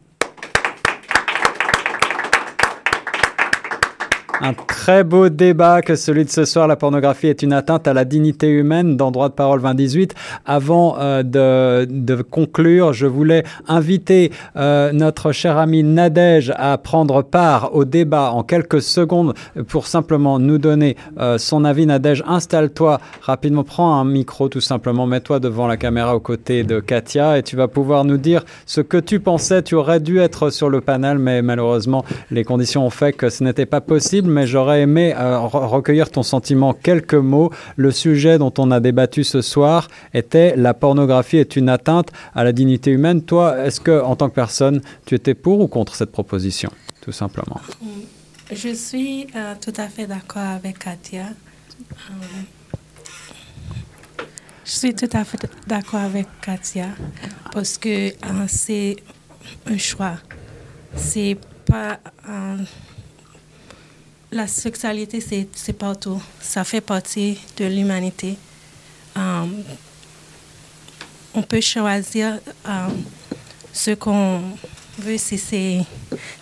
Un 4.41 4.53
très 4.53 5.03
beau 5.03 5.27
débat 5.27 5.81
que 5.81 5.95
celui 5.95 6.23
de 6.23 6.29
ce 6.29 6.45
soir. 6.45 6.65
La 6.65 6.77
pornographie 6.77 7.27
est 7.27 7.43
une 7.43 7.51
atteinte 7.51 7.89
à 7.89 7.93
la 7.93 8.05
dignité 8.05 8.47
humaine 8.47 8.95
dans 8.95 9.11
Droit 9.11 9.27
de 9.27 9.33
parole 9.33 9.61
2018. 9.61 10.15
Avant 10.45 10.95
euh, 10.97 11.23
de, 11.23 11.85
de 11.89 12.21
conclure, 12.21 12.93
je 12.93 13.05
voulais 13.05 13.43
inviter 13.67 14.31
euh, 14.55 14.93
notre 14.93 15.33
cher 15.33 15.57
ami 15.57 15.83
Nadège 15.83 16.53
à 16.55 16.77
prendre 16.77 17.21
part 17.21 17.75
au 17.75 17.83
débat 17.83 18.31
en 18.31 18.43
quelques 18.43 18.81
secondes 18.81 19.33
pour 19.67 19.87
simplement 19.87 20.39
nous 20.39 20.57
donner 20.57 20.95
euh, 21.19 21.37
son 21.37 21.65
avis. 21.65 21.85
Nadège, 21.85 22.23
installe-toi 22.25 23.01
rapidement, 23.21 23.65
prends 23.65 23.99
un 23.99 24.05
micro 24.05 24.47
tout 24.47 24.61
simplement, 24.61 25.05
mets-toi 25.05 25.41
devant 25.41 25.67
la 25.67 25.75
caméra 25.75 26.15
aux 26.15 26.21
côtés 26.21 26.63
de 26.63 26.79
Katia 26.79 27.37
et 27.37 27.43
tu 27.43 27.57
vas 27.57 27.67
pouvoir 27.67 28.05
nous 28.05 28.17
dire 28.17 28.45
ce 28.65 28.79
que 28.79 28.97
tu 28.97 29.19
pensais. 29.19 29.63
Tu 29.63 29.75
aurais 29.75 29.99
dû 29.99 30.19
être 30.19 30.49
sur 30.49 30.69
le 30.69 30.79
panel, 30.79 31.19
mais 31.19 31.41
malheureusement, 31.41 32.05
les 32.31 32.45
conditions 32.45 32.85
ont 32.85 32.89
fait 32.89 33.11
que 33.11 33.29
ce 33.29 33.43
n'était 33.43 33.65
pas 33.65 33.81
possible. 33.81 34.28
Mais 34.29 34.47
j'aurais 34.47 34.81
aimé 34.81 35.13
euh, 35.15 35.37
re- 35.37 35.67
recueillir 35.67 36.09
ton 36.09 36.23
sentiment, 36.23 36.73
quelques 36.73 37.13
mots. 37.13 37.51
Le 37.75 37.91
sujet 37.91 38.37
dont 38.37 38.53
on 38.57 38.71
a 38.71 38.79
débattu 38.79 39.23
ce 39.23 39.41
soir 39.41 39.87
était 40.13 40.55
la 40.55 40.73
pornographie 40.73 41.37
est 41.37 41.55
une 41.55 41.69
atteinte 41.69 42.09
à 42.35 42.43
la 42.43 42.51
dignité 42.51 42.91
humaine. 42.91 43.21
Toi, 43.23 43.65
est-ce 43.65 43.79
que, 43.81 44.01
en 44.01 44.15
tant 44.15 44.29
que 44.29 44.35
personne, 44.35 44.81
tu 45.05 45.15
étais 45.15 45.33
pour 45.33 45.59
ou 45.59 45.67
contre 45.67 45.95
cette 45.95 46.11
proposition, 46.11 46.71
tout 47.01 47.11
simplement? 47.11 47.59
Je 48.51 48.73
suis 48.73 49.27
euh, 49.35 49.53
tout 49.59 49.73
à 49.77 49.87
fait 49.87 50.07
d'accord 50.07 50.41
avec 50.41 50.79
Katia. 50.79 51.25
Euh, 51.25 52.13
je 54.65 54.71
suis 54.71 54.93
tout 54.93 55.09
à 55.13 55.23
fait 55.23 55.39
d'accord 55.67 56.01
avec 56.01 56.27
Katia 56.41 56.87
parce 57.51 57.77
que 57.77 58.11
c'est 58.47 58.95
un 59.67 59.77
choix. 59.77 60.13
C'est 60.95 61.37
pas. 61.65 61.99
La 64.31 64.47
sexualité, 64.47 65.19
c'est 65.53 65.73
partout. 65.73 66.21
Ça 66.41 66.63
fait 66.63 66.81
partie 66.81 67.39
de 67.57 67.65
l'humanité. 67.65 68.37
Euh, 69.17 69.45
on 71.33 71.41
peut 71.41 71.61
choisir 71.61 72.39
euh, 72.67 72.87
ce 73.73 73.91
qu'on 73.91 74.41
veut 74.99 75.17
si. 75.17 75.85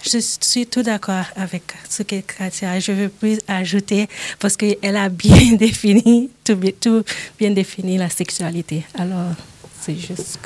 Je 0.03 0.17
suis 0.19 0.65
tout 0.67 0.83
d'accord 0.83 1.25
avec 1.35 1.63
ce 1.89 2.03
que 2.03 2.19
Katia. 2.21 2.79
Je 2.79 2.91
veux 2.91 3.09
plus 3.09 3.39
ajouter 3.47 4.07
parce 4.39 4.57
qu'elle 4.57 4.95
a 4.95 5.09
bien 5.23 5.53
défini, 5.53 6.29
tout 6.43 7.03
bien 7.39 7.51
défini 7.51 7.97
la 7.97 8.09
sexualité. 8.09 8.85
Alors, 8.97 9.33
c'est 9.81 9.95
juste. 9.95 10.39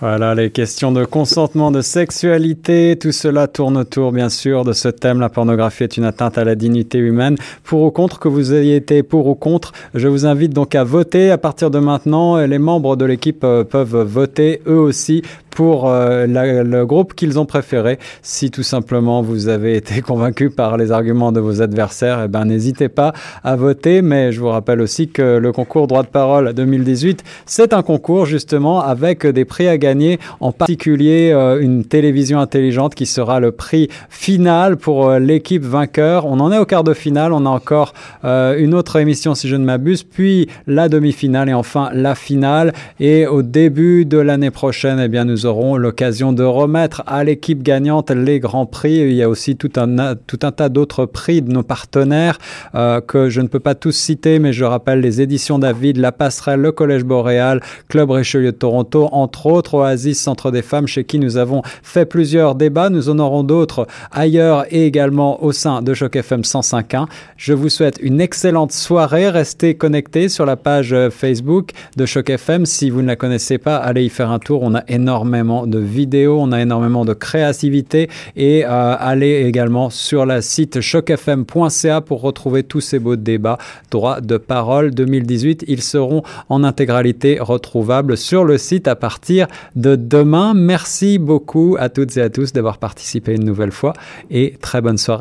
Voilà, 0.00 0.32
les 0.36 0.50
questions 0.50 0.92
de 0.92 1.04
consentement, 1.04 1.72
de 1.72 1.80
sexualité, 1.80 2.96
tout 3.00 3.10
cela 3.10 3.48
tourne 3.48 3.76
autour, 3.76 4.12
bien 4.12 4.28
sûr, 4.28 4.64
de 4.64 4.72
ce 4.72 4.86
thème. 4.86 5.18
La 5.18 5.28
pornographie 5.28 5.82
est 5.82 5.96
une 5.96 6.04
atteinte 6.04 6.38
à 6.38 6.44
la 6.44 6.54
dignité 6.54 6.98
humaine. 6.98 7.36
Pour 7.64 7.82
ou 7.82 7.90
contre, 7.90 8.20
que 8.20 8.28
vous 8.28 8.54
ayez 8.54 8.76
été 8.76 9.02
pour 9.02 9.26
ou 9.26 9.34
contre, 9.34 9.72
je 9.94 10.06
vous 10.06 10.24
invite 10.24 10.54
donc 10.54 10.76
à 10.76 10.84
voter. 10.84 11.32
À 11.32 11.38
partir 11.38 11.72
de 11.72 11.80
maintenant, 11.80 12.36
les 12.36 12.58
membres 12.58 12.94
de 12.94 13.04
l'équipe 13.04 13.42
euh, 13.42 13.64
peuvent 13.64 14.02
voter 14.02 14.62
eux 14.68 14.78
aussi 14.78 15.22
pour 15.58 15.90
euh, 15.90 16.28
le 16.62 16.86
groupe 16.86 17.14
qu'ils 17.14 17.36
ont 17.40 17.44
préféré. 17.44 17.98
Si 18.22 18.52
tout 18.52 18.62
simplement 18.62 19.22
vous 19.22 19.48
avez 19.48 19.74
été 19.74 20.00
convaincu 20.08 20.50
par 20.50 20.76
les 20.76 20.92
arguments 20.92 21.32
de 21.32 21.40
vos 21.40 21.60
adversaires, 21.60 22.22
eh 22.24 22.28
ben, 22.28 22.44
n'hésitez 22.44 22.88
pas 22.88 23.12
à 23.42 23.56
voter. 23.56 24.00
Mais 24.00 24.30
je 24.30 24.38
vous 24.38 24.50
rappelle 24.50 24.80
aussi 24.80 25.08
que 25.08 25.36
le 25.38 25.50
concours 25.50 25.88
droit 25.88 26.04
de 26.04 26.08
parole 26.08 26.52
2018, 26.52 27.24
c'est 27.44 27.72
un 27.72 27.82
concours 27.82 28.24
justement 28.24 28.80
avec 28.80 29.26
des 29.26 29.44
prix 29.44 29.66
à 29.66 29.78
gagner, 29.78 30.20
en 30.38 30.52
particulier 30.52 31.32
euh, 31.34 31.60
une 31.60 31.84
télévision 31.84 32.38
intelligente 32.38 32.94
qui 32.94 33.06
sera 33.06 33.40
le 33.40 33.50
prix 33.50 33.88
final 34.10 34.76
pour 34.76 35.08
euh, 35.08 35.18
l'équipe 35.18 35.64
vainqueur. 35.64 36.24
On 36.26 36.38
en 36.38 36.52
est 36.52 36.58
au 36.58 36.66
quart 36.66 36.84
de 36.84 36.94
finale, 36.94 37.32
on 37.32 37.44
a 37.46 37.50
encore 37.50 37.94
une 38.22 38.74
autre 38.74 38.94
émission 38.94 39.34
si 39.34 39.48
je 39.48 39.56
ne 39.56 39.64
m'abuse, 39.64 40.04
puis 40.04 40.48
la 40.68 40.88
demi-finale 40.88 41.48
et 41.48 41.54
enfin 41.54 41.90
la 41.92 42.14
finale. 42.14 42.72
Et 43.00 43.26
au 43.26 43.42
début 43.42 44.04
de 44.04 44.18
l'année 44.18 44.52
prochaine, 44.52 45.00
eh 45.00 45.08
bien, 45.08 45.24
nous 45.24 45.47
aurons 45.48 45.76
l'occasion 45.76 46.32
de 46.32 46.44
remettre 46.44 47.02
à 47.06 47.24
l'équipe 47.24 47.62
gagnante 47.62 48.10
les 48.10 48.38
grands 48.38 48.66
prix. 48.66 48.98
Il 48.98 49.14
y 49.14 49.22
a 49.22 49.28
aussi 49.28 49.56
tout 49.56 49.72
un, 49.76 50.14
tout 50.14 50.38
un 50.42 50.52
tas 50.52 50.68
d'autres 50.68 51.06
prix 51.06 51.42
de 51.42 51.50
nos 51.50 51.62
partenaires 51.62 52.38
euh, 52.74 53.00
que 53.00 53.28
je 53.30 53.40
ne 53.40 53.48
peux 53.48 53.60
pas 53.60 53.74
tous 53.74 53.92
citer, 53.92 54.38
mais 54.38 54.52
je 54.52 54.64
rappelle 54.64 55.00
les 55.00 55.20
éditions 55.20 55.58
David, 55.58 55.96
La 55.96 56.12
Passerelle, 56.12 56.60
le 56.60 56.72
Collège 56.72 57.04
Boréal, 57.04 57.60
Club 57.88 58.10
Richelieu 58.10 58.52
de 58.52 58.56
Toronto, 58.56 59.08
entre 59.12 59.46
autres 59.46 59.74
Oasis 59.74 60.20
Centre 60.20 60.50
des 60.50 60.62
Femmes, 60.62 60.86
chez 60.86 61.04
qui 61.04 61.18
nous 61.18 61.36
avons 61.36 61.62
fait 61.82 62.06
plusieurs 62.06 62.54
débats. 62.54 62.90
Nous 62.90 63.08
en 63.08 63.18
aurons 63.18 63.42
d'autres 63.42 63.86
ailleurs 64.12 64.66
et 64.70 64.86
également 64.86 65.42
au 65.42 65.52
sein 65.52 65.82
de 65.82 65.94
Choc 65.94 66.16
FM 66.16 66.42
105.1. 66.42 67.06
Je 67.36 67.54
vous 67.54 67.68
souhaite 67.68 67.98
une 68.02 68.20
excellente 68.20 68.72
soirée. 68.72 69.30
Restez 69.30 69.74
connectés 69.74 70.28
sur 70.28 70.44
la 70.46 70.56
page 70.56 70.92
euh, 70.92 71.10
Facebook 71.10 71.70
de 71.96 72.06
Choc 72.06 72.30
FM. 72.30 72.66
Si 72.66 72.90
vous 72.90 73.02
ne 73.02 73.06
la 73.06 73.16
connaissez 73.16 73.58
pas, 73.58 73.76
allez 73.76 74.04
y 74.04 74.08
faire 74.08 74.30
un 74.30 74.38
tour. 74.38 74.62
On 74.62 74.74
a 74.74 74.82
énormément 74.88 75.37
de 75.44 75.78
vidéos, 75.78 76.38
on 76.40 76.52
a 76.52 76.60
énormément 76.60 77.04
de 77.04 77.14
créativité 77.14 78.08
et 78.36 78.64
euh, 78.64 78.96
allez 78.98 79.44
également 79.46 79.88
sur 79.88 80.26
la 80.26 80.42
site 80.42 80.80
chocfm.ca 80.80 82.00
pour 82.00 82.20
retrouver 82.22 82.64
tous 82.64 82.80
ces 82.80 82.98
beaux 82.98 83.16
débats 83.16 83.58
droit 83.90 84.20
de 84.20 84.36
parole 84.36 84.90
2018. 84.90 85.64
Ils 85.68 85.82
seront 85.82 86.22
en 86.48 86.64
intégralité 86.64 87.38
retrouvables 87.40 88.16
sur 88.16 88.44
le 88.44 88.58
site 88.58 88.88
à 88.88 88.96
partir 88.96 89.46
de 89.76 89.94
demain. 89.96 90.54
Merci 90.54 91.18
beaucoup 91.18 91.76
à 91.78 91.88
toutes 91.88 92.16
et 92.16 92.22
à 92.22 92.30
tous 92.30 92.52
d'avoir 92.52 92.78
participé 92.78 93.34
une 93.34 93.44
nouvelle 93.44 93.72
fois 93.72 93.92
et 94.30 94.54
très 94.60 94.80
bonne 94.80 94.98
soirée. 94.98 95.16